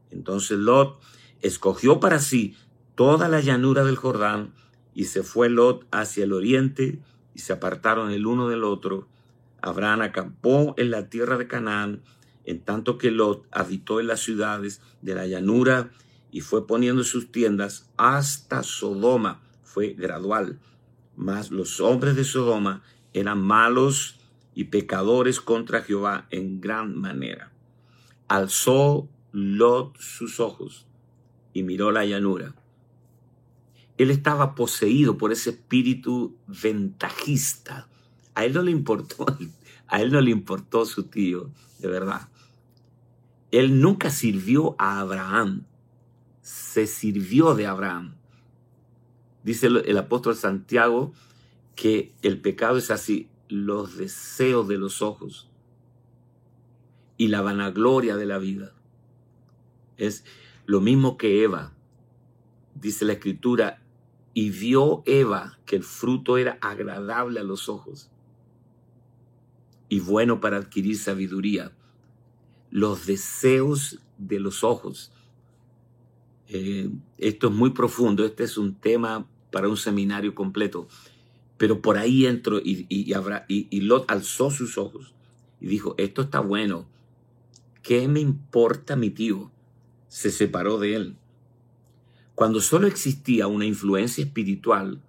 Entonces 0.09 0.57
Lot 0.57 0.99
escogió 1.41 1.99
para 1.99 2.19
sí 2.19 2.55
toda 2.95 3.29
la 3.29 3.39
llanura 3.39 3.83
del 3.83 3.97
Jordán, 3.97 4.53
y 4.95 5.05
se 5.05 5.21
fue 5.21 5.49
Lot 5.49 5.85
hacia 5.91 6.23
el 6.23 6.33
oriente, 6.33 6.99
y 7.35 7.39
se 7.39 7.53
apartaron 7.53 8.11
el 8.11 8.25
uno 8.25 8.49
del 8.49 8.63
otro. 8.63 9.07
Abraham 9.61 10.01
acampó 10.01 10.73
en 10.77 10.91
la 10.91 11.09
tierra 11.09 11.37
de 11.37 11.47
Canaán, 11.47 12.01
en 12.45 12.61
tanto 12.61 12.97
que 12.97 13.11
Lot 13.11 13.45
habitó 13.51 13.99
en 13.99 14.07
las 14.07 14.21
ciudades 14.21 14.81
de 15.01 15.15
la 15.15 15.27
llanura 15.27 15.91
y 16.31 16.41
fue 16.41 16.67
poniendo 16.67 17.03
sus 17.03 17.31
tiendas 17.31 17.89
hasta 17.97 18.63
Sodoma. 18.63 19.41
Fue 19.63 19.89
gradual. 19.89 20.59
Mas 21.15 21.51
los 21.51 21.79
hombres 21.79 22.15
de 22.15 22.23
Sodoma 22.23 22.81
eran 23.13 23.41
malos 23.41 24.19
y 24.53 24.65
pecadores 24.65 25.39
contra 25.41 25.81
Jehová 25.81 26.27
en 26.31 26.61
gran 26.61 26.99
manera. 26.99 27.51
Alzó 28.27 29.09
Lot 29.31 29.97
sus 29.99 30.39
ojos 30.39 30.87
y 31.53 31.63
miró 31.63 31.91
la 31.91 32.05
llanura. 32.05 32.55
Él 33.97 34.11
estaba 34.11 34.55
poseído 34.55 35.17
por 35.17 35.31
ese 35.33 35.49
espíritu 35.51 36.37
ventajista. 36.47 37.88
A 38.39 38.45
él 38.45 38.53
no 38.53 38.61
le 38.61 38.71
importó, 38.71 39.25
a 39.87 40.01
él 40.01 40.13
no 40.13 40.21
le 40.21 40.31
importó 40.31 40.85
su 40.85 41.03
tío, 41.03 41.49
de 41.79 41.89
verdad. 41.89 42.29
Él 43.51 43.81
nunca 43.81 44.11
sirvió 44.11 44.77
a 44.79 45.01
Abraham, 45.01 45.65
se 46.41 46.87
sirvió 46.87 47.53
de 47.53 47.67
Abraham. 47.67 48.15
Dice 49.43 49.67
el 49.67 49.97
apóstol 49.97 50.37
Santiago 50.37 51.11
que 51.75 52.13
el 52.21 52.39
pecado 52.39 52.77
es 52.77 52.91
así, 52.91 53.27
los 53.49 53.97
deseos 53.97 54.69
de 54.69 54.77
los 54.77 55.01
ojos 55.01 55.49
y 57.17 57.27
la 57.27 57.41
vanagloria 57.41 58.15
de 58.15 58.25
la 58.25 58.37
vida. 58.37 58.71
Es 59.97 60.23
lo 60.65 60.79
mismo 60.79 61.17
que 61.17 61.43
Eva. 61.43 61.73
Dice 62.73 63.03
la 63.03 63.13
escritura, 63.13 63.81
y 64.33 64.49
vio 64.51 65.03
Eva 65.05 65.59
que 65.65 65.75
el 65.75 65.83
fruto 65.83 66.37
era 66.37 66.57
agradable 66.61 67.41
a 67.41 67.43
los 67.43 67.67
ojos 67.67 68.09
y 69.89 69.99
bueno 69.99 70.39
para 70.39 70.57
adquirir 70.57 70.97
sabiduría. 70.97 71.71
Los 72.69 73.07
deseos 73.07 73.99
de 74.19 74.39
los 74.39 74.63
ojos. 74.63 75.11
Eh, 76.47 76.89
esto 77.17 77.47
es 77.47 77.53
muy 77.53 77.71
profundo, 77.71 78.23
este 78.23 78.43
es 78.43 78.57
un 78.57 78.75
tema 78.75 79.27
para 79.51 79.67
un 79.67 79.77
seminario 79.77 80.35
completo. 80.35 80.87
Pero 81.57 81.81
por 81.81 81.97
ahí 81.97 82.25
entró 82.25 82.59
y, 82.59 82.85
y, 82.87 83.13
y 83.47 83.81
Lot 83.81 84.09
alzó 84.09 84.51
sus 84.51 84.77
ojos 84.77 85.13
y 85.59 85.67
dijo, 85.67 85.95
esto 85.97 86.21
está 86.21 86.39
bueno. 86.39 86.87
¿Qué 87.81 88.07
me 88.07 88.19
importa 88.19 88.95
mi 88.95 89.09
tío? 89.09 89.51
Se 90.07 90.31
separó 90.31 90.77
de 90.77 90.95
él. 90.95 91.15
Cuando 92.35 92.61
solo 92.61 92.87
existía 92.87 93.47
una 93.47 93.65
influencia 93.65 94.23
espiritual 94.23 95.01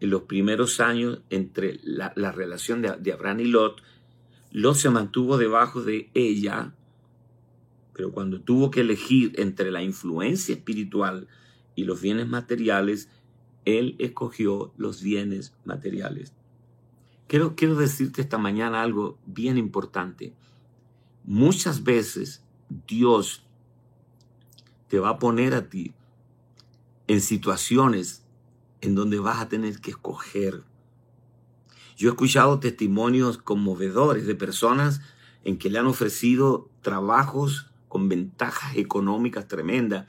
en 0.00 0.10
los 0.10 0.22
primeros 0.22 0.80
años 0.80 1.20
entre 1.30 1.78
la, 1.84 2.10
relación 2.32 2.82
de, 2.82 2.96
de 2.98 3.12
Abraham 3.12 3.40
y 3.40 3.44
Lot, 3.44 3.80
Lot 4.50 4.76
se 4.76 4.90
mantuvo 4.90 5.38
debajo 5.38 5.82
de 5.82 6.10
ella, 6.14 6.74
pero 7.92 8.12
cuando 8.12 8.40
tuvo 8.40 8.70
que 8.70 8.80
elegir 8.80 9.32
entre 9.36 9.70
la 9.70 9.82
influencia 9.82 10.54
espiritual 10.54 11.28
y 11.74 11.84
los 11.84 12.00
bienes 12.00 12.28
materiales, 12.28 13.08
él 13.64 13.96
escogió 13.98 14.72
los 14.76 15.02
bienes 15.02 15.54
materiales. 15.64 16.32
Quiero, 17.26 17.56
quiero 17.56 17.74
decirte 17.74 18.22
esta 18.22 18.38
mañana 18.38 18.82
algo 18.82 19.18
bien 19.26 19.58
importante. 19.58 20.34
Muchas 21.24 21.82
veces 21.82 22.44
Dios 22.86 23.44
te 24.88 24.98
va 24.98 25.10
a 25.10 25.18
poner 25.18 25.54
a 25.54 25.68
ti 25.68 25.94
en 27.08 27.20
situaciones 27.20 28.24
en 28.80 28.94
donde 28.94 29.18
vas 29.18 29.40
a 29.40 29.48
tener 29.48 29.80
que 29.80 29.90
escoger. 29.90 30.62
Yo 31.96 32.08
he 32.08 32.12
escuchado 32.12 32.60
testimonios 32.60 33.38
conmovedores 33.38 34.26
de 34.26 34.34
personas 34.34 35.00
en 35.44 35.58
que 35.58 35.70
le 35.70 35.78
han 35.78 35.86
ofrecido 35.86 36.68
trabajos 36.82 37.70
con 37.88 38.08
ventajas 38.08 38.76
económicas 38.76 39.48
tremendas, 39.48 40.06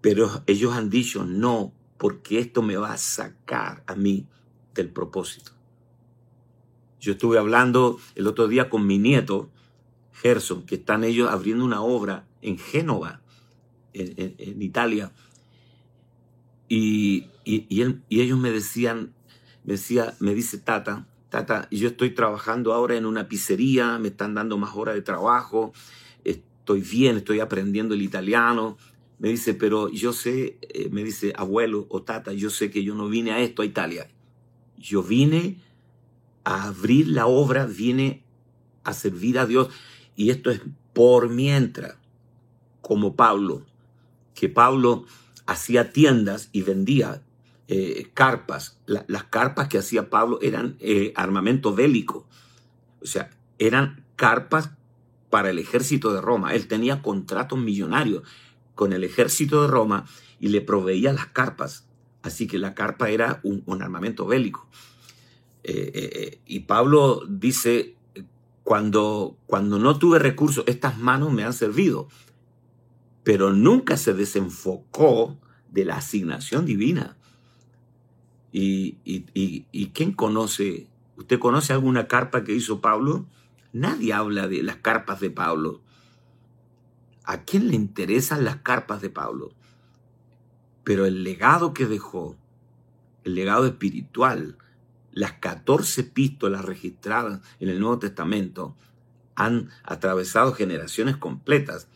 pero 0.00 0.42
ellos 0.46 0.74
han 0.74 0.90
dicho 0.90 1.24
no, 1.24 1.72
porque 1.96 2.40
esto 2.40 2.62
me 2.62 2.76
va 2.76 2.92
a 2.92 2.98
sacar 2.98 3.84
a 3.86 3.94
mí 3.94 4.26
del 4.74 4.90
propósito. 4.90 5.52
Yo 7.00 7.12
estuve 7.12 7.38
hablando 7.38 7.98
el 8.14 8.26
otro 8.26 8.48
día 8.48 8.68
con 8.68 8.86
mi 8.86 8.98
nieto, 8.98 9.50
Gerson, 10.12 10.64
que 10.66 10.76
están 10.76 11.04
ellos 11.04 11.30
abriendo 11.30 11.64
una 11.64 11.82
obra 11.82 12.26
en 12.40 12.58
Génova, 12.58 13.20
en, 13.92 14.34
en 14.38 14.62
Italia, 14.62 15.12
y, 16.74 17.28
ellos 17.44 18.38
me 18.38 18.50
decían, 18.50 19.12
me, 19.64 19.74
decía, 19.74 20.14
me 20.20 20.34
dice 20.34 20.58
Tata, 20.58 21.06
Tata, 21.32 21.66
yo 21.70 21.88
estoy 21.88 22.10
trabajando 22.10 22.74
ahora 22.74 22.96
en 22.96 23.06
una 23.06 23.26
pizzería, 23.26 23.98
me 23.98 24.08
están 24.08 24.34
dando 24.34 24.58
más 24.58 24.76
horas 24.76 24.94
de 24.94 25.02
trabajo, 25.02 25.72
estoy 26.24 26.82
bien, 26.82 27.16
estoy 27.16 27.40
aprendiendo 27.40 27.94
el 27.94 28.02
italiano. 28.02 28.76
Me 29.18 29.28
dice, 29.30 29.54
pero 29.54 29.88
yo 29.88 30.12
sé, 30.12 30.58
eh, 30.60 30.88
me 30.90 31.02
dice, 31.02 31.32
abuelo 31.36 31.86
o 31.88 32.02
tata, 32.02 32.32
yo 32.32 32.50
sé 32.50 32.70
que 32.70 32.84
yo 32.84 32.94
no 32.94 33.08
vine 33.08 33.32
a 33.32 33.40
esto, 33.40 33.62
a 33.62 33.64
Italia. 33.64 34.10
Yo 34.76 35.02
vine 35.02 35.56
a 36.44 36.64
abrir 36.64 37.08
la 37.08 37.26
obra, 37.26 37.66
vine 37.66 38.24
a 38.84 38.92
servir 38.92 39.38
a 39.38 39.46
Dios. 39.46 39.68
Y 40.16 40.30
esto 40.30 40.50
es 40.50 40.60
por 40.92 41.30
mientras, 41.30 41.96
como 42.80 43.16
Pablo, 43.16 43.64
que 44.34 44.48
Pablo 44.48 45.06
hacía 45.46 45.92
tiendas 45.92 46.48
y 46.52 46.62
vendía 46.62 47.22
eh, 47.72 48.10
carpas. 48.14 48.78
las 48.86 49.24
carpas 49.24 49.68
que 49.68 49.78
hacía 49.78 50.10
Pablo 50.10 50.38
eran 50.42 50.76
eh, 50.80 51.12
armamento 51.16 51.74
bélico. 51.74 52.26
O 53.00 53.06
sea, 53.06 53.30
eran 53.58 54.04
carpas 54.16 54.70
para 55.30 55.50
el 55.50 55.58
ejército 55.58 56.12
de 56.12 56.20
Roma. 56.20 56.54
Él 56.54 56.68
tenía 56.68 57.02
contratos 57.02 57.58
millonarios 57.58 58.22
con 58.74 58.92
el 58.92 59.04
ejército 59.04 59.62
de 59.62 59.68
Roma 59.68 60.04
y 60.40 60.48
le 60.48 60.60
proveía 60.60 61.12
las 61.12 61.26
carpas. 61.26 61.86
Así 62.22 62.46
que 62.46 62.58
la 62.58 62.74
carpa 62.74 63.10
era 63.10 63.40
un, 63.42 63.82
armamento 63.82 64.26
bélico. 64.26 64.68
Eh, 65.64 66.40
y 66.46 66.60
Pablo 66.60 67.22
dice, 67.28 67.96
cuando, 68.62 69.36
cuando 69.46 69.78
no 69.78 69.98
tuve 69.98 70.18
recursos, 70.18 70.64
estas 70.66 70.98
manos 70.98 71.32
me 71.32 71.44
han 71.44 71.52
servido 71.52 72.08
pero 73.22 73.52
nunca 73.52 73.96
se 73.96 74.14
desenfocó 74.14 75.38
de 75.70 75.84
la 75.84 75.96
asignación 75.96 76.66
divina. 76.66 77.16
¿Y, 78.52 78.98
y, 79.04 79.86
quién 79.94 80.12
conoce? 80.12 80.88
¿Usted 81.16 81.38
conoce 81.38 81.72
alguna 81.72 82.06
carpa 82.06 82.44
que 82.44 82.52
hizo 82.52 82.80
Pablo? 82.80 83.26
Nadie 83.72 84.12
habla 84.12 84.46
de 84.48 84.62
las 84.62 84.76
carpas 84.76 85.20
de 85.20 85.30
Pablo. 85.30 85.80
¿A 87.24 87.44
quién 87.44 87.68
le 87.68 87.76
interesan 87.76 88.44
las 88.44 88.56
carpas 88.56 89.00
de 89.00 89.08
Pablo? 89.08 89.52
Pero 90.84 91.06
el 91.06 91.24
legado 91.24 91.72
que 91.72 91.86
dejó, 91.86 92.36
el 93.24 93.34
legado 93.34 93.66
espiritual, 93.66 94.58
las 95.12 95.32
14 95.34 96.02
epístolas 96.02 96.64
registradas 96.64 97.40
en 97.60 97.70
el 97.70 97.80
Nuevo 97.80 98.00
Testamento, 98.00 98.76
han 99.34 99.70
atravesado 99.84 100.52
generaciones 100.52 101.16
completas 101.16 101.88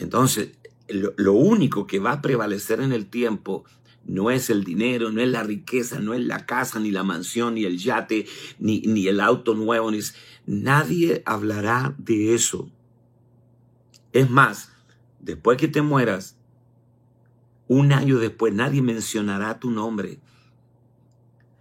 entonces, 0.00 0.52
lo, 0.88 1.32
único 1.34 1.86
que 1.86 1.98
va 1.98 2.12
a 2.12 2.22
prevalecer 2.22 2.80
en 2.80 2.92
el 2.92 3.06
tiempo 3.06 3.64
no 4.04 4.30
es 4.30 4.50
el 4.50 4.64
dinero, 4.64 5.10
no 5.10 5.20
es 5.20 5.28
la 5.28 5.42
riqueza, 5.42 6.00
no 6.00 6.14
es 6.14 6.20
la 6.20 6.46
casa, 6.46 6.80
ni 6.80 6.90
la 6.90 7.04
mansión, 7.04 7.54
ni 7.54 7.64
el 7.64 7.78
yate, 7.78 8.26
ni, 8.58 8.80
ni 8.80 9.06
el 9.06 9.20
auto 9.20 9.54
nuevo. 9.54 9.90
Ni... 9.90 10.00
Nadie 10.46 11.22
hablará 11.26 11.94
de 11.98 12.34
eso. 12.34 12.70
Es 14.12 14.28
más, 14.28 14.72
después 15.20 15.58
que 15.58 15.68
te 15.68 15.82
mueras, 15.82 16.36
un 17.68 17.92
año 17.92 18.18
después 18.18 18.52
nadie 18.52 18.82
mencionará 18.82 19.60
tu 19.60 19.70
nombre. 19.70 20.18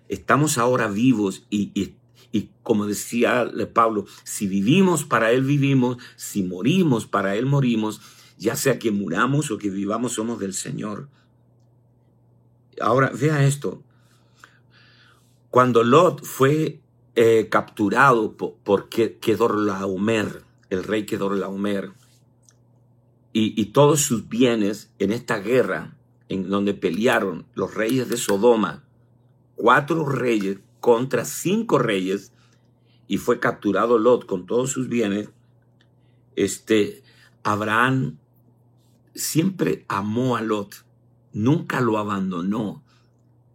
Estamos 0.08 0.58
ahora 0.58 0.88
vivos 0.88 1.46
y, 1.52 1.72
y, 1.80 1.96
y 2.32 2.50
como 2.64 2.88
decía 2.88 3.52
Pablo, 3.74 4.08
si 4.24 4.48
vivimos 4.48 5.04
para 5.04 5.32
Él 5.32 5.44
vivimos, 5.44 5.98
si 6.16 6.42
morimos 6.42 7.06
para 7.06 7.36
Él 7.36 7.46
morimos, 7.46 8.02
ya 8.40 8.56
sea 8.56 8.80
que 8.80 8.90
muramos 8.90 9.52
o 9.52 9.60
que 9.60 9.70
vivamos, 9.70 10.14
somos 10.14 10.40
del 10.40 10.56
Señor. 10.56 11.10
Ahora, 12.82 13.12
vea 13.14 13.46
esto. 13.46 13.84
Cuando 15.50 15.84
Lot 15.84 16.24
fue 16.24 16.82
eh, 17.16 17.48
capturado 17.50 18.38
por, 18.38 18.56
por 18.56 18.90
Kedorlaomer, 18.90 20.44
el 20.70 20.84
rey 20.84 21.06
Kedorlaomer, 21.06 21.92
y, 23.34 23.60
y 23.60 23.66
todos 23.68 24.02
sus 24.02 24.28
bienes 24.30 24.92
en 25.00 25.12
esta 25.12 25.40
guerra 25.40 25.96
en 26.30 26.50
donde 26.50 26.74
pelearon 26.74 27.46
los 27.56 27.74
reyes 27.74 28.08
de 28.10 28.18
Sodoma, 28.18 28.84
cuatro 29.56 30.06
reyes 30.06 30.60
contra 30.80 31.26
cinco 31.26 31.80
reyes, 31.80 32.32
y 33.08 33.18
fue 33.18 33.40
capturado 33.40 33.98
Lot 33.98 34.26
con 34.28 34.46
todos 34.46 34.72
sus 34.72 34.88
bienes, 34.88 35.30
este, 36.36 37.04
Abraham 37.44 38.18
siempre 39.16 39.84
amó 39.90 40.38
a 40.38 40.42
Lot, 40.42 40.86
nunca 41.34 41.82
lo 41.82 41.98
abandonó. 41.98 42.84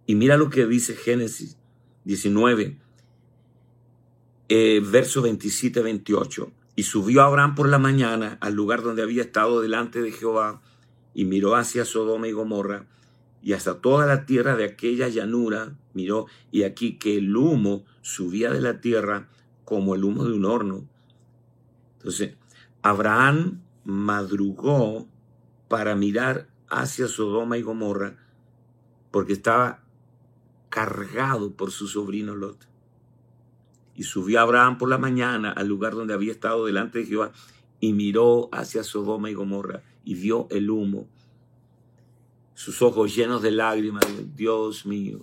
Y 0.07 0.15
mira 0.15 0.37
lo 0.37 0.51
que 0.51 0.67
dice 0.67 0.95
Génesis 0.95 1.57
19, 2.05 2.79
eh, 4.49 4.83
verso 4.85 5.23
27-28. 5.23 6.53
Y 6.77 6.83
subió 6.83 7.23
Abraham 7.23 7.55
por 7.55 7.69
la 7.69 7.79
mañana 7.79 8.37
al 8.41 8.55
lugar 8.55 8.83
donde 8.83 9.03
había 9.03 9.23
estado 9.23 9.61
delante 9.61 10.03
de 10.03 10.13
Jehová 10.13 10.61
y 11.15 11.25
miró 11.25 11.55
hacia 11.55 11.85
Sodoma 11.85 12.29
y 12.29 12.33
Gomorra 12.33 12.87
y 13.45 13.53
hasta 13.53 13.81
toda 13.81 14.07
la 14.07 14.25
tierra 14.25 14.57
de 14.57 14.65
aquella 14.65 15.07
llanura 15.09 15.77
miró 15.93 16.27
y 16.51 16.63
aquí 16.63 16.99
que 16.99 17.19
el 17.19 17.37
humo 17.37 17.85
subía 18.01 18.51
de 18.51 18.61
la 18.61 18.81
tierra 18.81 19.29
como 19.65 19.95
el 19.95 20.03
humo 20.03 20.25
de 20.25 20.33
un 20.33 20.47
horno. 20.47 20.89
Entonces, 21.99 22.37
Abraham 22.83 23.61
madrugó 23.85 25.07
para 25.69 25.95
mirar 25.95 26.49
hacia 26.75 27.09
Sodoma 27.09 27.57
y 27.57 27.63
Gomorra 27.63 28.17
porque 29.11 29.33
estaba 29.33 29.83
cargado 30.69 31.53
por 31.53 31.71
su 31.71 31.87
sobrino 31.87 32.35
Lot. 32.35 32.67
Y 33.95 34.03
subió 34.03 34.41
Abraham 34.41 34.77
por 34.77 34.89
la 34.89 34.99
mañana 34.99 35.53
al 35.53 35.69
lugar 35.69 35.95
donde 35.95 36.15
había 36.15 36.33
estado 36.33 36.67
delante 36.67 36.99
de 36.99 37.07
Jehová 37.07 37.33
y 37.79 37.93
miró 37.93 38.49
hacia 38.53 38.83
Sodoma 38.83 39.31
y 39.31 39.35
Gomorra 39.35 39.83
y 40.05 40.15
vio 40.15 40.49
el 40.51 40.69
humo. 40.69 41.07
Sus 42.55 42.83
ojos 42.83 43.15
llenos 43.15 43.41
de 43.43 43.53
lágrimas, 43.53 44.05
Dios 44.35 44.85
mío, 44.85 45.21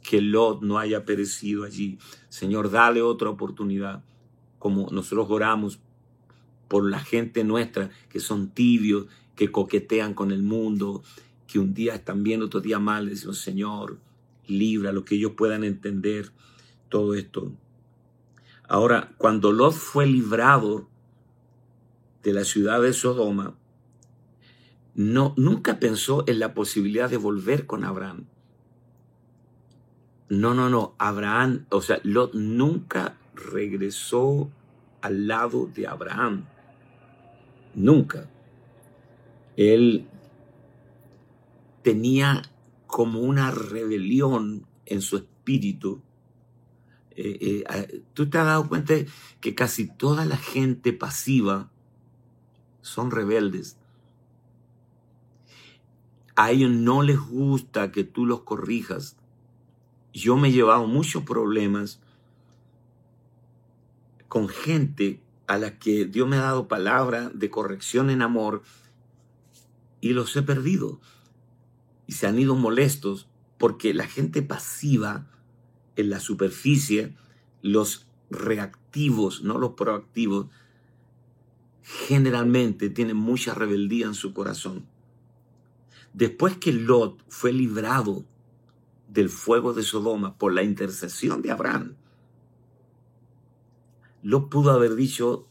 que 0.00 0.20
Lot 0.20 0.62
no 0.62 0.78
haya 0.78 1.04
perecido 1.04 1.64
allí. 1.64 1.98
Señor, 2.28 2.70
dale 2.70 3.02
otra 3.02 3.30
oportunidad, 3.30 4.04
como 4.60 4.88
nosotros 4.92 5.26
oramos 5.30 5.80
por 6.68 6.88
la 6.88 7.00
gente 7.00 7.42
nuestra 7.42 7.90
que 8.08 8.20
son 8.20 8.50
tibios, 8.50 9.06
que 9.38 9.52
coquetean 9.52 10.14
con 10.14 10.32
el 10.32 10.42
mundo, 10.42 11.04
que 11.46 11.60
un 11.60 11.72
día 11.72 11.94
están 11.94 12.24
bien, 12.24 12.42
otro 12.42 12.60
día 12.60 12.80
mal. 12.80 13.08
Decimos, 13.08 13.38
Señor, 13.40 14.00
libra 14.48 14.90
lo 14.90 15.04
que 15.04 15.14
ellos 15.14 15.34
puedan 15.36 15.62
entender 15.62 16.32
todo 16.88 17.14
esto. 17.14 17.52
Ahora, 18.66 19.14
cuando 19.16 19.52
Lot 19.52 19.74
fue 19.74 20.06
librado 20.06 20.88
de 22.24 22.32
la 22.32 22.42
ciudad 22.42 22.82
de 22.82 22.92
Sodoma, 22.92 23.54
no, 24.96 25.34
nunca 25.36 25.78
pensó 25.78 26.24
en 26.26 26.40
la 26.40 26.52
posibilidad 26.52 27.08
de 27.08 27.16
volver 27.16 27.64
con 27.64 27.84
Abraham. 27.84 28.24
No, 30.28 30.52
no, 30.52 30.68
no. 30.68 30.96
Abraham, 30.98 31.64
o 31.70 31.80
sea, 31.80 32.00
Lot 32.02 32.34
nunca 32.34 33.16
regresó 33.36 34.50
al 35.00 35.28
lado 35.28 35.70
de 35.72 35.86
Abraham. 35.86 36.44
Nunca. 37.76 38.28
Él 39.58 40.06
tenía 41.82 42.42
como 42.86 43.18
una 43.18 43.50
rebelión 43.50 44.68
en 44.86 45.02
su 45.02 45.16
espíritu. 45.16 46.00
Eh, 47.16 47.64
eh, 47.68 48.02
Tú 48.14 48.30
te 48.30 48.38
has 48.38 48.46
dado 48.46 48.68
cuenta 48.68 48.94
que 49.40 49.56
casi 49.56 49.88
toda 49.88 50.24
la 50.26 50.36
gente 50.36 50.92
pasiva 50.92 51.72
son 52.82 53.10
rebeldes. 53.10 53.76
A 56.36 56.52
ellos 56.52 56.70
no 56.70 57.02
les 57.02 57.18
gusta 57.18 57.90
que 57.90 58.04
tú 58.04 58.26
los 58.26 58.42
corrijas. 58.42 59.16
Yo 60.12 60.36
me 60.36 60.48
he 60.48 60.52
llevado 60.52 60.86
muchos 60.86 61.24
problemas 61.24 62.00
con 64.28 64.48
gente 64.48 65.20
a 65.48 65.58
la 65.58 65.80
que 65.80 66.04
Dios 66.04 66.28
me 66.28 66.36
ha 66.36 66.42
dado 66.42 66.68
palabra 66.68 67.28
de 67.30 67.50
corrección 67.50 68.08
en 68.10 68.22
amor 68.22 68.62
y 70.00 70.12
los 70.12 70.36
he 70.36 70.42
perdido. 70.42 71.00
Y 72.06 72.12
se 72.12 72.26
han 72.26 72.38
ido 72.38 72.54
molestos 72.54 73.28
porque 73.58 73.92
la 73.94 74.06
gente 74.06 74.42
pasiva 74.42 75.26
en 75.96 76.10
la 76.10 76.20
superficie, 76.20 77.16
los 77.60 78.06
reactivos, 78.30 79.42
no 79.42 79.58
los 79.58 79.72
proactivos, 79.72 80.46
generalmente 81.82 82.90
tienen 82.90 83.16
mucha 83.16 83.54
rebeldía 83.54 84.06
en 84.06 84.14
su 84.14 84.32
corazón. 84.32 84.86
Después 86.12 86.56
que 86.56 86.72
Lot 86.72 87.24
fue 87.28 87.52
librado 87.52 88.24
del 89.08 89.28
fuego 89.28 89.72
de 89.72 89.82
Sodoma 89.82 90.36
por 90.36 90.52
la 90.52 90.62
intercesión 90.62 91.42
de 91.42 91.50
Abraham, 91.50 91.96
Lot 94.22 94.48
pudo 94.48 94.72
haber 94.72 94.94
dicho, 94.94 95.46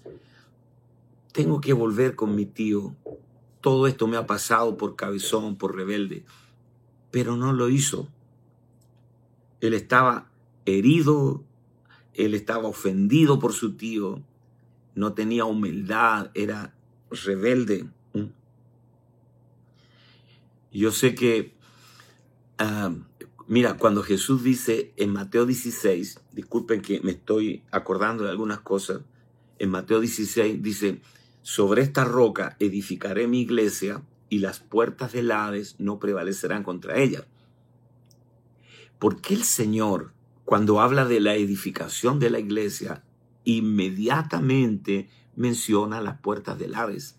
tengo 1.32 1.62
que 1.62 1.74
volver 1.74 2.16
con 2.16 2.36
mi 2.36 2.45
tío, 2.45 2.95
todo 3.68 3.86
esto 3.86 4.07
me 4.07 4.15
ha 4.15 4.26
pasado 4.26 4.78
por 4.78 4.95
cabezón, 4.95 5.57
por 5.57 5.76
rebelde, 5.76 6.24
pero 7.11 7.36
no 7.36 7.51
lo 7.51 7.68
hizo. 7.68 8.07
Él 9.59 9.74
estaba 9.74 10.30
herido, 10.65 11.43
él 12.13 12.34
estaba 12.34 12.70
ofendido 12.70 13.39
por 13.39 13.51
su 13.51 13.74
tío, 13.74 14.22
no 14.95 15.11
tenía 15.11 15.43
humildad, 15.43 16.32
era 16.34 16.76
rebelde. 17.11 17.89
Yo 20.72 20.91
sé 20.93 21.13
que, 21.13 21.53
ah, 22.59 22.93
mira, 23.47 23.76
cuando 23.76 24.01
Jesús 24.01 24.43
dice 24.43 24.93
en 24.95 25.11
Mateo 25.11 25.45
16, 25.45 26.22
disculpen 26.32 26.82
que 26.82 27.01
me 27.01 27.11
estoy 27.11 27.63
acordando 27.72 28.24
de 28.24 28.30
algunas 28.30 28.61
cosas, 28.61 29.01
en 29.59 29.72
Mateo 29.72 29.99
16 29.99 30.63
dice, 30.63 31.01
sobre 31.48 31.82
esta 31.82 32.04
roca 32.04 32.58
edificaré 32.60 33.26
mi 33.26 33.39
iglesia 33.39 34.04
y 34.28 34.39
las 34.39 34.60
puertas 34.60 35.14
del 35.14 35.32
Hades 35.32 35.78
no 35.80 35.98
prevalecerán 35.98 36.62
contra 36.62 36.98
ella. 36.98 37.26
¿Por 39.00 39.22
qué 39.22 39.34
el 39.34 39.43
Señor, 39.43 40.12
cuando 40.43 40.82
habla 40.82 41.06
de 41.06 41.22
la 41.22 41.36
edificación 41.36 42.20
de 42.20 42.32
la 42.32 42.39
iglesia, 42.39 43.06
inmediatamente 43.45 45.10
menciona 45.38 46.02
las 46.02 46.20
puertas 46.20 46.60
del 46.60 46.76
Hades. 46.76 47.18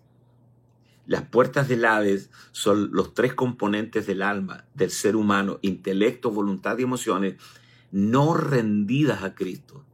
Las 1.06 1.22
puertas 1.22 1.66
del 1.66 1.86
Hades 1.86 2.28
son 2.52 2.90
los 2.92 3.14
tres 3.14 3.32
componentes 3.32 4.06
del 4.06 4.20
alma, 4.20 4.66
del 4.74 4.90
ser 4.90 5.16
humano, 5.16 5.58
intelecto, 5.62 6.30
voluntad 6.30 6.76
y 6.76 6.82
emociones, 6.82 7.36
no 7.92 8.34
rendidas 8.34 9.22
a 9.22 9.34
Cristo. 9.34 9.86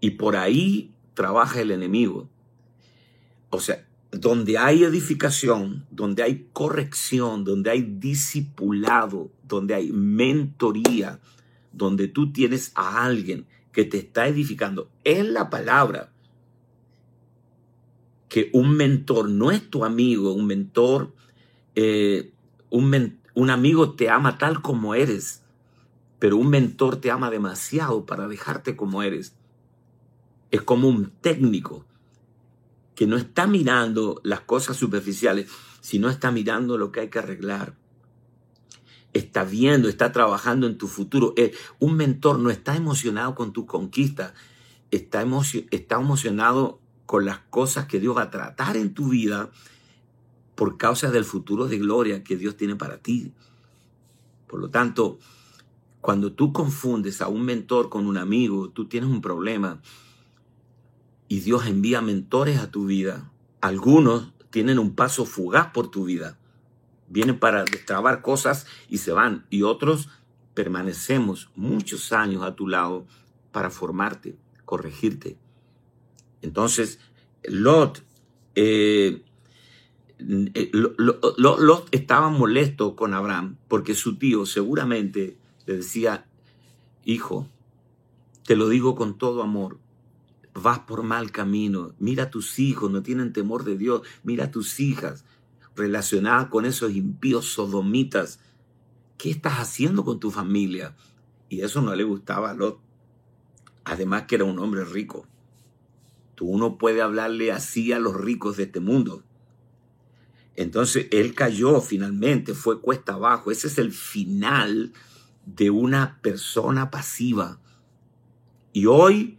Y 0.00 0.12
por 0.12 0.36
ahí 0.36 0.94
trabaja 1.12 1.60
el 1.60 1.70
enemigo. 1.70 2.30
O 3.52 3.60
sea, 3.60 3.86
donde 4.10 4.56
hay 4.56 4.82
edificación, 4.82 5.84
donde 5.90 6.22
hay 6.22 6.48
corrección, 6.54 7.44
donde 7.44 7.70
hay 7.70 7.82
discipulado, 7.82 9.30
donde 9.46 9.74
hay 9.74 9.92
mentoría, 9.92 11.20
donde 11.70 12.08
tú 12.08 12.32
tienes 12.32 12.72
a 12.74 13.04
alguien 13.04 13.46
que 13.72 13.84
te 13.84 13.98
está 13.98 14.26
edificando 14.26 14.90
en 15.04 15.34
la 15.34 15.50
palabra. 15.50 16.10
Que 18.30 18.48
un 18.54 18.74
mentor 18.74 19.28
no 19.28 19.50
es 19.50 19.68
tu 19.68 19.84
amigo, 19.84 20.32
un 20.32 20.46
mentor, 20.46 21.14
eh, 21.74 22.32
un, 22.70 23.18
un 23.34 23.50
amigo 23.50 23.92
te 23.92 24.08
ama 24.08 24.38
tal 24.38 24.62
como 24.62 24.94
eres, 24.94 25.42
pero 26.18 26.38
un 26.38 26.48
mentor 26.48 26.96
te 26.96 27.10
ama 27.10 27.30
demasiado 27.30 28.06
para 28.06 28.28
dejarte 28.28 28.76
como 28.76 29.02
eres. 29.02 29.34
Es 30.50 30.62
como 30.62 30.88
un 30.88 31.10
técnico 31.20 31.84
que 33.02 33.08
no 33.08 33.16
está 33.16 33.48
mirando 33.48 34.20
las 34.22 34.42
cosas 34.42 34.76
superficiales, 34.76 35.50
sino 35.80 36.08
está 36.08 36.30
mirando 36.30 36.78
lo 36.78 36.92
que 36.92 37.00
hay 37.00 37.08
que 37.08 37.18
arreglar 37.18 37.74
está 39.12 39.42
viendo, 39.42 39.88
está 39.88 40.12
trabajando 40.12 40.68
en 40.68 40.78
tu 40.78 40.86
futuro. 40.86 41.34
Eh, 41.36 41.52
un 41.80 41.96
mentor 41.96 42.38
no 42.38 42.48
está 42.48 42.76
emocionado 42.76 43.34
con 43.34 43.52
tu 43.52 43.66
conquista, 43.66 44.34
está, 44.92 45.20
emocionado 45.20 46.78
con 47.04 47.24
las 47.24 47.40
cosas 47.40 47.86
que 47.86 47.98
Dios 47.98 48.16
va 48.16 48.22
a 48.22 48.30
tratar 48.30 48.76
en 48.76 48.94
tu 48.94 49.08
vida 49.08 49.50
por 50.54 50.78
causa 50.78 51.10
del 51.10 51.24
futuro 51.24 51.66
de 51.66 51.78
gloria 51.78 52.22
que 52.22 52.36
Dios 52.36 52.56
tiene 52.56 52.76
para 52.76 52.98
ti. 52.98 53.32
Por 54.46 54.60
lo 54.60 54.70
tanto, 54.70 55.18
cuando 56.00 56.34
tú 56.34 56.52
confundes 56.52 57.20
a 57.20 57.26
un 57.26 57.42
mentor 57.42 57.88
con 57.88 58.06
un 58.06 58.16
amigo, 58.16 58.68
tú 58.70 58.86
tienes 58.86 59.10
un 59.10 59.20
problema. 59.20 59.82
Y 61.32 61.40
Dios 61.40 61.66
envía 61.66 62.02
mentores 62.02 62.58
a 62.58 62.70
tu 62.70 62.84
vida. 62.84 63.30
Algunos 63.60 64.32
tienen 64.50 64.78
un 64.78 64.94
paso 64.94 65.24
fugaz 65.24 65.68
por 65.72 65.90
tu 65.90 66.04
vida 66.04 66.36
vienen 67.12 67.38
para 67.38 67.64
destrabar 67.64 68.22
cosas 68.22 68.66
y 68.88 68.98
se 68.98 69.12
van. 69.12 69.44
Y 69.50 69.62
otros 69.62 70.08
permanecemos 70.54 71.50
muchos 71.54 72.12
años 72.12 72.42
a 72.42 72.56
tu 72.56 72.66
lado 72.66 73.06
para 73.52 73.70
formarte, 73.70 74.36
corregirte. 74.64 75.36
Entonces, 76.40 76.98
Lot, 77.44 78.02
eh, 78.54 79.22
eh, 80.18 80.70
Lot 80.72 81.88
estaba 81.92 82.30
molesto 82.30 82.96
con 82.96 83.12
Abraham 83.12 83.56
porque 83.68 83.94
su 83.94 84.16
tío 84.16 84.46
seguramente 84.46 85.36
le 85.66 85.76
decía, 85.76 86.24
hijo, 87.04 87.46
te 88.44 88.56
lo 88.56 88.68
digo 88.70 88.94
con 88.94 89.18
todo 89.18 89.42
amor, 89.42 89.78
vas 90.54 90.80
por 90.80 91.02
mal 91.02 91.30
camino, 91.30 91.94
mira 91.98 92.24
a 92.24 92.30
tus 92.30 92.58
hijos, 92.58 92.90
no 92.90 93.02
tienen 93.02 93.32
temor 93.32 93.64
de 93.64 93.76
Dios, 93.76 94.02
mira 94.22 94.44
a 94.44 94.50
tus 94.50 94.80
hijas 94.80 95.24
relacionadas 95.74 96.48
con 96.48 96.64
esos 96.64 96.92
impíos 96.92 97.46
sodomitas, 97.46 98.40
¿qué 99.16 99.30
estás 99.30 99.54
haciendo 99.54 100.04
con 100.04 100.20
tu 100.20 100.30
familia? 100.30 100.94
Y 101.48 101.62
eso 101.62 101.80
no 101.82 101.94
le 101.94 102.04
gustaba 102.04 102.50
a 102.50 102.54
Lot. 102.54 102.78
Además 103.84 104.24
que 104.24 104.36
era 104.36 104.44
un 104.44 104.58
hombre 104.58 104.84
rico. 104.84 105.26
Tú 106.34 106.56
no 106.56 106.78
puedes 106.78 107.02
hablarle 107.02 107.52
así 107.52 107.92
a 107.92 107.98
los 107.98 108.14
ricos 108.14 108.56
de 108.56 108.64
este 108.64 108.80
mundo. 108.80 109.22
Entonces 110.54 111.08
él 111.10 111.34
cayó 111.34 111.80
finalmente, 111.80 112.54
fue 112.54 112.80
cuesta 112.80 113.14
abajo. 113.14 113.50
Ese 113.50 113.68
es 113.68 113.78
el 113.78 113.92
final 113.92 114.92
de 115.46 115.70
una 115.70 116.20
persona 116.22 116.90
pasiva. 116.90 117.58
Y 118.72 118.86
hoy, 118.86 119.38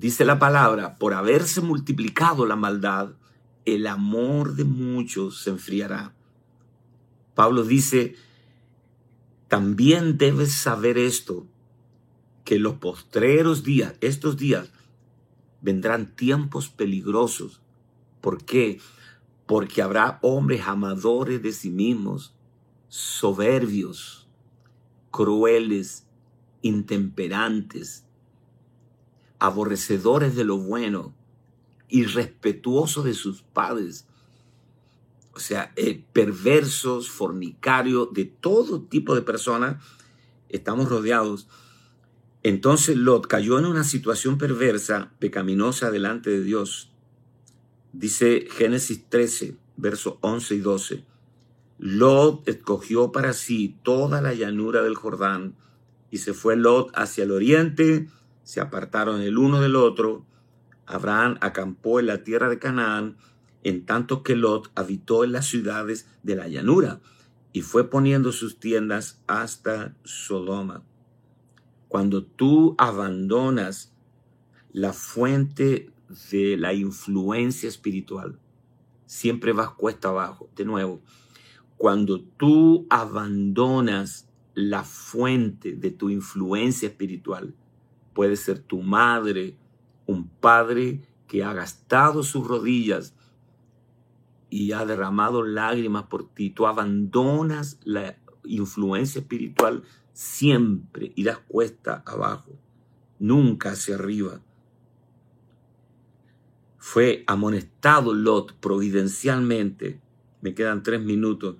dice 0.00 0.24
la 0.24 0.38
palabra, 0.38 0.96
por 0.96 1.12
haberse 1.12 1.60
multiplicado 1.60 2.46
la 2.46 2.56
maldad, 2.56 3.12
el 3.66 3.86
amor 3.86 4.54
de 4.54 4.64
muchos 4.64 5.42
se 5.42 5.50
enfriará. 5.50 6.14
Pablo 7.34 7.64
dice, 7.64 8.16
también 9.48 10.16
debes 10.16 10.54
saber 10.54 10.96
esto, 10.96 11.46
que 12.44 12.58
los 12.58 12.76
postreros 12.76 13.62
días, 13.62 13.94
estos 14.00 14.38
días, 14.38 14.72
vendrán 15.60 16.16
tiempos 16.16 16.70
peligrosos. 16.70 17.60
¿Por 18.22 18.42
qué? 18.42 18.80
Porque 19.44 19.82
habrá 19.82 20.18
hombres 20.22 20.62
amadores 20.66 21.42
de 21.42 21.52
sí 21.52 21.68
mismos, 21.68 22.34
soberbios, 22.88 24.28
crueles, 25.10 26.06
intemperantes, 26.62 28.06
aborrecedores 29.40 30.36
de 30.36 30.44
lo 30.44 30.58
bueno, 30.58 31.12
irrespetuosos 31.88 33.04
de 33.04 33.14
sus 33.14 33.42
padres, 33.42 34.06
o 35.32 35.40
sea, 35.40 35.72
eh, 35.76 36.04
perversos, 36.12 37.08
fornicarios, 37.08 38.12
de 38.12 38.26
todo 38.26 38.82
tipo 38.82 39.14
de 39.14 39.22
personas, 39.22 39.82
estamos 40.48 40.88
rodeados. 40.88 41.48
Entonces 42.42 42.96
Lot 42.96 43.26
cayó 43.26 43.58
en 43.58 43.66
una 43.66 43.84
situación 43.84 44.38
perversa, 44.38 45.12
pecaminosa 45.18 45.90
delante 45.90 46.30
de 46.30 46.42
Dios. 46.42 46.90
Dice 47.92 48.46
Génesis 48.50 49.08
13, 49.08 49.56
versos 49.76 50.14
11 50.20 50.54
y 50.54 50.58
12. 50.58 51.04
Lot 51.78 52.46
escogió 52.48 53.12
para 53.12 53.32
sí 53.32 53.78
toda 53.82 54.20
la 54.20 54.34
llanura 54.34 54.82
del 54.82 54.94
Jordán 54.94 55.54
y 56.10 56.18
se 56.18 56.34
fue 56.34 56.56
Lot 56.56 56.90
hacia 56.94 57.24
el 57.24 57.30
oriente, 57.30 58.08
se 58.50 58.60
apartaron 58.60 59.20
el 59.20 59.38
uno 59.38 59.60
del 59.60 59.76
otro. 59.76 60.26
Abraham 60.84 61.38
acampó 61.40 62.00
en 62.00 62.06
la 62.06 62.24
tierra 62.24 62.48
de 62.48 62.58
Canaán, 62.58 63.16
en 63.62 63.86
tanto 63.86 64.24
que 64.24 64.34
Lot 64.34 64.72
habitó 64.74 65.22
en 65.22 65.30
las 65.30 65.46
ciudades 65.46 66.08
de 66.24 66.34
la 66.34 66.48
llanura 66.48 66.98
y 67.52 67.60
fue 67.60 67.88
poniendo 67.88 68.32
sus 68.32 68.58
tiendas 68.58 69.22
hasta 69.28 69.94
Sodoma. 70.02 70.82
Cuando 71.86 72.24
tú 72.24 72.74
abandonas 72.76 73.94
la 74.72 74.92
fuente 74.94 75.92
de 76.32 76.56
la 76.56 76.74
influencia 76.74 77.68
espiritual, 77.68 78.40
siempre 79.06 79.52
vas 79.52 79.70
cuesta 79.70 80.08
abajo. 80.08 80.50
De 80.56 80.64
nuevo, 80.64 81.00
cuando 81.76 82.20
tú 82.20 82.88
abandonas 82.90 84.28
la 84.54 84.82
fuente 84.82 85.76
de 85.76 85.92
tu 85.92 86.10
influencia 86.10 86.88
espiritual, 86.88 87.54
puede 88.12 88.36
ser 88.36 88.58
tu 88.58 88.82
madre, 88.82 89.56
un 90.06 90.28
padre 90.28 91.02
que 91.26 91.44
ha 91.44 91.52
gastado 91.52 92.22
sus 92.22 92.46
rodillas 92.46 93.14
y 94.50 94.72
ha 94.72 94.84
derramado 94.84 95.44
lágrimas 95.44 96.04
por 96.04 96.28
ti. 96.28 96.50
Tú 96.50 96.66
abandonas 96.66 97.78
la 97.84 98.18
influencia 98.44 99.20
espiritual, 99.20 99.84
siempre 100.12 101.12
irás 101.14 101.38
cuesta 101.38 102.02
abajo, 102.04 102.50
nunca 103.18 103.70
hacia 103.70 103.94
arriba. 103.94 104.40
Fue 106.78 107.24
amonestado 107.26 108.12
Lot 108.14 108.54
providencialmente. 108.54 110.00
Me 110.40 110.54
quedan 110.54 110.82
tres 110.82 111.00
minutos. 111.00 111.56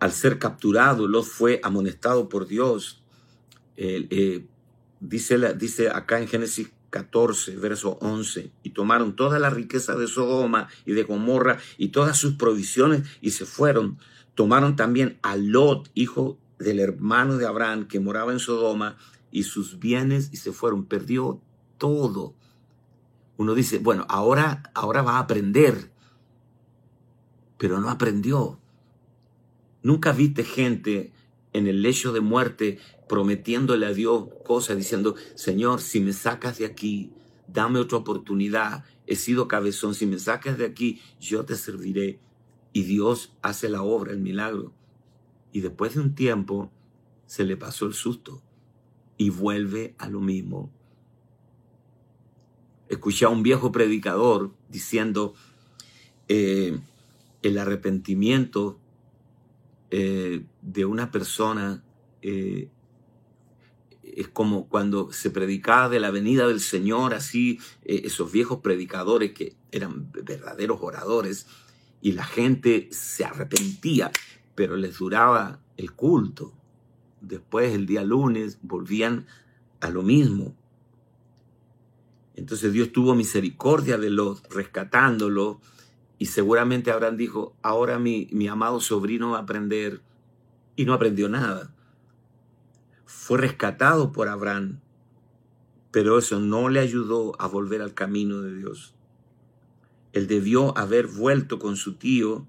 Al 0.00 0.10
ser 0.10 0.38
capturado, 0.38 1.06
Lot 1.06 1.24
fue 1.24 1.60
amonestado 1.62 2.28
por 2.28 2.48
Dios. 2.48 3.04
Eh, 3.76 4.48
dice, 5.02 5.54
dice 5.54 5.90
acá 5.90 6.20
en 6.20 6.28
Génesis 6.28 6.70
14, 6.90 7.56
verso 7.56 7.98
11, 8.00 8.52
y 8.62 8.70
tomaron 8.70 9.16
toda 9.16 9.38
la 9.38 9.50
riqueza 9.50 9.96
de 9.96 10.06
Sodoma 10.06 10.68
y 10.86 10.92
de 10.92 11.02
Gomorra 11.02 11.58
y 11.76 11.88
todas 11.88 12.16
sus 12.16 12.34
provisiones 12.34 13.02
y 13.20 13.30
se 13.30 13.44
fueron. 13.44 13.98
Tomaron 14.34 14.76
también 14.76 15.18
a 15.22 15.36
Lot, 15.36 15.90
hijo 15.94 16.38
del 16.58 16.78
hermano 16.78 17.36
de 17.36 17.46
Abraham 17.46 17.88
que 17.88 18.00
moraba 18.00 18.32
en 18.32 18.38
Sodoma, 18.38 18.96
y 19.30 19.44
sus 19.44 19.78
bienes 19.78 20.28
y 20.32 20.36
se 20.36 20.52
fueron. 20.52 20.84
Perdió 20.84 21.40
todo. 21.78 22.34
Uno 23.38 23.54
dice, 23.54 23.78
bueno, 23.78 24.04
ahora, 24.08 24.70
ahora 24.74 25.02
va 25.02 25.16
a 25.16 25.20
aprender, 25.20 25.90
pero 27.58 27.80
no 27.80 27.88
aprendió. 27.88 28.60
Nunca 29.82 30.12
viste 30.12 30.44
gente 30.44 31.12
en 31.54 31.66
el 31.66 31.82
lecho 31.82 32.12
de 32.12 32.20
muerte 32.20 32.78
prometiéndole 33.12 33.84
a 33.84 33.92
Dios 33.92 34.24
cosas, 34.42 34.78
diciendo, 34.78 35.16
Señor, 35.34 35.82
si 35.82 36.00
me 36.00 36.14
sacas 36.14 36.56
de 36.56 36.64
aquí, 36.64 37.12
dame 37.46 37.78
otra 37.78 37.98
oportunidad. 37.98 38.86
He 39.06 39.16
sido 39.16 39.48
cabezón, 39.48 39.94
si 39.94 40.06
me 40.06 40.18
sacas 40.18 40.56
de 40.56 40.64
aquí, 40.64 40.98
yo 41.20 41.44
te 41.44 41.56
serviré. 41.56 42.20
Y 42.72 42.84
Dios 42.84 43.34
hace 43.42 43.68
la 43.68 43.82
obra, 43.82 44.12
el 44.12 44.20
milagro. 44.20 44.72
Y 45.52 45.60
después 45.60 45.92
de 45.92 46.00
un 46.00 46.14
tiempo, 46.14 46.72
se 47.26 47.44
le 47.44 47.58
pasó 47.58 47.84
el 47.84 47.92
susto 47.92 48.40
y 49.18 49.28
vuelve 49.28 49.94
a 49.98 50.08
lo 50.08 50.22
mismo. 50.22 50.72
Escuché 52.88 53.26
a 53.26 53.28
un 53.28 53.42
viejo 53.42 53.72
predicador 53.72 54.54
diciendo, 54.70 55.34
eh, 56.28 56.80
el 57.42 57.58
arrepentimiento 57.58 58.78
eh, 59.90 60.46
de 60.62 60.84
una 60.86 61.10
persona 61.10 61.84
eh, 62.22 62.70
es 64.16 64.28
como 64.28 64.68
cuando 64.68 65.12
se 65.12 65.30
predicaba 65.30 65.88
de 65.88 66.00
la 66.00 66.10
venida 66.10 66.46
del 66.46 66.60
Señor, 66.60 67.14
así 67.14 67.58
eh, 67.84 68.02
esos 68.04 68.30
viejos 68.30 68.58
predicadores 68.60 69.32
que 69.32 69.56
eran 69.70 70.10
verdaderos 70.12 70.78
oradores 70.80 71.46
y 72.00 72.12
la 72.12 72.24
gente 72.24 72.88
se 72.90 73.24
arrepentía, 73.24 74.10
pero 74.54 74.76
les 74.76 74.98
duraba 74.98 75.60
el 75.76 75.92
culto. 75.92 76.52
Después, 77.20 77.72
el 77.72 77.86
día 77.86 78.02
lunes, 78.02 78.58
volvían 78.62 79.26
a 79.80 79.88
lo 79.90 80.02
mismo. 80.02 80.56
Entonces 82.34 82.72
Dios 82.72 82.90
tuvo 82.92 83.14
misericordia 83.14 83.98
de 83.98 84.10
los, 84.10 84.42
rescatándolo, 84.48 85.60
y 86.18 86.26
seguramente 86.26 86.90
Abraham 86.90 87.16
dijo, 87.16 87.56
ahora 87.62 87.98
mi, 87.98 88.28
mi 88.32 88.48
amado 88.48 88.80
sobrino 88.80 89.30
va 89.30 89.38
a 89.38 89.42
aprender, 89.42 90.02
y 90.74 90.84
no 90.84 90.94
aprendió 90.94 91.28
nada 91.28 91.72
fue 93.14 93.38
rescatado 93.38 94.10
por 94.10 94.26
Abraham, 94.28 94.80
pero 95.92 96.18
eso 96.18 96.40
no 96.40 96.68
le 96.68 96.80
ayudó 96.80 97.40
a 97.40 97.46
volver 97.46 97.80
al 97.82 97.94
camino 97.94 98.40
de 98.40 98.56
Dios. 98.56 98.94
Él 100.12 100.26
debió 100.26 100.76
haber 100.76 101.06
vuelto 101.06 101.58
con 101.58 101.76
su 101.76 101.94
tío, 101.94 102.46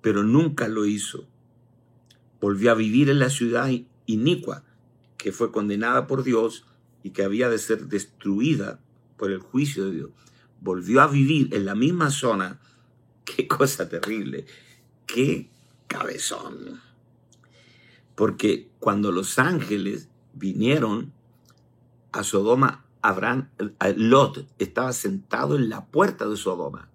pero 0.00 0.22
nunca 0.22 0.68
lo 0.68 0.86
hizo. 0.86 1.26
Volvió 2.40 2.70
a 2.70 2.76
vivir 2.76 3.10
en 3.10 3.18
la 3.18 3.28
ciudad 3.28 3.70
inicua, 4.06 4.64
que 5.18 5.32
fue 5.32 5.52
condenada 5.52 6.06
por 6.06 6.22
Dios 6.22 6.64
y 7.02 7.10
que 7.10 7.24
había 7.24 7.50
de 7.50 7.58
ser 7.58 7.88
destruida 7.88 8.80
por 9.18 9.32
el 9.32 9.40
juicio 9.40 9.84
de 9.86 9.96
Dios. 9.96 10.10
Volvió 10.60 11.02
a 11.02 11.08
vivir 11.08 11.54
en 11.54 11.66
la 11.66 11.74
misma 11.74 12.10
zona. 12.10 12.58
Qué 13.24 13.46
cosa 13.46 13.88
terrible. 13.88 14.46
Qué 15.04 15.50
cabezón. 15.88 16.87
Porque 18.18 18.68
cuando 18.80 19.12
los 19.12 19.38
ángeles 19.38 20.08
vinieron 20.34 21.12
a 22.10 22.24
Sodoma, 22.24 22.84
Abraham, 23.00 23.48
Lot 23.94 24.44
estaba 24.58 24.92
sentado 24.92 25.54
en 25.54 25.68
la 25.68 25.86
puerta 25.86 26.28
de 26.28 26.36
Sodoma. 26.36 26.90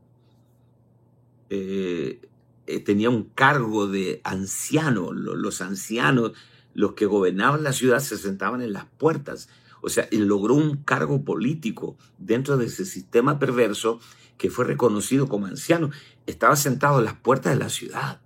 Eh, 1.49 2.19
eh, 2.67 2.79
tenía 2.81 3.09
un 3.09 3.23
cargo 3.23 3.87
de 3.87 4.19
anciano. 4.25 5.13
Los 5.13 5.61
ancianos, 5.61 6.33
los 6.73 6.91
que 6.91 7.05
gobernaban 7.05 7.63
la 7.63 7.71
ciudad, 7.71 8.01
se 8.01 8.17
sentaban 8.17 8.61
en 8.61 8.73
las 8.73 8.87
puertas. 8.97 9.47
O 9.79 9.87
sea, 9.87 10.09
él 10.11 10.25
logró 10.25 10.55
un 10.55 10.83
cargo 10.83 11.23
político 11.23 11.95
dentro 12.17 12.57
de 12.57 12.65
ese 12.65 12.83
sistema 12.83 13.39
perverso 13.39 14.01
que 14.37 14.49
fue 14.49 14.65
reconocido 14.65 15.29
como 15.29 15.45
anciano. 15.45 15.89
Estaba 16.25 16.57
sentado 16.57 16.99
en 16.99 17.05
las 17.05 17.15
puertas 17.15 17.53
de 17.53 17.59
la 17.59 17.69
ciudad. 17.69 18.19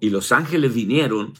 Y 0.00 0.10
los 0.10 0.32
ángeles 0.32 0.74
vinieron 0.74 1.34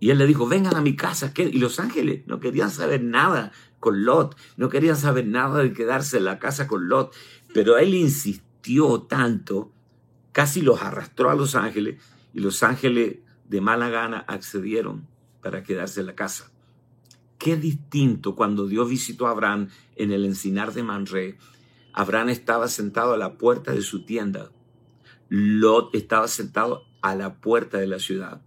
y 0.00 0.10
él 0.10 0.18
le 0.18 0.26
dijo, 0.26 0.46
vengan 0.46 0.76
a 0.76 0.80
mi 0.80 0.94
casa. 0.94 1.32
Y 1.36 1.58
los 1.58 1.80
ángeles 1.80 2.22
no 2.26 2.40
querían 2.40 2.70
saber 2.70 3.02
nada 3.02 3.52
con 3.80 4.04
Lot, 4.04 4.36
no 4.56 4.68
querían 4.68 4.96
saber 4.96 5.26
nada 5.26 5.62
de 5.62 5.72
quedarse 5.72 6.18
en 6.18 6.24
la 6.24 6.38
casa 6.38 6.66
con 6.66 6.88
Lot. 6.88 7.14
Pero 7.52 7.78
él 7.78 7.94
insistió 7.94 9.02
tanto, 9.02 9.72
casi 10.32 10.62
los 10.62 10.82
arrastró 10.82 11.30
a 11.30 11.34
los 11.34 11.54
ángeles 11.54 12.00
y 12.34 12.40
los 12.40 12.62
ángeles 12.62 13.18
de 13.48 13.60
mala 13.60 13.88
gana 13.88 14.18
accedieron 14.28 15.06
para 15.42 15.62
quedarse 15.62 16.00
en 16.00 16.06
la 16.06 16.14
casa. 16.14 16.50
Qué 17.38 17.56
distinto 17.56 18.34
cuando 18.34 18.66
Dios 18.66 18.88
visitó 18.88 19.26
a 19.26 19.30
Abraham 19.30 19.68
en 19.96 20.12
el 20.12 20.24
encinar 20.24 20.72
de 20.72 20.82
Manré. 20.82 21.38
Abraham 21.92 22.30
estaba 22.30 22.68
sentado 22.68 23.14
a 23.14 23.16
la 23.16 23.38
puerta 23.38 23.72
de 23.72 23.82
su 23.82 24.04
tienda. 24.04 24.50
Lot 25.28 25.94
estaba 25.94 26.26
sentado 26.26 26.87
a 27.00 27.14
la 27.14 27.34
puerta 27.36 27.78
de 27.78 27.86
la 27.86 27.98
ciudad. 27.98 28.40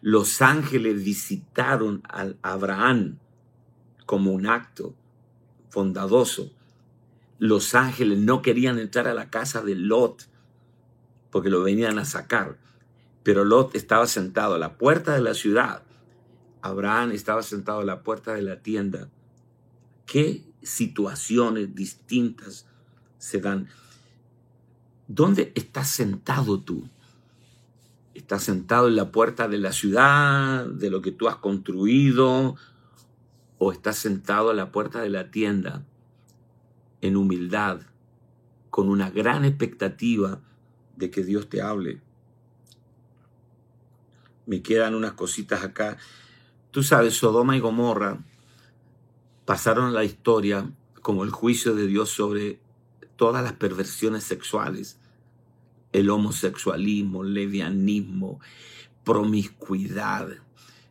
Los 0.00 0.42
ángeles 0.42 1.02
visitaron 1.02 2.02
a 2.08 2.28
Abraham 2.42 3.18
como 4.06 4.32
un 4.32 4.46
acto 4.46 4.94
bondadoso. 5.72 6.52
Los 7.38 7.74
ángeles 7.74 8.18
no 8.18 8.42
querían 8.42 8.78
entrar 8.78 9.08
a 9.08 9.14
la 9.14 9.30
casa 9.30 9.62
de 9.62 9.74
Lot 9.74 10.28
porque 11.30 11.50
lo 11.50 11.62
venían 11.62 11.98
a 11.98 12.04
sacar. 12.04 12.58
Pero 13.22 13.44
Lot 13.44 13.74
estaba 13.74 14.06
sentado 14.06 14.54
a 14.54 14.58
la 14.58 14.78
puerta 14.78 15.14
de 15.14 15.20
la 15.20 15.34
ciudad. 15.34 15.82
Abraham 16.62 17.12
estaba 17.12 17.42
sentado 17.42 17.80
a 17.80 17.84
la 17.84 18.02
puerta 18.02 18.34
de 18.34 18.42
la 18.42 18.60
tienda. 18.62 19.08
¿Qué 20.06 20.44
situaciones 20.62 21.74
distintas 21.74 22.66
se 23.18 23.40
dan? 23.40 23.68
¿Dónde 25.06 25.52
estás 25.54 25.88
sentado 25.88 26.60
tú? 26.60 26.88
¿Estás 28.18 28.42
sentado 28.42 28.88
en 28.88 28.96
la 28.96 29.12
puerta 29.12 29.46
de 29.46 29.58
la 29.58 29.70
ciudad, 29.70 30.66
de 30.66 30.90
lo 30.90 31.00
que 31.00 31.12
tú 31.12 31.28
has 31.28 31.36
construido? 31.36 32.56
¿O 33.58 33.70
estás 33.70 33.96
sentado 33.96 34.50
a 34.50 34.54
la 34.54 34.72
puerta 34.72 35.00
de 35.00 35.08
la 35.08 35.30
tienda 35.30 35.86
en 37.00 37.16
humildad, 37.16 37.82
con 38.70 38.88
una 38.88 39.08
gran 39.08 39.44
expectativa 39.44 40.40
de 40.96 41.12
que 41.12 41.22
Dios 41.22 41.48
te 41.48 41.62
hable? 41.62 42.02
Me 44.46 44.62
quedan 44.62 44.96
unas 44.96 45.12
cositas 45.12 45.62
acá. 45.62 45.96
Tú 46.72 46.82
sabes, 46.82 47.14
Sodoma 47.14 47.56
y 47.56 47.60
Gomorra 47.60 48.18
pasaron 49.44 49.94
la 49.94 50.02
historia 50.02 50.68
como 51.02 51.22
el 51.22 51.30
juicio 51.30 51.76
de 51.76 51.86
Dios 51.86 52.10
sobre 52.10 52.58
todas 53.14 53.44
las 53.44 53.52
perversiones 53.52 54.24
sexuales 54.24 54.98
el 55.92 56.10
homosexualismo, 56.10 57.22
levianismo, 57.22 58.40
promiscuidad, 59.04 60.30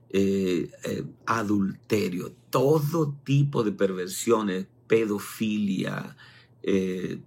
eh, 0.09 0.71
eh, 0.83 1.03
adulterio, 1.25 2.33
todo 2.49 3.15
tipo 3.23 3.63
de 3.63 3.71
perversiones, 3.71 4.67
pedofilia, 4.87 6.15
eh, 6.63 7.19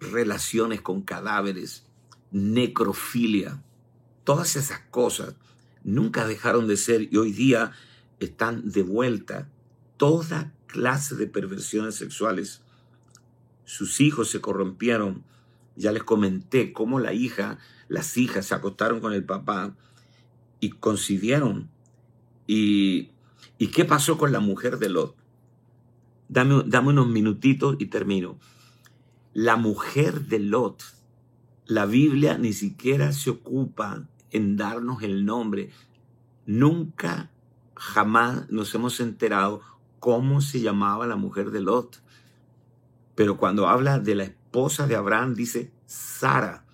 relaciones 0.00 0.82
con 0.82 1.02
cadáveres, 1.02 1.86
necrofilia, 2.32 3.62
todas 4.24 4.56
esas 4.56 4.80
cosas 4.90 5.36
nunca 5.84 6.26
dejaron 6.26 6.66
de 6.66 6.76
ser 6.76 7.08
y 7.10 7.16
hoy 7.16 7.32
día 7.32 7.72
están 8.20 8.70
de 8.70 8.82
vuelta. 8.82 9.48
Toda 9.96 10.52
clase 10.66 11.14
de 11.14 11.26
perversiones 11.26 11.94
sexuales. 11.94 12.62
Sus 13.64 14.00
hijos 14.00 14.30
se 14.30 14.40
corrompieron 14.40 15.24
ya 15.76 15.92
les 15.92 16.02
comenté 16.02 16.72
cómo 16.72 16.98
la 17.00 17.12
hija, 17.12 17.58
las 17.88 18.16
hijas 18.16 18.46
se 18.46 18.54
acostaron 18.54 19.00
con 19.00 19.12
el 19.12 19.24
papá 19.24 19.76
y 20.60 20.70
concibieron. 20.70 21.68
¿Y, 22.46 23.10
¿y 23.58 23.68
qué 23.68 23.84
pasó 23.84 24.18
con 24.18 24.32
la 24.32 24.40
mujer 24.40 24.78
de 24.78 24.88
Lot? 24.88 25.14
Dame, 26.28 26.62
dame 26.66 26.88
unos 26.88 27.08
minutitos 27.08 27.76
y 27.78 27.86
termino. 27.86 28.38
La 29.32 29.56
mujer 29.56 30.22
de 30.26 30.38
Lot, 30.38 30.82
la 31.66 31.86
Biblia 31.86 32.38
ni 32.38 32.52
siquiera 32.52 33.12
se 33.12 33.30
ocupa 33.30 34.08
en 34.30 34.56
darnos 34.56 35.02
el 35.02 35.24
nombre. 35.24 35.70
Nunca, 36.46 37.30
jamás 37.74 38.50
nos 38.50 38.74
hemos 38.74 38.98
enterado 39.00 39.60
cómo 39.98 40.40
se 40.40 40.60
llamaba 40.60 41.06
la 41.06 41.16
mujer 41.16 41.50
de 41.50 41.60
Lot. 41.60 42.02
Pero 43.14 43.36
cuando 43.36 43.68
habla 43.68 43.98
de 43.98 44.14
la 44.14 44.24
esposa 44.56 44.86
de 44.86 44.96
Abraham 44.96 45.34
dice 45.34 45.70
Sara, 45.84 46.64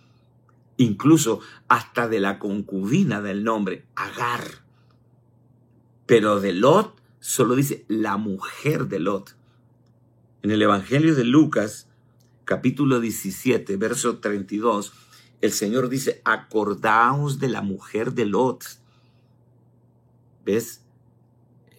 incluso 0.77 1.41
hasta 1.67 2.07
de 2.07 2.21
la 2.21 2.39
concubina 2.39 3.21
del 3.21 3.43
nombre, 3.43 3.87
Agar. 3.97 4.45
Pero 6.07 6.39
de 6.39 6.53
Lot 6.53 7.03
solo 7.19 7.57
dice 7.57 7.85
la 7.89 8.19
mujer 8.19 8.87
de 8.87 9.01
Lot. 9.01 9.35
En 10.43 10.53
el 10.53 10.63
Evangelio 10.63 11.17
de 11.17 11.25
Lucas, 11.25 11.89
capítulo 12.45 13.01
17, 13.01 13.77
verso 13.79 14.19
32, 14.19 14.93
el 15.41 15.51
Señor 15.51 15.89
dice, 15.89 16.23
acordaos 16.25 17.41
de 17.41 17.49
la 17.49 17.63
mujer 17.63 18.13
de 18.13 18.27
Lot. 18.27 18.65
¿Ves? 20.45 20.85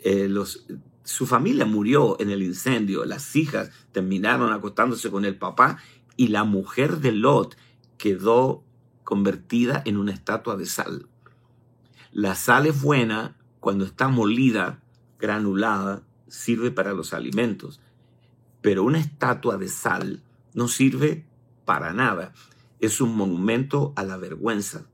Eh, 0.03 0.27
los, 0.27 0.65
su 1.03 1.25
familia 1.27 1.65
murió 1.65 2.19
en 2.19 2.29
el 2.29 2.41
incendio, 2.43 3.05
las 3.05 3.35
hijas 3.35 3.71
terminaron 3.91 4.53
acostándose 4.53 5.11
con 5.11 5.25
el 5.25 5.35
papá 5.35 5.77
y 6.15 6.29
la 6.29 6.43
mujer 6.43 6.99
de 6.99 7.11
Lot 7.11 7.57
quedó 7.97 8.63
convertida 9.03 9.81
en 9.85 9.97
una 9.97 10.13
estatua 10.13 10.55
de 10.55 10.65
sal. 10.65 11.07
La 12.11 12.35
sal 12.35 12.67
es 12.67 12.81
buena 12.81 13.37
cuando 13.59 13.85
está 13.85 14.07
molida, 14.07 14.81
granulada, 15.19 16.03
sirve 16.27 16.71
para 16.71 16.93
los 16.93 17.13
alimentos, 17.13 17.81
pero 18.61 18.83
una 18.83 18.99
estatua 18.99 19.57
de 19.57 19.67
sal 19.67 20.23
no 20.53 20.67
sirve 20.67 21.25
para 21.65 21.91
nada. 21.93 22.33
Es 22.79 23.01
un 23.01 23.15
monumento 23.15 23.93
a 23.95 24.03
la 24.03 24.17
vergüenza. 24.17 24.85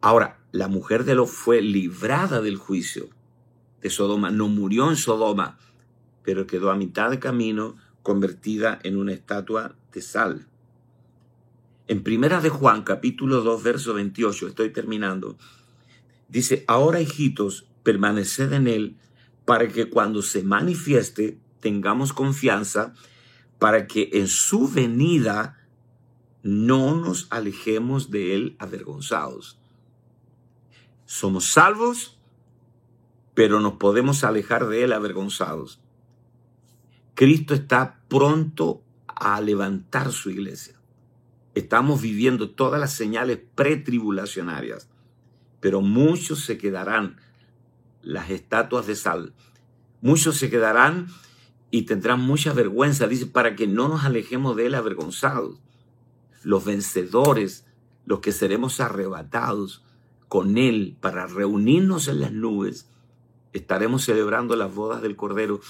Ahora, 0.00 0.38
la 0.52 0.68
mujer 0.68 1.04
de 1.04 1.14
Lot 1.14 1.28
fue 1.28 1.62
librada 1.62 2.40
del 2.40 2.56
juicio 2.56 3.08
Sodoma, 3.90 4.30
no 4.30 4.48
murió 4.48 4.90
en 4.90 4.96
Sodoma, 4.96 5.58
pero 6.22 6.46
quedó 6.46 6.70
a 6.70 6.76
mitad 6.76 7.10
de 7.10 7.18
camino 7.18 7.76
convertida 8.02 8.78
en 8.82 8.96
una 8.96 9.12
estatua 9.12 9.74
de 9.92 10.02
sal. 10.02 10.46
En 11.88 12.02
Primera 12.02 12.40
de 12.40 12.48
Juan, 12.48 12.82
capítulo 12.82 13.42
2, 13.42 13.62
verso 13.62 13.94
28, 13.94 14.48
estoy 14.48 14.70
terminando, 14.70 15.38
dice, 16.28 16.64
ahora 16.66 17.00
hijitos, 17.00 17.66
permaneced 17.82 18.52
en 18.52 18.66
él, 18.66 18.96
para 19.44 19.68
que 19.68 19.88
cuando 19.88 20.22
se 20.22 20.42
manifieste 20.42 21.38
tengamos 21.60 22.12
confianza, 22.12 22.94
para 23.58 23.86
que 23.86 24.10
en 24.12 24.26
su 24.26 24.68
venida 24.68 25.56
no 26.42 26.96
nos 26.96 27.26
alejemos 27.30 28.10
de 28.10 28.34
él 28.34 28.56
avergonzados. 28.58 29.58
Somos 31.04 31.44
salvos 31.46 32.15
pero 33.36 33.60
nos 33.60 33.74
podemos 33.74 34.24
alejar 34.24 34.66
de 34.66 34.82
él 34.82 34.94
avergonzados. 34.94 35.78
Cristo 37.14 37.52
está 37.52 38.00
pronto 38.08 38.82
a 39.06 39.38
levantar 39.42 40.10
su 40.10 40.30
iglesia. 40.30 40.80
Estamos 41.54 42.00
viviendo 42.00 42.48
todas 42.48 42.80
las 42.80 42.94
señales 42.94 43.38
pretribulacionarias, 43.54 44.88
pero 45.60 45.82
muchos 45.82 46.46
se 46.46 46.56
quedarán 46.56 47.18
las 48.00 48.30
estatuas 48.30 48.86
de 48.86 48.96
sal. 48.96 49.34
Muchos 50.00 50.38
se 50.38 50.48
quedarán 50.48 51.08
y 51.70 51.82
tendrán 51.82 52.20
mucha 52.20 52.54
vergüenza, 52.54 53.06
dice, 53.06 53.26
para 53.26 53.54
que 53.54 53.66
no 53.66 53.88
nos 53.88 54.06
alejemos 54.06 54.56
de 54.56 54.68
él 54.68 54.74
avergonzados. 54.74 55.60
Los 56.42 56.64
vencedores, 56.64 57.66
los 58.06 58.20
que 58.20 58.32
seremos 58.32 58.80
arrebatados 58.80 59.84
con 60.26 60.56
él 60.56 60.96
para 61.02 61.26
reunirnos 61.26 62.08
en 62.08 62.22
las 62.22 62.32
nubes, 62.32 62.88
estaremos 63.56 64.04
celebrando 64.04 64.54
las 64.56 64.74
bodas 64.74 65.02
del 65.02 65.16
Cordero, 65.16 65.60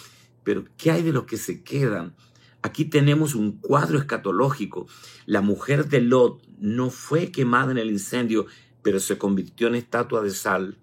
pero 0.45 0.65
¿qué 0.77 0.91
hay 0.91 1.03
de 1.03 1.13
los 1.13 1.25
que 1.25 1.37
se 1.37 1.63
quedan? 1.63 2.15
Aquí 2.63 2.85
tenemos 2.85 3.35
un 3.35 3.53
cuadro 3.53 3.99
escatológico. 3.99 4.87
La 5.25 5.41
mujer 5.41 5.89
de 5.89 6.01
Lot 6.01 6.43
no 6.59 6.91
fue 6.91 7.31
quemada 7.31 7.71
en 7.71 7.79
el 7.79 7.91
incendio, 7.91 8.47
pero 8.83 8.99
se 8.99 9.19
convirtió 9.19 9.69
en 9.69 9.77
estatua 9.77 10.21
de 10.23 10.31
sal 10.31 10.79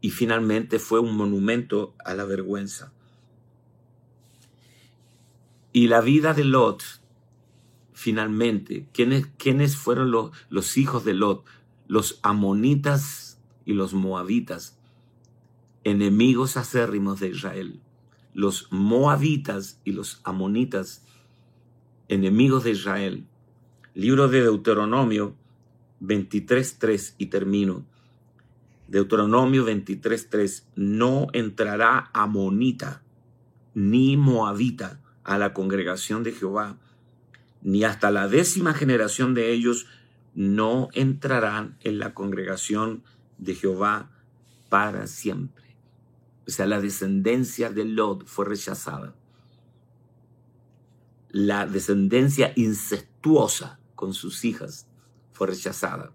y 0.00 0.10
finalmente 0.10 0.78
fue 0.78 0.98
un 1.00 1.14
monumento 1.14 1.94
a 2.04 2.14
la 2.14 2.24
vergüenza. 2.24 2.92
Y 5.72 5.88
la 5.88 6.00
vida 6.00 6.32
de 6.32 6.44
Lot, 6.44 6.82
finalmente, 7.92 8.88
¿quiénes, 8.92 9.76
fueron 9.76 10.10
los, 10.10 10.30
los 10.48 10.78
hijos 10.78 11.04
de 11.04 11.14
Lot? 11.14 11.44
Los 11.86 12.18
amonitas 12.22 13.38
y 13.66 13.74
los 13.74 13.92
moabitas 13.92 14.79
enemigos 15.84 16.56
acérrimos 16.56 17.20
de 17.20 17.28
Israel. 17.28 17.80
Los 18.34 18.68
moabitas 18.70 19.80
y 19.84 19.92
los 19.92 20.20
amonitas, 20.24 21.04
enemigos 22.08 22.64
de 22.64 22.72
Israel. 22.72 23.26
Libro 23.94 24.28
de 24.28 24.42
Deuteronomio 24.42 25.34
23.3 26.00 27.14
y 27.18 27.26
termino. 27.26 27.84
Deuteronomio 28.88 29.66
23.3. 29.66 30.64
No 30.76 31.28
entrará 31.32 32.10
amonita 32.12 33.02
ni 33.74 34.16
moabita 34.16 35.00
a 35.24 35.38
la 35.38 35.52
congregación 35.52 36.22
de 36.22 36.32
Jehová, 36.32 36.78
ni 37.62 37.84
hasta 37.84 38.10
la 38.10 38.26
décima 38.26 38.74
generación 38.74 39.34
de 39.34 39.52
ellos 39.52 39.86
no 40.34 40.88
entrarán 40.92 41.76
en 41.80 41.98
la 41.98 42.14
congregación 42.14 43.02
de 43.38 43.54
Jehová 43.54 44.10
para 44.68 45.06
siempre. 45.06 45.69
O 46.50 46.52
sea, 46.52 46.66
la 46.66 46.80
descendencia 46.80 47.70
de 47.70 47.84
Lot 47.84 48.26
fue 48.26 48.44
rechazada. 48.44 49.14
La 51.28 51.64
descendencia 51.64 52.52
incestuosa 52.56 53.78
con 53.94 54.14
sus 54.14 54.44
hijas 54.44 54.88
fue 55.30 55.46
rechazada. 55.46 56.12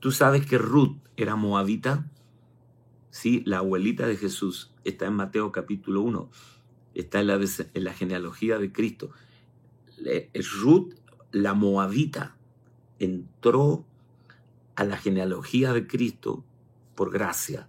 ¿Tú 0.00 0.10
sabes 0.10 0.46
que 0.46 0.56
Ruth 0.56 0.96
era 1.18 1.36
moabita? 1.36 2.10
Sí, 3.10 3.42
la 3.44 3.58
abuelita 3.58 4.06
de 4.06 4.16
Jesús 4.16 4.72
está 4.84 5.04
en 5.04 5.16
Mateo 5.16 5.52
capítulo 5.52 6.00
1, 6.00 6.30
está 6.94 7.20
en 7.20 7.26
la, 7.26 7.34
en 7.74 7.84
la 7.84 7.92
genealogía 7.92 8.56
de 8.56 8.72
Cristo. 8.72 9.10
Ruth, 10.62 10.94
la 11.30 11.52
moabita, 11.52 12.38
entró 12.98 13.84
a 14.76 14.84
la 14.84 14.96
genealogía 14.96 15.74
de 15.74 15.86
Cristo 15.86 16.42
por 16.94 17.12
gracia. 17.12 17.68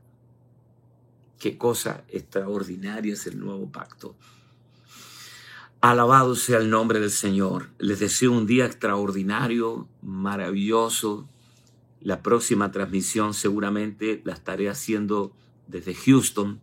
Qué 1.39 1.57
cosa 1.57 2.03
extraordinaria 2.09 3.13
es 3.13 3.27
el 3.27 3.39
nuevo 3.39 3.71
pacto. 3.71 4.15
Alabado 5.81 6.35
sea 6.35 6.57
el 6.57 6.69
nombre 6.69 6.99
del 6.99 7.11
Señor. 7.11 7.69
Les 7.77 7.99
deseo 7.99 8.31
un 8.31 8.47
día 8.47 8.65
extraordinario, 8.65 9.87
maravilloso. 10.01 11.29
La 12.01 12.23
próxima 12.23 12.71
transmisión 12.71 13.33
seguramente 13.33 14.21
la 14.25 14.33
estaré 14.33 14.69
haciendo 14.69 15.35
desde 15.67 15.93
Houston. 15.93 16.61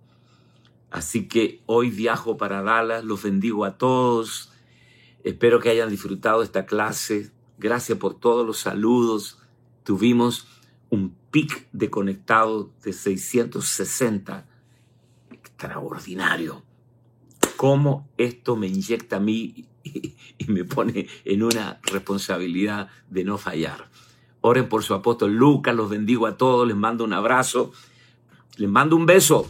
Así 0.91 1.29
que 1.29 1.63
hoy 1.67 1.91
viajo 1.91 2.37
para 2.37 2.63
Dallas. 2.63 3.05
Los 3.05 3.23
bendigo 3.23 3.65
a 3.65 3.79
todos. 3.79 4.51
Espero 5.23 5.61
que 5.61 5.71
hayan 5.71 5.91
disfrutado 5.91 6.43
esta 6.43 6.67
clase. 6.67 7.31
Gracias 7.59 7.99
por 7.99 8.19
todos 8.19 8.45
los 8.45 8.59
saludos. 8.59 9.39
Tuvimos 9.85 10.49
un 10.91 11.15
pic 11.31 11.69
de 11.73 11.91
conectado 11.91 12.73
de 12.83 12.93
660. 12.93 14.49
Extraordinario. 15.63 16.65
Cómo 17.57 18.09
esto 18.17 18.57
me 18.57 18.67
inyecta 18.67 19.19
a 19.19 19.21
mí 19.21 19.69
y, 19.85 20.17
me 20.49 20.65
pone 20.65 21.07
en 21.25 21.45
una 21.45 21.79
responsabilidad 21.85 22.89
de 23.09 23.23
no 23.23 23.39
fallar. 23.39 23.89
Oren 24.41 24.69
por 24.69 24.83
su 24.83 24.93
apóstol 24.93 25.37
Lucas, 25.37 25.77
los 25.77 25.89
bendigo 25.89 26.27
a 26.27 26.37
todos, 26.37 26.67
les 26.67 26.77
mando 26.77 27.05
un 27.05 27.13
abrazo, 27.13 27.71
les 28.57 28.69
mando 28.69 28.97
un 28.97 29.07
beso. 29.07 29.49